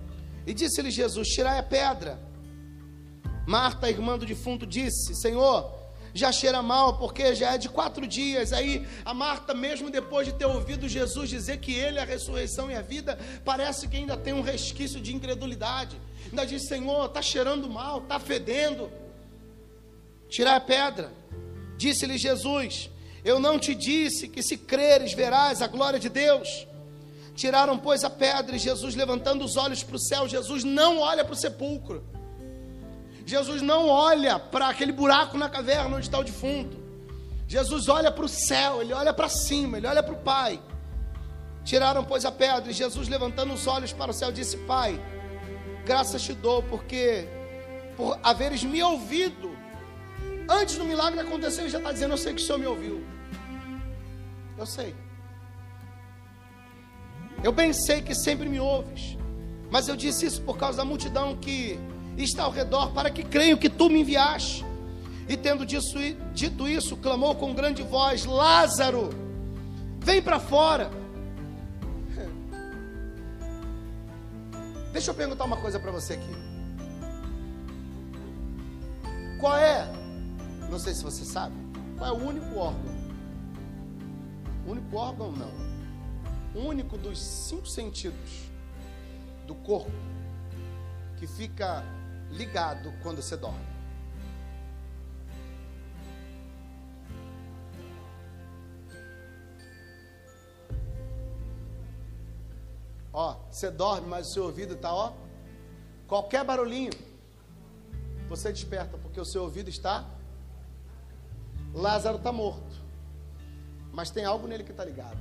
E 0.47 0.55
disse-lhe 0.55 0.91
Jesus: 0.91 1.29
Tirai 1.29 1.59
a 1.59 1.63
pedra. 1.63 2.21
Marta, 3.47 3.91
irmã 3.91 4.19
do 4.19 4.25
defunto, 4.25 4.67
disse: 4.67 5.15
Senhor, 5.15 5.73
já 6.15 6.31
cheira 6.31 6.63
mal, 6.63 6.97
porque 6.97 7.35
já 7.35 7.55
é 7.55 7.59
de 7.59 7.69
quatro 7.69 8.07
dias. 8.07 8.53
Aí 8.53 8.87
a 9.05 9.13
Marta, 9.13 9.53
mesmo 9.53 9.91
depois 9.91 10.27
de 10.27 10.33
ter 10.33 10.47
ouvido 10.47 10.89
Jesus 10.89 11.29
dizer 11.29 11.59
que 11.59 11.75
Ele 11.75 11.99
é 11.99 12.03
a 12.03 12.05
ressurreição 12.05 12.71
e 12.71 12.75
a 12.77 12.81
vida, 12.81 13.19
parece 13.45 13.89
que 13.89 13.97
ainda 13.97 14.17
tem 14.17 14.33
um 14.33 14.41
resquício 14.41 15.01
de 15.01 15.15
incredulidade. 15.15 16.01
Ainda 16.31 16.47
diz: 16.47 16.69
Senhor, 16.69 17.07
está 17.07 17.21
cheirando 17.21 17.69
mal, 17.69 17.99
está 17.99 18.21
fedendo. 18.21 18.91
tirar 20.29 20.55
a 20.55 20.61
pedra. 20.61 21.13
Disse-lhe 21.77 22.17
Jesus: 22.17 22.89
Eu 23.25 23.41
não 23.41 23.59
te 23.59 23.75
disse 23.75 24.29
que 24.29 24.43
se 24.43 24.57
creres 24.57 25.13
verás 25.13 25.61
a 25.61 25.67
glória 25.67 25.99
de 25.99 26.09
Deus. 26.09 26.69
Tiraram, 27.35 27.77
pois, 27.77 28.05
a 28.05 28.11
pedra 28.11 28.55
e 28.55 28.61
Jesus, 28.61 28.95
levantando 28.95 29.45
os 29.45 29.57
olhos 29.57 29.83
para 29.83 29.97
o 29.97 29.99
céu, 29.99 30.29
Jesus 30.29 30.63
não 30.63 31.01
olha 31.01 31.25
para 31.25 31.35
o 31.35 31.37
sepulcro. 31.37 32.14
Jesus 33.27 33.63
não 33.63 33.89
olha 33.89 34.39
para 34.39 34.69
aquele 34.69 34.93
buraco 34.93 35.39
na 35.39 35.49
caverna 35.49 35.97
onde 35.97 36.07
está 36.07 36.19
o 36.19 36.25
defunto. 36.25 36.77
Jesus 37.47 37.89
olha 37.89 38.11
para 38.11 38.25
o 38.25 38.29
céu, 38.29 38.83
ele 38.83 38.93
olha 38.93 39.13
para 39.13 39.29
cima, 39.29 39.79
ele 39.79 39.87
olha 39.87 40.03
para 40.03 40.15
o 40.15 40.19
Pai. 40.19 40.61
Tiraram, 41.65 42.05
pois, 42.05 42.25
a 42.25 42.33
pedra 42.33 42.71
e 42.71 42.75
Jesus, 42.75 43.09
levantando 43.09 43.55
os 43.55 43.67
olhos 43.67 43.93
para 43.93 44.11
o 44.11 44.15
céu, 44.15 44.31
disse: 44.31 44.57
Pai, 44.59 45.01
graças 45.85 46.23
te 46.23 46.35
dou, 46.35 46.63
porque 46.63 47.27
por 47.97 48.19
haveres 48.23 48.63
me 48.63 48.83
ouvido, 48.83 49.57
antes 50.49 50.77
do 50.77 50.85
milagre 50.85 51.21
acontecer, 51.21 51.63
ele 51.63 51.71
já 51.71 51.79
está 51.79 51.93
dizendo: 51.93 52.13
Eu 52.13 52.19
sei 52.19 52.35
que 52.35 52.43
o 52.43 52.45
Senhor 52.45 52.59
me 52.59 52.67
ouviu. 52.67 53.05
Eu 54.59 54.67
sei. 54.67 54.95
Eu 57.43 57.53
bem 57.53 57.73
sei 57.73 58.03
que 58.03 58.15
sempre 58.15 58.49
me 58.49 58.61
ouves, 58.61 59.19
mas 59.71 59.89
eu 59.89 59.97
disse 59.97 60.27
isso 60.27 60.43
por 60.43 60.57
causa 60.57 60.79
da 60.79 60.85
multidão 60.85 61.37
que 61.37 61.79
está 62.23 62.45
ao 62.45 62.51
redor, 62.51 62.93
para 62.93 63.11
que 63.11 63.23
creiam 63.23 63.59
que 63.59 63.69
tu 63.69 63.89
me 63.89 64.01
enviaste. 64.01 64.65
E 65.29 65.37
tendo 65.37 65.65
dito 65.67 66.69
isso, 66.69 66.97
clamou 66.97 67.35
com 67.35 67.55
grande 67.55 67.83
voz: 67.83 68.25
Lázaro, 68.25 69.11
vem 70.01 70.23
para 70.23 70.39
fora. 70.39 70.91
Deixa 74.93 75.11
eu 75.11 75.15
perguntar 75.15 75.45
uma 75.45 75.57
coisa 75.57 75.81
para 75.81 75.91
você 75.91 76.13
aqui. 76.13 76.55
Qual 79.41 79.57
é? 79.57 79.91
Não 80.71 80.79
sei 80.79 80.95
se 80.95 81.03
você 81.03 81.25
sabe. 81.25 81.55
Qual 81.99 82.09
é 82.09 82.13
o 82.13 82.29
único 82.29 82.57
órgão? 82.57 82.95
O 84.67 84.71
único 84.71 84.97
órgão 84.97 85.33
não. 85.33 85.51
O 86.55 86.69
único 86.69 86.97
dos 86.97 87.19
cinco 87.19 87.67
sentidos 87.67 88.49
do 89.47 89.55
corpo 89.57 89.91
que 91.17 91.27
fica 91.27 91.85
ligado 92.35 92.93
quando 93.03 93.23
você 93.23 93.37
dorme. 93.37 93.75
Ó, 103.13 103.37
você 103.49 103.71
dorme, 103.71 104.09
mas 104.09 104.29
o 104.29 104.33
seu 104.33 104.45
ouvido 104.45 104.75
está, 104.75 104.93
ó. 104.93 105.13
Qualquer 106.09 106.45
barulhinho, 106.45 106.93
você 108.29 108.51
desperta, 108.53 108.99
porque 108.99 109.21
o 109.21 109.25
seu 109.25 109.43
ouvido 109.43 109.71
está. 109.71 110.05
Lázaro 111.73 112.17
está 112.17 112.33
morto, 112.33 112.75
mas 113.93 114.11
tem 114.11 114.25
algo 114.25 114.49
nele 114.49 114.65
que 114.65 114.73
está 114.73 114.85
ligado. 114.85 115.19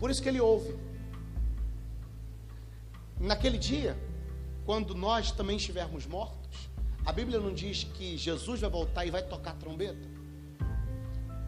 Por 0.00 0.10
isso 0.10 0.22
que 0.22 0.28
ele 0.28 0.40
ouve. 0.40 0.76
Naquele 3.20 3.58
dia, 3.58 3.96
quando 4.64 4.94
nós 4.94 5.30
também 5.32 5.56
estivermos 5.56 6.06
mortos, 6.06 6.68
a 7.04 7.12
Bíblia 7.12 7.40
não 7.40 7.52
diz 7.52 7.84
que 7.84 8.16
Jesus 8.16 8.60
vai 8.60 8.70
voltar 8.70 9.06
e 9.06 9.10
vai 9.10 9.22
tocar 9.22 9.54
trombeta? 9.54 10.06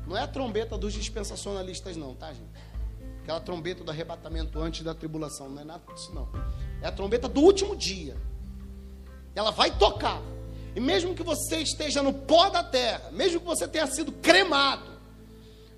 Não 0.06 0.16
é 0.16 0.22
a 0.22 0.26
trombeta 0.26 0.76
dos 0.76 0.92
dispensacionalistas, 0.92 1.96
não, 1.96 2.14
tá, 2.14 2.32
gente? 2.32 2.50
Aquela 3.22 3.40
trombeta 3.40 3.84
do 3.84 3.90
arrebatamento 3.90 4.58
antes 4.58 4.82
da 4.82 4.94
tribulação, 4.94 5.48
não 5.48 5.62
é 5.62 5.64
nada 5.64 5.82
disso, 5.92 6.12
não. 6.14 6.28
É 6.82 6.88
a 6.88 6.92
trombeta 6.92 7.28
do 7.28 7.40
último 7.40 7.76
dia. 7.76 8.16
Ela 9.34 9.52
vai 9.52 9.70
tocar. 9.70 10.20
E 10.74 10.80
mesmo 10.80 11.14
que 11.14 11.22
você 11.22 11.58
esteja 11.58 12.02
no 12.02 12.12
pó 12.12 12.48
da 12.48 12.64
terra, 12.64 13.10
mesmo 13.12 13.40
que 13.40 13.46
você 13.46 13.68
tenha 13.68 13.86
sido 13.86 14.10
cremado, 14.12 14.90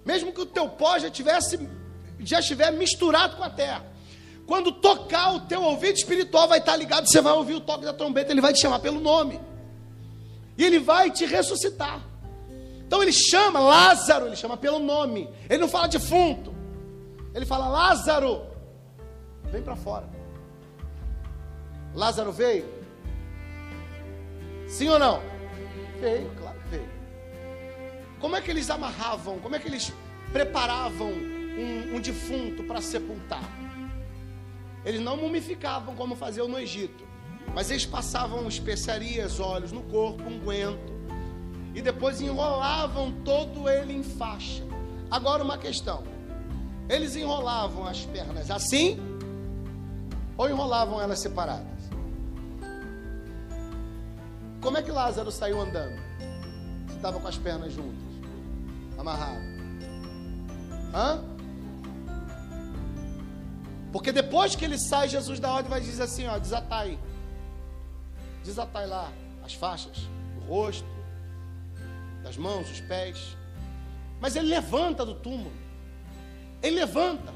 mesmo 0.04 0.32
que 0.32 0.40
o 0.40 0.46
teu 0.46 0.68
pó 0.68 0.98
já 0.98 1.10
tivesse 1.10 1.58
já 2.20 2.38
estiver 2.38 2.70
misturado 2.70 3.36
com 3.36 3.42
a 3.42 3.50
terra, 3.50 3.84
quando 4.46 4.72
tocar 4.72 5.34
o 5.34 5.40
teu 5.40 5.62
ouvido 5.62 5.96
espiritual 5.96 6.48
vai 6.48 6.58
estar 6.58 6.76
ligado, 6.76 7.06
você 7.06 7.20
vai 7.20 7.32
ouvir 7.32 7.54
o 7.54 7.60
toque 7.60 7.84
da 7.84 7.92
trombeta, 7.92 8.32
ele 8.32 8.40
vai 8.40 8.52
te 8.52 8.60
chamar 8.60 8.80
pelo 8.80 9.00
nome. 9.00 9.40
E 10.58 10.64
ele 10.64 10.78
vai 10.78 11.10
te 11.10 11.24
ressuscitar. 11.24 12.00
Então 12.86 13.02
ele 13.02 13.12
chama 13.12 13.58
Lázaro, 13.60 14.26
ele 14.26 14.36
chama 14.36 14.56
pelo 14.56 14.78
nome. 14.78 15.28
Ele 15.48 15.60
não 15.60 15.68
fala 15.68 15.88
defunto. 15.88 16.54
Ele 17.34 17.46
fala: 17.46 17.68
Lázaro, 17.68 18.42
vem 19.44 19.62
para 19.62 19.76
fora. 19.76 20.06
Lázaro 21.94 22.32
veio? 22.32 22.66
Sim 24.68 24.88
ou 24.88 24.98
não? 24.98 25.22
Veio, 26.00 26.30
claro 26.38 26.58
que 26.60 26.68
veio. 26.68 26.88
Como 28.20 28.36
é 28.36 28.40
que 28.40 28.50
eles 28.50 28.68
amarravam? 28.70 29.38
Como 29.38 29.56
é 29.56 29.58
que 29.58 29.68
eles 29.68 29.92
preparavam 30.32 31.08
um, 31.08 31.96
um 31.96 32.00
defunto 32.00 32.62
para 32.64 32.80
sepultar? 32.80 33.61
Eles 34.84 35.00
não 35.00 35.16
mumificavam 35.16 35.94
como 35.94 36.16
faziam 36.16 36.48
no 36.48 36.58
Egito, 36.58 37.04
mas 37.54 37.70
eles 37.70 37.86
passavam 37.86 38.46
especiarias, 38.48 39.38
óleos 39.38 39.72
no 39.72 39.82
corpo, 39.82 40.22
unguento, 40.24 40.92
e 41.74 41.80
depois 41.80 42.20
enrolavam 42.20 43.12
todo 43.24 43.68
ele 43.68 43.92
em 43.92 44.02
faixa. 44.02 44.64
Agora 45.10 45.42
uma 45.42 45.56
questão: 45.56 46.02
eles 46.88 47.14
enrolavam 47.16 47.86
as 47.86 48.04
pernas 48.04 48.50
assim 48.50 48.98
ou 50.36 50.48
enrolavam 50.48 51.00
elas 51.00 51.20
separadas? 51.20 51.66
Como 54.60 54.78
é 54.78 54.82
que 54.82 54.90
Lázaro 54.90 55.30
saiu 55.30 55.60
andando? 55.60 56.00
Estava 56.94 57.18
com 57.18 57.26
as 57.26 57.36
pernas 57.36 57.72
juntas, 57.72 57.98
amarrado. 58.96 59.42
Hã? 60.94 61.31
Porque 63.92 64.10
depois 64.10 64.56
que 64.56 64.64
ele 64.64 64.78
sai, 64.78 65.08
Jesus 65.08 65.38
da 65.38 65.52
ordem 65.52 65.70
vai 65.70 65.80
dizer 65.80 66.04
assim: 66.04 66.26
ó, 66.26 66.38
desatai. 66.38 66.98
Desatai 68.42 68.86
lá 68.86 69.12
as 69.44 69.54
faixas, 69.54 70.08
o 70.38 70.40
rosto, 70.46 70.88
das 72.22 72.36
mãos, 72.36 72.70
os 72.70 72.80
pés. 72.80 73.36
Mas 74.20 74.34
ele 74.34 74.48
levanta 74.48 75.04
do 75.04 75.14
túmulo. 75.14 75.52
Ele 76.62 76.76
levanta. 76.76 77.32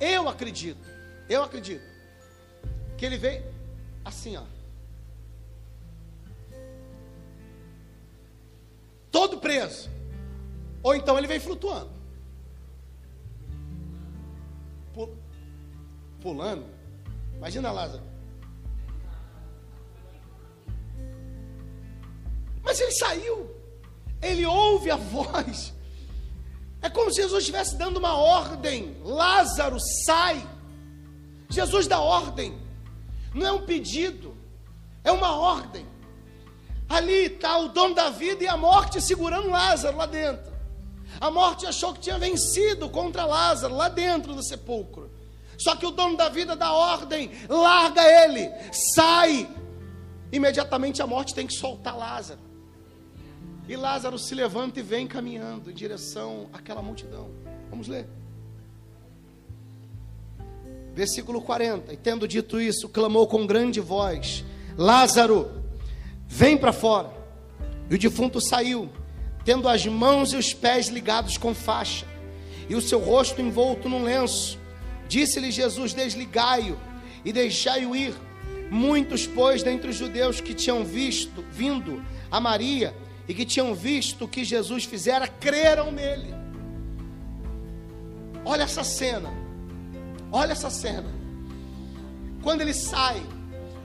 Eu 0.00 0.28
acredito. 0.28 0.88
Eu 1.28 1.42
acredito. 1.42 1.84
Que 2.96 3.04
ele 3.04 3.18
veio 3.18 3.44
assim, 4.04 4.36
ó. 4.36 4.44
Todo 9.10 9.38
preso. 9.38 9.90
Ou 10.82 10.94
então 10.94 11.18
ele 11.18 11.26
vem 11.26 11.40
flutuando. 11.40 11.95
Pulando. 16.26 16.66
Imagina 17.36 17.70
Lázaro. 17.70 18.02
Mas 22.64 22.80
ele 22.80 22.90
saiu. 22.90 23.48
Ele 24.20 24.44
ouve 24.44 24.90
a 24.90 24.96
voz. 24.96 25.72
É 26.82 26.90
como 26.90 27.12
se 27.12 27.22
Jesus 27.22 27.42
estivesse 27.42 27.76
dando 27.76 27.98
uma 27.98 28.16
ordem: 28.16 28.96
Lázaro, 29.04 29.78
sai. 30.04 30.44
Jesus 31.48 31.86
dá 31.86 32.00
ordem, 32.00 32.58
não 33.32 33.46
é 33.46 33.52
um 33.52 33.64
pedido, 33.64 34.36
é 35.04 35.12
uma 35.12 35.38
ordem. 35.38 35.86
Ali 36.88 37.26
está 37.26 37.56
o 37.56 37.68
dono 37.68 37.94
da 37.94 38.10
vida 38.10 38.42
e 38.42 38.48
a 38.48 38.56
morte 38.56 39.00
segurando 39.00 39.48
Lázaro 39.48 39.96
lá 39.96 40.06
dentro. 40.06 40.52
A 41.20 41.30
morte 41.30 41.66
achou 41.66 41.94
que 41.94 42.00
tinha 42.00 42.18
vencido 42.18 42.90
contra 42.90 43.24
Lázaro 43.24 43.76
lá 43.76 43.88
dentro 43.88 44.34
do 44.34 44.42
sepulcro. 44.42 45.15
Só 45.58 45.74
que 45.76 45.86
o 45.86 45.90
dono 45.90 46.16
da 46.16 46.28
vida 46.28 46.54
dá 46.54 46.72
ordem: 46.72 47.30
larga 47.48 48.02
ele, 48.02 48.50
sai. 48.72 49.48
Imediatamente 50.32 51.00
a 51.00 51.06
morte 51.06 51.34
tem 51.34 51.46
que 51.46 51.54
soltar 51.54 51.96
Lázaro. 51.96 52.40
E 53.68 53.76
Lázaro 53.76 54.18
se 54.18 54.34
levanta 54.34 54.78
e 54.78 54.82
vem 54.82 55.06
caminhando 55.06 55.70
em 55.70 55.74
direção 55.74 56.48
àquela 56.52 56.82
multidão. 56.82 57.30
Vamos 57.68 57.88
ler. 57.88 58.06
Versículo 60.94 61.42
40. 61.42 61.92
E 61.92 61.96
tendo 61.96 62.26
dito 62.28 62.60
isso, 62.60 62.88
clamou 62.88 63.26
com 63.26 63.46
grande 63.46 63.80
voz: 63.80 64.44
Lázaro, 64.78 65.50
vem 66.26 66.56
para 66.56 66.72
fora. 66.72 67.10
E 67.90 67.94
o 67.94 67.98
defunto 67.98 68.40
saiu, 68.40 68.88
tendo 69.44 69.68
as 69.68 69.86
mãos 69.86 70.32
e 70.32 70.36
os 70.36 70.52
pés 70.52 70.88
ligados 70.88 71.36
com 71.36 71.54
faixa, 71.54 72.06
e 72.68 72.74
o 72.74 72.80
seu 72.80 72.98
rosto 72.98 73.40
envolto 73.40 73.88
num 73.88 74.02
lenço. 74.02 74.58
Disse-lhe 75.08 75.50
Jesus: 75.50 75.92
Desligai-o 75.92 76.78
e 77.24 77.32
deixai-o 77.32 77.94
ir. 77.94 78.14
Muitos, 78.70 79.26
pois, 79.26 79.62
dentre 79.62 79.90
os 79.90 79.96
judeus 79.96 80.40
que 80.40 80.52
tinham 80.52 80.84
visto, 80.84 81.44
vindo 81.52 82.02
a 82.30 82.40
Maria, 82.40 82.94
e 83.28 83.34
que 83.34 83.44
tinham 83.44 83.74
visto 83.74 84.24
o 84.24 84.28
que 84.28 84.44
Jesus 84.44 84.84
fizera, 84.84 85.26
creram 85.26 85.90
nele. 85.90 86.34
Olha 88.44 88.62
essa 88.62 88.84
cena. 88.84 89.30
Olha 90.30 90.52
essa 90.52 90.70
cena. 90.70 91.12
Quando 92.42 92.60
ele 92.60 92.74
sai, 92.74 93.20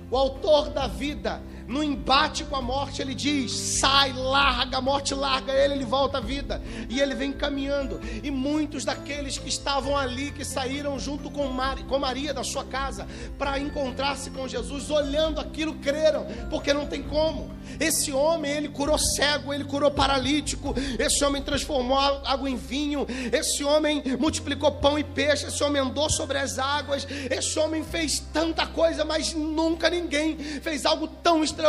o 0.09 0.17
autor 0.17 0.69
da 0.69 0.87
vida 0.87 1.41
no 1.71 1.81
embate 1.81 2.43
com 2.43 2.55
a 2.57 2.61
morte, 2.61 3.01
ele 3.01 3.15
diz: 3.15 3.53
sai, 3.53 4.11
larga, 4.11 4.77
a 4.77 4.81
morte 4.81 5.15
larga 5.15 5.53
ele, 5.53 5.75
ele 5.75 5.85
volta 5.85 6.17
à 6.17 6.21
vida. 6.21 6.61
E 6.89 6.99
ele 6.99 7.15
vem 7.15 7.31
caminhando. 7.31 7.99
E 8.21 8.29
muitos 8.29 8.83
daqueles 8.83 9.37
que 9.37 9.47
estavam 9.47 9.97
ali, 9.97 10.31
que 10.31 10.43
saíram 10.43 10.99
junto 10.99 11.31
com, 11.31 11.47
Maria, 11.47 11.85
com 11.85 11.97
Maria 11.97 12.33
da 12.33 12.43
sua 12.43 12.65
casa, 12.65 13.07
para 13.39 13.57
encontrar-se 13.57 14.29
com 14.31 14.47
Jesus, 14.47 14.89
olhando 14.89 15.39
aquilo, 15.39 15.75
creram, 15.75 16.25
porque 16.49 16.73
não 16.73 16.85
tem 16.85 17.01
como. 17.01 17.49
Esse 17.79 18.11
homem, 18.11 18.51
ele 18.51 18.67
curou 18.67 18.99
cego, 18.99 19.53
ele 19.53 19.63
curou 19.63 19.89
paralítico, 19.89 20.75
esse 20.99 21.23
homem 21.23 21.41
transformou 21.41 21.97
água 21.97 22.49
em 22.49 22.57
vinho, 22.57 23.07
esse 23.31 23.63
homem 23.63 24.03
multiplicou 24.19 24.73
pão 24.73 24.99
e 24.99 25.05
peixe, 25.05 25.45
esse 25.45 25.63
homem 25.63 25.81
andou 25.81 26.09
sobre 26.09 26.37
as 26.37 26.59
águas, 26.59 27.07
esse 27.29 27.57
homem 27.57 27.81
fez 27.81 28.19
tanta 28.33 28.67
coisa, 28.67 29.05
mas 29.05 29.33
nunca 29.33 29.89
ninguém 29.89 30.37
fez 30.37 30.85
algo 30.85 31.07
tão 31.07 31.41
extraordinário 31.41 31.60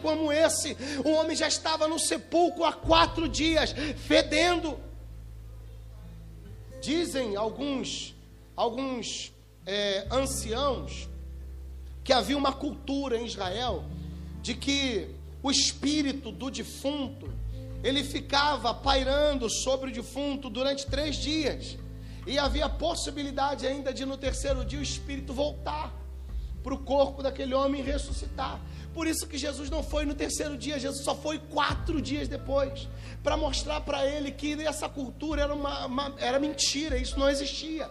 como 0.00 0.32
esse. 0.32 0.76
O 1.04 1.10
homem 1.12 1.36
já 1.36 1.48
estava 1.48 1.88
no 1.88 1.98
sepulcro 1.98 2.64
há 2.64 2.72
quatro 2.72 3.28
dias, 3.28 3.74
fedendo. 4.06 4.78
Dizem 6.80 7.36
alguns, 7.36 8.14
alguns 8.54 9.32
é, 9.66 10.06
anciãos 10.10 11.08
que 12.02 12.12
havia 12.12 12.36
uma 12.36 12.52
cultura 12.52 13.16
em 13.16 13.24
Israel 13.24 13.84
de 14.42 14.54
que 14.54 15.08
o 15.42 15.50
espírito 15.50 16.30
do 16.30 16.50
defunto 16.50 17.32
ele 17.82 18.02
ficava 18.02 18.72
pairando 18.72 19.48
sobre 19.50 19.90
o 19.90 19.92
defunto 19.92 20.48
durante 20.48 20.86
três 20.86 21.16
dias. 21.16 21.76
E 22.26 22.38
havia 22.38 22.66
possibilidade 22.66 23.66
ainda 23.66 23.92
de 23.92 24.06
no 24.06 24.16
terceiro 24.16 24.64
dia 24.64 24.78
o 24.78 24.82
espírito 24.82 25.34
voltar 25.34 25.92
para 26.62 26.72
o 26.72 26.78
corpo 26.78 27.22
daquele 27.22 27.52
homem 27.52 27.82
ressuscitar. 27.82 28.58
Por 28.94 29.08
isso 29.08 29.26
que 29.26 29.36
Jesus 29.36 29.68
não 29.68 29.82
foi 29.82 30.04
no 30.06 30.14
terceiro 30.14 30.56
dia, 30.56 30.78
Jesus 30.78 31.02
só 31.04 31.16
foi 31.16 31.38
quatro 31.38 32.00
dias 32.00 32.28
depois, 32.28 32.88
para 33.24 33.36
mostrar 33.36 33.80
para 33.80 34.06
ele 34.06 34.30
que 34.30 34.52
essa 34.62 34.88
cultura 34.88 35.42
era, 35.42 35.52
uma, 35.52 35.86
uma, 35.86 36.14
era 36.18 36.38
mentira, 36.38 36.96
isso 36.96 37.18
não 37.18 37.28
existia. 37.28 37.90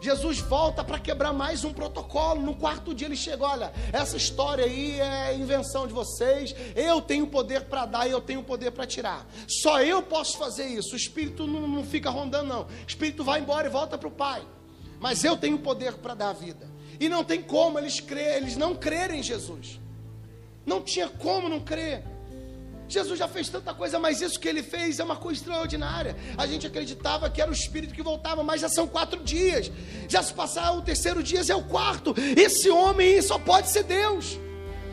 Jesus 0.00 0.38
volta 0.38 0.82
para 0.82 0.98
quebrar 0.98 1.30
mais 1.34 1.62
um 1.62 1.74
protocolo. 1.74 2.40
No 2.40 2.56
quarto 2.56 2.94
dia 2.94 3.06
ele 3.06 3.16
chega: 3.16 3.44
olha, 3.44 3.72
essa 3.92 4.16
história 4.16 4.64
aí 4.64 4.98
é 4.98 5.34
invenção 5.34 5.86
de 5.86 5.92
vocês. 5.92 6.56
Eu 6.74 7.02
tenho 7.02 7.26
poder 7.26 7.64
para 7.64 7.84
dar 7.84 8.08
e 8.08 8.10
eu 8.10 8.20
tenho 8.20 8.42
poder 8.42 8.70
para 8.70 8.86
tirar. 8.86 9.26
Só 9.46 9.82
eu 9.82 10.02
posso 10.02 10.38
fazer 10.38 10.64
isso. 10.66 10.94
O 10.94 10.96
espírito 10.96 11.46
não, 11.46 11.68
não 11.68 11.84
fica 11.84 12.08
rondando, 12.08 12.48
não. 12.48 12.62
O 12.62 12.68
espírito 12.88 13.22
vai 13.22 13.40
embora 13.40 13.66
e 13.68 13.70
volta 13.70 13.98
para 13.98 14.08
o 14.08 14.10
Pai. 14.10 14.42
Mas 14.98 15.22
eu 15.22 15.36
tenho 15.36 15.58
poder 15.58 15.92
para 15.94 16.14
dar 16.14 16.30
a 16.30 16.32
vida. 16.32 16.66
E 16.98 17.06
não 17.06 17.22
tem 17.22 17.42
como 17.42 17.78
eles 17.78 18.00
crer, 18.00 18.36
eles 18.38 18.56
não 18.56 18.74
crerem 18.74 19.20
em 19.20 19.22
Jesus. 19.22 19.79
Não 20.70 20.80
tinha 20.80 21.08
como 21.08 21.48
não 21.48 21.58
crer. 21.58 22.04
Jesus 22.88 23.18
já 23.18 23.26
fez 23.26 23.48
tanta 23.48 23.74
coisa, 23.74 23.98
mas 23.98 24.20
isso 24.20 24.38
que 24.38 24.48
ele 24.48 24.62
fez 24.62 25.00
é 25.00 25.04
uma 25.04 25.16
coisa 25.16 25.40
extraordinária. 25.40 26.14
A 26.38 26.46
gente 26.46 26.64
acreditava 26.64 27.28
que 27.28 27.42
era 27.42 27.50
o 27.50 27.54
Espírito 27.54 27.92
que 27.92 28.04
voltava, 28.04 28.44
mas 28.44 28.60
já 28.60 28.68
são 28.68 28.86
quatro 28.86 29.20
dias. 29.20 29.70
Já 30.08 30.22
se 30.22 30.32
passar 30.32 30.70
o 30.76 30.80
terceiro 30.80 31.24
dia, 31.24 31.42
já 31.42 31.54
é 31.54 31.56
o 31.56 31.64
quarto. 31.64 32.14
Esse 32.36 32.70
homem 32.70 33.20
só 33.20 33.36
pode 33.36 33.68
ser 33.68 33.82
Deus. 33.82 34.38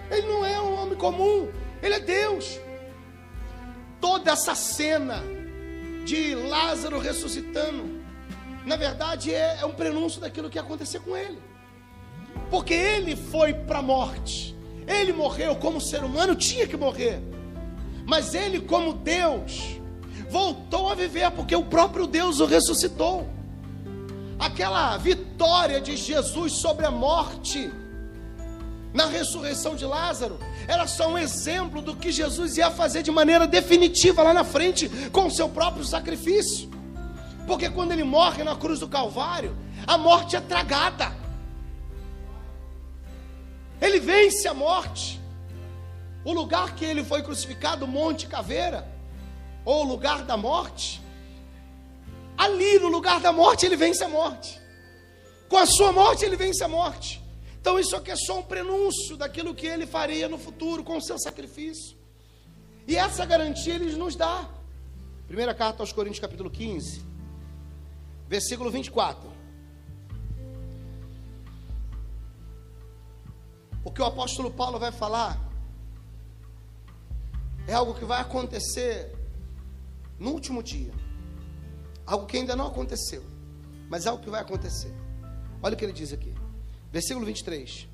Ele 0.09 0.25
não 0.25 0.43
é 0.43 0.59
um 0.59 0.73
homem 0.82 0.97
comum, 0.97 1.47
ele 1.84 1.93
é 1.93 1.99
Deus. 1.99 2.59
Toda 4.01 4.32
essa 4.32 4.55
cena 4.55 5.23
de 6.05 6.34
Lázaro 6.34 6.97
ressuscitando, 6.97 8.01
na 8.65 8.78
verdade 8.78 9.32
é, 9.32 9.59
é 9.61 9.65
um 9.65 9.75
prenúncio 9.75 10.19
daquilo 10.19 10.49
que 10.49 10.57
ia 10.57 10.63
acontecer 10.63 11.01
com 11.01 11.15
ele. 11.15 11.38
Porque 12.49 12.73
ele 12.73 13.15
foi 13.15 13.53
para 13.53 13.78
a 13.78 13.84
morte. 13.84 14.57
Ele 14.88 15.12
morreu 15.12 15.56
como 15.58 15.82
ser 15.82 16.04
humano, 16.04 16.34
tinha 16.34 16.66
que 16.66 16.78
morrer. 16.78 17.22
Mas 18.06 18.34
ele, 18.34 18.62
como 18.62 18.94
Deus, 18.94 19.78
voltou 20.30 20.90
a 20.90 20.96
viver, 20.96 21.30
porque 21.32 21.56
o 21.56 21.66
próprio 21.66 22.08
Deus 22.08 22.40
o 22.40 22.46
ressuscitou. 22.46 23.28
Aquela 24.40 24.96
vitória 24.98 25.82
de 25.82 25.98
Jesus 25.98 26.54
sobre 26.54 26.86
a 26.86 26.92
morte, 26.92 27.70
na 28.94 29.08
ressurreição 29.08 29.76
de 29.76 29.86
Lázaro, 29.86 30.40
era 30.68 30.88
só 30.88 31.10
um 31.10 31.18
exemplo 31.18 31.82
do 31.82 31.96
que 31.96 32.12
Jesus 32.12 32.56
ia 32.56 32.72
fazer 32.72 33.04
de 33.04 33.12
maneira 33.12 33.46
definitiva 33.46 34.24
lá 34.24 34.34
na 34.34 34.46
frente, 34.46 34.88
com 35.12 35.26
o 35.26 35.32
seu 35.32 35.50
próprio 35.50 35.84
sacrifício. 35.84 36.70
Porque 37.46 37.70
quando 37.70 37.92
ele 37.92 38.04
morre 38.04 38.44
na 38.44 38.56
cruz 38.56 38.80
do 38.80 38.88
Calvário, 38.88 39.56
a 39.86 39.98
morte 39.98 40.36
é 40.36 40.42
tragada. 40.42 41.12
Ele 43.82 43.99
vence 43.99 44.47
a 44.47 44.53
morte. 44.53 45.19
O 46.23 46.34
lugar 46.34 46.75
que 46.75 46.84
ele 46.84 47.03
foi 47.03 47.21
crucificado, 47.23 47.88
Monte 47.88 48.28
Caveira, 48.28 48.88
ou 49.63 49.86
o 49.86 49.88
lugar 49.88 50.23
da 50.23 50.36
morte, 50.36 51.01
ali 52.38 52.80
no 52.80 52.88
lugar 52.88 53.19
da 53.19 53.32
morte 53.32 53.65
ele 53.65 53.75
vence 53.75 54.03
a 54.03 54.09
morte. 54.09 54.59
Com 55.47 55.57
a 55.57 55.65
sua 55.65 55.91
morte 55.91 56.25
ele 56.25 56.36
vence 56.36 56.63
a 56.63 56.67
morte. 56.67 57.21
Então 57.59 57.80
isso 57.80 57.95
aqui 57.95 58.11
é 58.11 58.15
só 58.15 58.39
um 58.39 58.43
prenúncio 58.43 59.17
daquilo 59.17 59.53
que 59.53 59.67
ele 59.67 59.86
faria 59.86 60.28
no 60.28 60.38
futuro 60.38 60.84
com 60.84 60.97
o 60.97 61.01
seu 61.01 61.17
sacrifício. 61.19 61.97
E 62.88 62.95
essa 62.95 63.25
garantia 63.25 63.75
ele 63.75 63.93
nos 63.95 64.15
dá. 64.15 64.49
Primeira 65.28 65.53
carta 65.53 65.84
aos 65.84 65.91
Coríntios, 65.91 66.21
capítulo 66.21 66.49
15, 66.49 67.03
versículo 68.28 68.71
24. 68.71 69.37
O 73.88 73.92
que 73.92 74.02
o 74.02 74.06
apóstolo 74.06 74.52
Paulo 74.52 74.78
vai 74.78 74.92
falar 74.92 75.40
é 77.66 77.74
algo 77.74 77.94
que 77.94 78.04
vai 78.04 78.20
acontecer 78.20 79.16
no 80.20 80.32
último 80.32 80.62
dia. 80.62 80.92
Algo 82.06 82.26
que 82.26 82.36
ainda 82.36 82.54
não 82.54 82.68
aconteceu, 82.68 83.24
mas 83.90 84.06
é 84.06 84.10
algo 84.10 84.22
que 84.22 84.30
vai 84.30 84.42
acontecer. 84.42 84.94
Olha 85.64 85.74
o 85.74 85.78
que 85.78 85.86
ele 85.86 85.94
diz 85.94 86.12
aqui. 86.12 86.36
Versículo 86.92 87.26
23. 87.26 87.88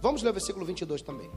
Vamos 0.00 0.22
ler 0.22 0.30
o 0.30 0.34
versículo 0.34 0.64
22 0.64 1.02
também. 1.02 1.28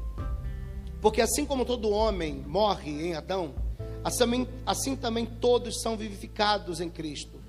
Porque 1.01 1.21
assim 1.21 1.47
como 1.47 1.65
todo 1.65 1.89
homem 1.89 2.43
morre 2.45 2.91
em 3.07 3.15
Adão, 3.15 3.55
assim, 4.03 4.47
assim 4.67 4.95
também 4.95 5.25
todos 5.25 5.81
são 5.81 5.97
vivificados 5.97 6.79
em 6.79 6.91
Cristo. 6.91 7.41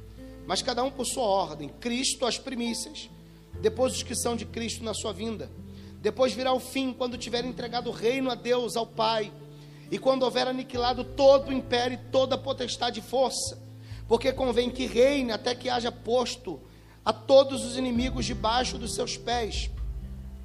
Mas 0.46 0.62
cada 0.62 0.82
um 0.82 0.90
por 0.90 1.04
sua 1.04 1.24
ordem. 1.24 1.68
Cristo 1.68 2.24
as 2.24 2.38
primícias, 2.38 3.10
depois 3.60 3.94
os 3.94 4.02
que 4.02 4.14
são 4.14 4.36
de 4.36 4.44
Cristo 4.44 4.84
na 4.84 4.94
sua 4.94 5.12
vinda. 5.12 5.50
Depois 6.00 6.32
virá 6.32 6.52
o 6.52 6.60
fim, 6.60 6.92
quando 6.92 7.18
tiver 7.18 7.44
entregado 7.44 7.90
o 7.90 7.92
reino 7.92 8.30
a 8.30 8.34
Deus, 8.34 8.76
ao 8.76 8.86
Pai, 8.86 9.32
e 9.90 9.98
quando 9.98 10.22
houver 10.22 10.46
aniquilado 10.46 11.04
todo 11.04 11.48
o 11.48 11.52
império 11.52 11.94
e 11.94 12.10
toda 12.10 12.36
a 12.36 12.38
potestade 12.38 13.00
e 13.00 13.02
força, 13.02 13.60
porque 14.08 14.32
convém 14.32 14.70
que 14.70 14.86
reine 14.86 15.32
até 15.32 15.54
que 15.54 15.68
haja 15.68 15.92
posto 15.92 16.60
a 17.04 17.12
todos 17.12 17.64
os 17.64 17.76
inimigos 17.76 18.24
debaixo 18.24 18.78
dos 18.78 18.94
seus 18.94 19.16
pés. 19.16 19.70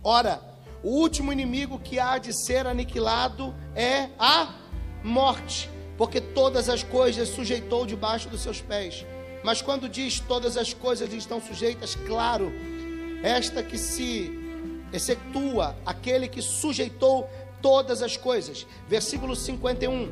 Ora, 0.04 0.42
o 0.84 0.90
último 0.90 1.32
inimigo 1.32 1.80
que 1.80 2.00
há 2.00 2.18
de 2.18 2.34
ser 2.46 2.68
aniquilado 2.68 3.56
é 3.76 4.10
a 4.20 4.56
morte, 5.04 5.70
porque 5.98 6.20
todas 6.20 6.70
as 6.70 6.84
coisas 6.84 7.30
sujeitou 7.30 7.86
debaixo 7.86 8.30
dos 8.30 8.42
seus 8.42 8.62
pés. 8.62 9.06
Mas 9.44 9.62
quando 9.62 9.88
diz 9.88 10.20
todas 10.20 10.58
as 10.58 10.74
coisas 10.74 11.14
estão 11.14 11.40
sujeitas, 11.40 11.96
claro, 11.96 12.52
esta 13.26 13.64
que 13.64 13.76
se 13.76 14.32
excetua 14.94 15.76
aquele 15.84 16.28
que 16.28 16.44
sujeitou 16.44 17.28
todas 17.60 18.04
as 18.04 18.16
coisas. 18.16 18.68
Versículo 18.88 19.36
51. 19.36 20.12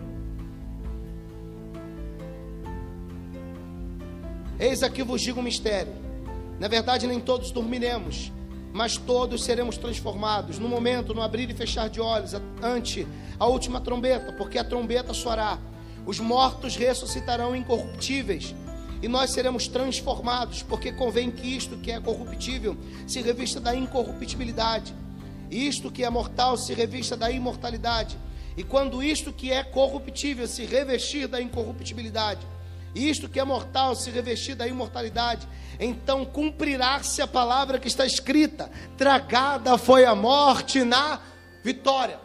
Eis 4.60 4.82
aqui 4.82 5.04
vos 5.04 5.22
digo 5.22 5.40
um 5.40 5.44
mistério. 5.44 5.94
Na 6.60 6.68
verdade, 6.68 7.06
nem 7.06 7.20
todos 7.20 7.52
dormiremos, 7.52 8.32
mas 8.72 8.98
todos 8.98 9.44
seremos 9.44 9.78
transformados 9.78 10.58
no 10.58 10.68
momento, 10.68 11.14
no 11.14 11.22
abrir 11.22 11.50
e 11.52 11.54
fechar 11.54 11.90
de 11.90 12.02
olhos, 12.02 12.34
ante 12.64 13.08
a 13.40 13.46
última 13.46 13.80
trombeta, 13.80 14.34
porque 14.34 14.58
a 14.58 14.64
trombeta 14.64 15.14
soará. 15.14 15.60
Os 16.04 16.20
mortos 16.20 16.76
ressuscitarão 16.76 17.56
incorruptíveis 17.56 18.56
e 19.04 19.08
nós 19.10 19.32
seremos 19.32 19.68
transformados, 19.68 20.64
porque 20.64 20.90
convém 20.94 21.30
que 21.30 21.46
isto 21.46 21.76
que 21.76 21.92
é 21.92 22.00
corruptível 22.00 22.78
se 23.06 23.22
revista 23.22 23.60
da 23.60 23.76
incorruptibilidade, 23.76 24.96
isto 25.52 25.92
que 25.92 26.06
é 26.06 26.10
mortal 26.10 26.56
se 26.56 26.74
revista 26.74 27.18
da 27.18 27.30
imortalidade, 27.30 28.18
e 28.56 28.64
quando 28.64 29.04
isto 29.04 29.34
que 29.34 29.52
é 29.52 29.62
corruptível 29.62 30.48
se 30.48 30.64
revestir 30.64 31.28
da 31.28 31.42
incorruptibilidade, 31.42 32.48
isto 32.96 33.28
que 33.28 33.42
é 33.42 33.44
mortal 33.44 33.94
se 33.94 34.10
revestir 34.10 34.56
da 34.56 34.66
imortalidade, 34.68 35.46
então 35.78 36.24
cumprirá-se 36.24 37.22
a 37.22 37.28
palavra 37.28 37.80
que 37.80 37.90
está 37.90 38.06
escrita: 38.06 38.72
tragada 38.98 39.78
foi 39.78 40.06
a 40.06 40.16
morte 40.16 40.82
na 40.86 41.20
vitória. 41.62 42.22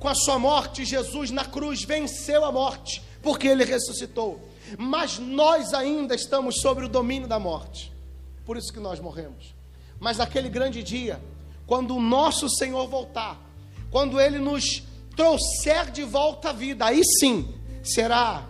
Com 0.00 0.08
a 0.08 0.16
sua 0.16 0.36
morte, 0.36 0.84
Jesus 0.84 1.30
na 1.30 1.44
cruz 1.44 1.84
venceu 1.84 2.44
a 2.44 2.50
morte, 2.50 3.00
porque 3.22 3.46
ele 3.46 3.64
ressuscitou 3.64 4.50
mas 4.78 5.18
nós 5.18 5.72
ainda 5.74 6.14
estamos 6.14 6.60
sobre 6.60 6.84
o 6.84 6.88
domínio 6.88 7.28
da 7.28 7.38
morte. 7.38 7.92
Por 8.44 8.56
isso 8.56 8.72
que 8.72 8.80
nós 8.80 9.00
morremos. 9.00 9.54
Mas 10.00 10.18
naquele 10.18 10.48
grande 10.48 10.82
dia, 10.82 11.20
quando 11.66 11.96
o 11.96 12.00
nosso 12.00 12.48
Senhor 12.48 12.88
voltar, 12.88 13.40
quando 13.90 14.20
ele 14.20 14.38
nos 14.38 14.82
trouxer 15.16 15.90
de 15.90 16.02
volta 16.02 16.50
à 16.50 16.52
vida, 16.52 16.86
aí 16.86 17.02
sim 17.20 17.54
será 17.82 18.48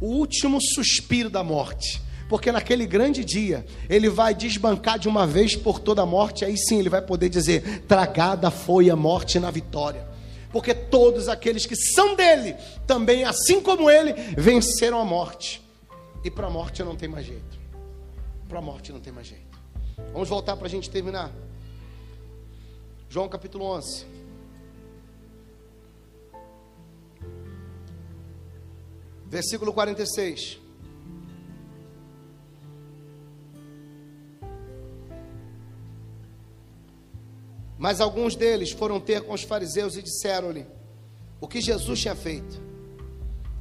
o 0.00 0.06
último 0.06 0.58
suspiro 0.60 1.28
da 1.28 1.42
morte. 1.42 2.00
Porque 2.28 2.50
naquele 2.50 2.86
grande 2.86 3.24
dia, 3.24 3.64
ele 3.88 4.08
vai 4.08 4.34
desbancar 4.34 4.98
de 4.98 5.08
uma 5.08 5.26
vez 5.26 5.54
por 5.54 5.78
toda 5.78 6.02
a 6.02 6.06
morte, 6.06 6.44
aí 6.44 6.56
sim 6.56 6.80
ele 6.80 6.88
vai 6.88 7.02
poder 7.02 7.28
dizer: 7.28 7.84
tragada 7.86 8.50
foi 8.50 8.90
a 8.90 8.96
morte 8.96 9.38
na 9.38 9.50
vitória. 9.50 10.15
Porque 10.52 10.74
todos 10.74 11.28
aqueles 11.28 11.66
que 11.66 11.76
são 11.76 12.14
dele, 12.14 12.54
também 12.86 13.24
assim 13.24 13.60
como 13.60 13.90
ele, 13.90 14.12
venceram 14.36 15.00
a 15.00 15.04
morte. 15.04 15.62
E 16.24 16.30
para 16.30 16.46
a 16.46 16.50
morte 16.50 16.82
não 16.82 16.96
tem 16.96 17.08
mais 17.08 17.26
jeito. 17.26 17.58
Para 18.48 18.58
a 18.58 18.62
morte 18.62 18.92
não 18.92 19.00
tem 19.00 19.12
mais 19.12 19.26
jeito. 19.26 19.58
Vamos 20.12 20.28
voltar 20.28 20.56
para 20.56 20.66
a 20.66 20.70
gente 20.70 20.90
terminar. 20.90 21.32
João 23.08 23.28
capítulo 23.28 23.64
11. 23.64 24.06
Versículo 29.26 29.72
46. 29.72 30.65
Mas 37.78 38.00
alguns 38.00 38.34
deles 38.34 38.70
foram 38.70 39.00
ter 39.00 39.22
com 39.22 39.34
os 39.34 39.42
fariseus 39.42 39.96
e 39.96 40.02
disseram-lhe 40.02 40.66
o 41.40 41.46
que 41.46 41.60
Jesus 41.60 42.00
tinha 42.00 42.14
feito. 42.14 42.60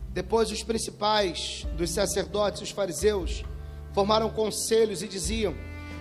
Depois, 0.09 0.49
os 0.51 0.63
principais 0.63 1.67
dos 1.75 1.89
sacerdotes, 1.89 2.61
os 2.61 2.71
fariseus, 2.71 3.43
formaram 3.93 4.29
conselhos 4.29 5.01
e 5.01 5.07
diziam: 5.07 5.53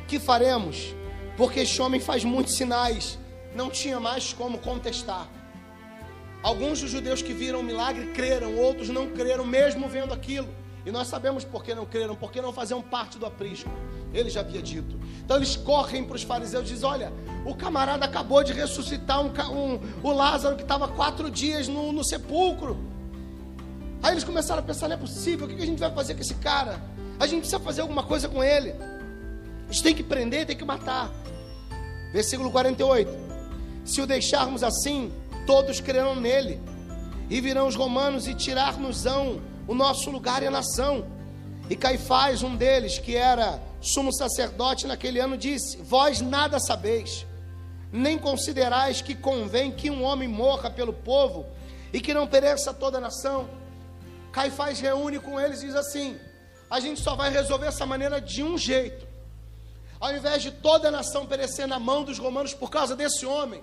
Que 0.07 0.21
faremos? 0.21 0.95
Porque 1.37 1.61
este 1.61 1.83
homem 1.83 2.01
faz 2.01 2.25
muitos 2.25 2.55
sinais. 2.55 3.19
Não 3.55 3.71
tinha 3.71 3.99
mais 3.99 4.33
como 4.33 4.59
contestar. 4.59 5.29
Alguns 6.43 6.81
dos 6.81 6.91
judeus 6.91 7.23
que 7.23 7.33
viram 7.33 7.61
o 7.61 7.62
milagre 7.62 8.12
creram, 8.12 8.57
outros 8.57 8.89
não 8.89 9.11
creram, 9.11 9.45
mesmo 9.45 9.89
vendo 9.89 10.12
aquilo. 10.12 10.49
E 10.87 10.91
nós 10.91 11.09
sabemos 11.09 11.45
por 11.45 11.64
que 11.64 11.74
não 11.74 11.87
creram, 11.87 12.14
porque 12.14 12.43
não 12.43 12.53
faziam 12.53 12.82
parte 12.82 13.18
do 13.18 13.24
aprisco. 13.24 13.70
Ele 14.12 14.28
já 14.28 14.41
havia 14.41 14.61
dito. 14.61 14.99
Então 15.24 15.39
eles 15.39 15.57
correm 15.57 16.05
para 16.05 16.16
os 16.16 16.22
fariseus 16.22 16.68
e 16.68 16.74
dizem: 16.74 16.89
Olha, 16.89 17.12
o 17.47 17.55
camarada 17.55 18.05
acabou 18.05 18.45
de 18.45 18.53
ressuscitar 18.53 19.20
um, 19.22 19.28
um, 19.28 19.80
o 20.03 20.12
Lázaro 20.12 20.57
que 20.57 20.62
estava 20.62 20.87
quatro 20.87 21.30
dias 21.30 21.68
no, 21.68 21.91
no, 21.91 22.05
sepulcro. 22.05 22.76
Aí 24.03 24.12
eles 24.12 24.24
começaram 24.24 24.61
a 24.61 24.62
pensar: 24.62 24.89
Não 24.89 24.97
é 24.97 24.99
possível, 24.99 25.47
o 25.47 25.49
que 25.51 25.62
a 25.62 25.66
gente 25.66 25.78
vai 25.78 25.91
fazer 25.91 26.14
com 26.14 26.20
esse 26.20 26.35
cara? 26.35 26.78
A 27.18 27.26
gente 27.26 27.41
precisa 27.41 27.61
fazer 27.61 27.80
alguma 27.80 28.03
coisa 28.03 28.28
com 28.28 28.45
ele. 28.45 28.74
A 29.68 29.72
gente 29.72 29.82
tem 29.82 29.95
que 29.95 30.03
prender, 30.03 30.47
tem 30.47 30.57
que 30.57 30.64
matar. 30.64 31.11
Versículo 32.12 32.51
48: 32.51 33.11
Se 33.87 34.03
o 34.03 34.07
deixarmos 34.07 34.62
assim, 34.62 35.11
todos 35.47 35.80
crerão 35.80 36.14
nele, 36.14 36.61
e 37.30 37.41
virão 37.41 37.66
os 37.66 37.74
romanos 37.74 38.28
e 38.28 38.35
tirar-nos-ão 38.35 39.41
o 39.67 39.75
nosso 39.75 40.11
lugar 40.11 40.45
a 40.45 40.51
nação. 40.51 41.07
E 41.69 41.77
Caifás, 41.77 42.43
um 42.43 42.55
deles, 42.57 42.99
que 42.99 43.17
era 43.17 43.61
sumo 43.81 44.12
sacerdote 44.12 44.87
naquele 44.87 45.19
ano, 45.19 45.37
disse: 45.37 45.79
Vós 45.79 46.21
nada 46.21 46.59
sabeis, 46.61 47.27
nem 47.91 48.19
considerais 48.19 49.01
que 49.01 49.15
convém 49.15 49.73
que 49.73 49.91
um 49.91 50.03
homem 50.03 50.29
morra 50.29 50.71
pelo 50.71 50.93
povo 50.93 51.47
e 51.93 52.01
que 52.01 52.12
não 52.12 52.27
pereça 52.27 52.75
toda 52.75 52.99
a 52.99 53.01
nação. 53.01 53.49
Caifás 54.33 54.81
reúne 54.81 55.19
com 55.19 55.41
eles 55.41 55.62
e 55.62 55.67
diz 55.67 55.77
assim: 55.77 56.19
A 56.69 56.81
gente 56.81 57.01
só 57.01 57.15
vai 57.15 57.31
resolver 57.31 57.67
essa 57.67 57.87
maneira 57.87 58.21
de 58.21 58.43
um 58.43 58.59
jeito. 58.59 59.07
Ao 60.01 60.15
invés 60.15 60.43
de 60.43 60.51
toda 60.51 60.89
a 60.89 60.91
nação 60.91 61.25
perecer 61.25 61.67
na 61.67 61.79
mão 61.79 62.05
dos 62.05 62.19
romanos 62.19 62.53
por 62.53 62.69
causa 62.69 62.95
desse 62.95 63.25
homem, 63.25 63.62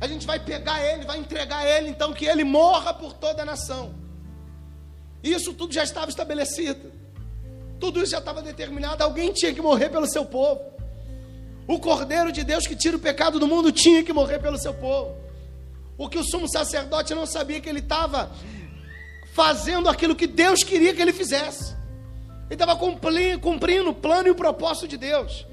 a 0.00 0.06
gente 0.06 0.26
vai 0.26 0.38
pegar 0.38 0.84
ele, 0.84 1.04
vai 1.04 1.18
entregar 1.18 1.64
ele, 1.66 1.88
então 1.88 2.12
que 2.12 2.26
ele 2.26 2.44
morra 2.44 2.92
por 2.92 3.14
toda 3.14 3.42
a 3.42 3.46
nação. 3.46 3.94
Isso 5.22 5.52
tudo 5.52 5.72
já 5.72 5.82
estava 5.82 6.10
estabelecido. 6.10 6.92
Tudo 7.78 8.02
isso 8.02 8.12
já 8.12 8.18
estava 8.18 8.42
determinado. 8.42 9.02
Alguém 9.02 9.32
tinha 9.32 9.52
que 9.52 9.60
morrer 9.60 9.88
pelo 9.88 10.06
seu 10.06 10.24
povo. 10.24 10.60
O 11.66 11.78
Cordeiro 11.78 12.32
de 12.32 12.42
Deus 12.42 12.66
que 12.66 12.74
tira 12.74 12.96
o 12.96 13.00
pecado 13.00 13.38
do 13.38 13.46
mundo 13.46 13.70
tinha 13.70 14.02
que 14.02 14.12
morrer 14.12 14.38
pelo 14.38 14.58
seu 14.58 14.74
povo. 14.74 15.16
O 15.96 16.08
que 16.08 16.18
o 16.18 16.24
sumo 16.24 16.48
sacerdote 16.48 17.14
não 17.14 17.26
sabia 17.26 17.60
que 17.60 17.68
ele 17.68 17.80
estava 17.80 18.30
fazendo 19.32 19.88
aquilo 19.88 20.16
que 20.16 20.26
Deus 20.26 20.64
queria 20.64 20.94
que 20.94 21.00
ele 21.00 21.12
fizesse. 21.12 21.74
Ele 22.46 22.54
estava 22.54 22.74
cumprindo, 22.76 23.38
cumprindo 23.40 23.90
o 23.90 23.94
plano 23.94 24.28
e 24.28 24.30
o 24.30 24.34
propósito 24.34 24.88
de 24.88 24.96
Deus. 24.96 25.46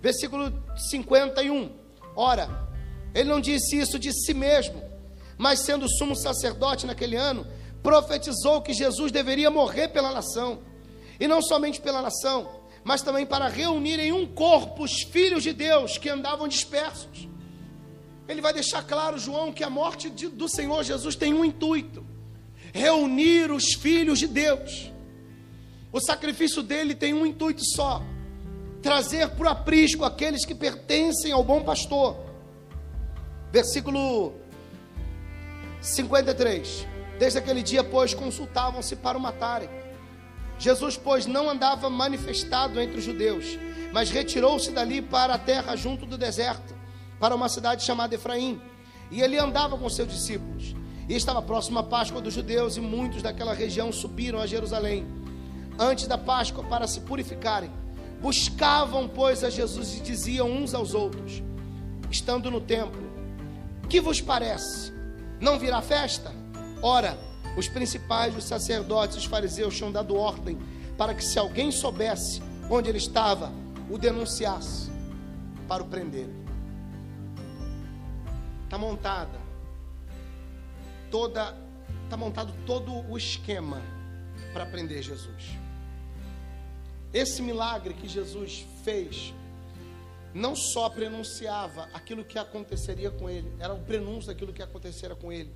Versículo 0.00 0.52
51. 0.90 1.70
Ora, 2.14 2.48
ele 3.14 3.28
não 3.28 3.40
disse 3.40 3.76
isso 3.76 3.98
de 3.98 4.12
si 4.12 4.32
mesmo, 4.32 4.82
mas 5.36 5.60
sendo 5.60 5.88
sumo 5.88 6.16
sacerdote 6.16 6.86
naquele 6.86 7.16
ano, 7.16 7.46
profetizou 7.86 8.60
que 8.60 8.74
Jesus 8.74 9.12
deveria 9.12 9.48
morrer 9.48 9.86
pela 9.86 10.10
nação, 10.10 10.58
e 11.20 11.28
não 11.28 11.40
somente 11.40 11.80
pela 11.80 12.02
nação, 12.02 12.50
mas 12.82 13.00
também 13.00 13.24
para 13.24 13.46
reunir 13.46 14.00
em 14.00 14.10
um 14.10 14.26
corpo 14.26 14.82
os 14.82 15.02
filhos 15.02 15.44
de 15.44 15.52
Deus 15.52 15.96
que 15.96 16.08
andavam 16.08 16.48
dispersos. 16.48 17.28
Ele 18.26 18.40
vai 18.40 18.52
deixar 18.52 18.82
claro, 18.82 19.16
João, 19.20 19.52
que 19.52 19.62
a 19.62 19.70
morte 19.70 20.10
de, 20.10 20.26
do 20.26 20.48
Senhor 20.48 20.82
Jesus 20.82 21.14
tem 21.14 21.32
um 21.32 21.44
intuito: 21.44 22.04
reunir 22.72 23.52
os 23.52 23.74
filhos 23.74 24.18
de 24.18 24.26
Deus. 24.26 24.90
O 25.92 26.00
sacrifício 26.00 26.64
dele 26.64 26.92
tem 26.92 27.14
um 27.14 27.24
intuito 27.24 27.64
só: 27.64 28.02
trazer 28.82 29.28
para 29.28 29.46
o 29.46 29.48
aprisco 29.48 30.04
aqueles 30.04 30.44
que 30.44 30.56
pertencem 30.56 31.30
ao 31.30 31.44
bom 31.44 31.62
pastor 31.62 32.16
Versículo 33.52 34.34
53. 35.80 36.95
Desde 37.18 37.38
aquele 37.38 37.62
dia, 37.62 37.82
pois, 37.82 38.12
consultavam-se 38.12 38.96
para 38.96 39.16
o 39.16 39.20
matarem. 39.20 39.68
Jesus, 40.58 40.96
pois, 40.96 41.26
não 41.26 41.48
andava 41.48 41.88
manifestado 41.90 42.80
entre 42.80 42.98
os 42.98 43.04
judeus, 43.04 43.58
mas 43.92 44.10
retirou-se 44.10 44.70
dali 44.70 45.00
para 45.02 45.34
a 45.34 45.38
terra 45.38 45.76
junto 45.76 46.06
do 46.06 46.16
deserto, 46.16 46.74
para 47.18 47.34
uma 47.34 47.48
cidade 47.48 47.84
chamada 47.84 48.14
Efraim. 48.14 48.60
E 49.10 49.22
ele 49.22 49.38
andava 49.38 49.76
com 49.76 49.88
seus 49.88 50.08
discípulos. 50.08 50.74
E 51.08 51.14
estava 51.14 51.40
próximo 51.40 51.78
à 51.78 51.82
Páscoa 51.82 52.20
dos 52.20 52.34
judeus, 52.34 52.76
e 52.76 52.80
muitos 52.80 53.22
daquela 53.22 53.54
região 53.54 53.92
subiram 53.92 54.40
a 54.40 54.46
Jerusalém, 54.46 55.06
antes 55.78 56.06
da 56.06 56.18
Páscoa, 56.18 56.64
para 56.64 56.86
se 56.86 57.00
purificarem. 57.00 57.70
Buscavam, 58.20 59.08
pois, 59.08 59.44
a 59.44 59.50
Jesus 59.50 59.98
e 59.98 60.00
diziam 60.00 60.50
uns 60.50 60.74
aos 60.74 60.94
outros, 60.94 61.42
estando 62.10 62.50
no 62.50 62.60
templo: 62.60 63.00
que 63.88 64.00
vos 64.00 64.20
parece? 64.20 64.92
Não 65.40 65.58
virá 65.58 65.80
festa? 65.80 66.32
Ora, 66.82 67.18
os 67.56 67.68
principais, 67.68 68.36
os 68.36 68.44
sacerdotes, 68.44 69.16
os 69.16 69.24
fariseus 69.24 69.76
tinham 69.76 69.90
dado 69.90 70.16
ordem 70.16 70.58
para 70.96 71.14
que, 71.14 71.24
se 71.24 71.38
alguém 71.38 71.70
soubesse 71.70 72.42
onde 72.70 72.88
ele 72.88 72.98
estava, 72.98 73.52
o 73.90 73.98
denunciasse 73.98 74.90
para 75.68 75.82
o 75.82 75.86
prender. 75.86 76.28
Está 78.64 78.76
montada 78.76 79.46
toda, 81.10 81.56
está 82.04 82.16
montado 82.16 82.52
todo 82.66 82.92
o 83.10 83.16
esquema 83.16 83.80
para 84.52 84.66
prender 84.66 85.02
Jesus. 85.02 85.56
Esse 87.12 87.40
milagre 87.40 87.94
que 87.94 88.08
Jesus 88.08 88.66
fez 88.84 89.32
não 90.34 90.54
só 90.54 90.90
prenunciava 90.90 91.88
aquilo 91.94 92.22
que 92.24 92.38
aconteceria 92.38 93.10
com 93.10 93.30
ele, 93.30 93.50
era 93.58 93.72
o 93.72 93.80
prenúncio 93.80 94.26
daquilo 94.26 94.52
que 94.52 94.62
aconteceria 94.62 95.16
com 95.16 95.32
ele, 95.32 95.50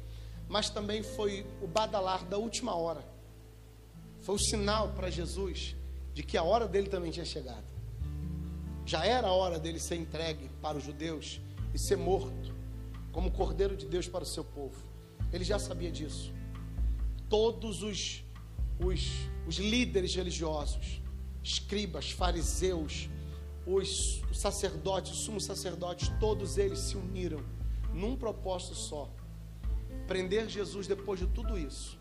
mas 0.51 0.68
também 0.68 1.01
foi 1.01 1.46
o 1.62 1.66
badalar 1.68 2.24
da 2.24 2.36
última 2.36 2.74
hora. 2.74 3.05
Foi 4.20 4.34
o 4.34 4.38
sinal 4.38 4.88
para 4.88 5.09
Jesus 5.09 5.76
de 6.12 6.24
que 6.24 6.36
a 6.36 6.42
hora 6.42 6.66
dele 6.66 6.88
também 6.88 7.12
tinha 7.12 7.24
chegado. 7.24 7.64
Já 8.84 9.07
era 9.07 9.28
a 9.28 9.32
hora 9.32 9.61
dele 9.61 9.78
ser 9.78 9.94
entregue 9.94 10.51
para 10.61 10.76
os 10.76 10.82
judeus 10.82 11.40
e 11.72 11.78
ser 11.78 11.96
morto 11.96 12.53
como 13.12 13.30
cordeiro 13.30 13.76
de 13.76 13.86
Deus 13.86 14.09
para 14.09 14.24
o 14.24 14.26
seu 14.26 14.42
povo. 14.42 14.76
Ele 15.32 15.44
já 15.44 15.57
sabia 15.57 15.90
disso. 15.90 16.32
Todos 17.28 17.84
os, 17.84 18.24
os, 18.84 19.09
os 19.46 19.57
líderes 19.57 20.16
religiosos, 20.16 21.01
escribas, 21.44 22.11
fariseus, 22.11 23.09
os 23.64 24.20
sacerdotes, 24.32 25.12
os 25.12 25.20
sumos 25.20 25.44
sacerdotes, 25.44 26.09
todos 26.18 26.59
eles 26.59 26.80
se 26.80 26.96
uniram 26.96 27.40
num 27.94 28.16
propósito 28.16 28.74
só: 28.74 29.09
prender 30.11 30.48
Jesus 30.48 30.88
depois 30.88 31.20
de 31.20 31.26
tudo 31.28 31.56
isso, 31.56 31.96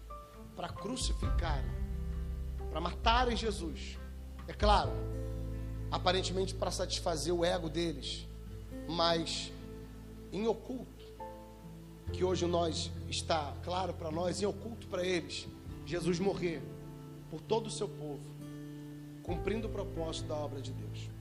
para 0.56 0.68
crucificarem, 0.68 1.70
para 2.72 2.82
matarem 2.82 3.38
Jesus. 3.38 4.00
É 4.48 4.54
claro, 4.54 4.90
aparentemente 5.92 6.56
para 6.56 6.72
satisfazer 6.72 7.32
o 7.32 7.46
ego 7.46 7.70
deles, 7.70 8.28
mas 8.88 9.52
em 10.34 10.48
oculto, 10.48 11.06
que 12.12 12.24
hoje 12.24 12.48
nós 12.48 12.90
está 13.08 13.54
claro 13.64 13.94
para 13.94 14.10
nós, 14.10 14.42
em 14.42 14.46
oculto 14.48 14.88
para 14.88 15.06
eles, 15.06 15.48
Jesus 15.86 16.18
morrer 16.18 16.64
por 17.30 17.40
todo 17.42 17.68
o 17.68 17.72
seu 17.72 17.88
povo, 17.88 18.26
cumprindo 19.22 19.68
o 19.68 19.72
propósito 19.72 20.30
da 20.30 20.36
obra 20.36 20.60
de 20.60 20.72
Deus. 20.72 21.12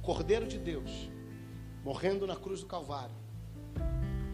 Cordeiro 0.00 0.46
de 0.46 0.56
Deus, 0.56 1.10
morrendo 1.84 2.26
na 2.26 2.36
cruz 2.36 2.60
do 2.60 2.66
Calvário, 2.66 3.25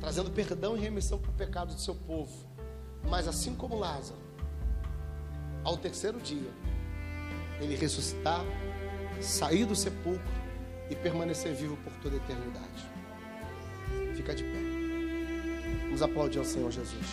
trazendo 0.02 0.32
perdão 0.32 0.76
e 0.76 0.80
remissão 0.80 1.16
para 1.16 1.30
o 1.30 1.34
pecado 1.34 1.72
do 1.72 1.80
seu 1.80 1.94
povo. 1.94 2.32
Mas 3.08 3.28
assim 3.28 3.54
como 3.54 3.78
Lázaro, 3.78 4.18
ao 5.62 5.76
terceiro 5.76 6.20
dia, 6.20 6.50
ele 7.60 7.76
ressuscitar, 7.76 8.44
sair 9.20 9.64
do 9.64 9.76
sepulcro 9.76 10.20
e 10.90 10.96
permanecer 10.96 11.54
vivo 11.54 11.76
por 11.76 11.92
toda 12.02 12.16
a 12.16 12.18
eternidade. 12.18 12.90
Fica 14.16 14.34
de 14.34 14.42
pé. 14.42 14.58
Vamos 15.84 16.02
aplaudir 16.02 16.40
ao 16.40 16.44
Senhor 16.44 16.72
Jesus. 16.72 17.06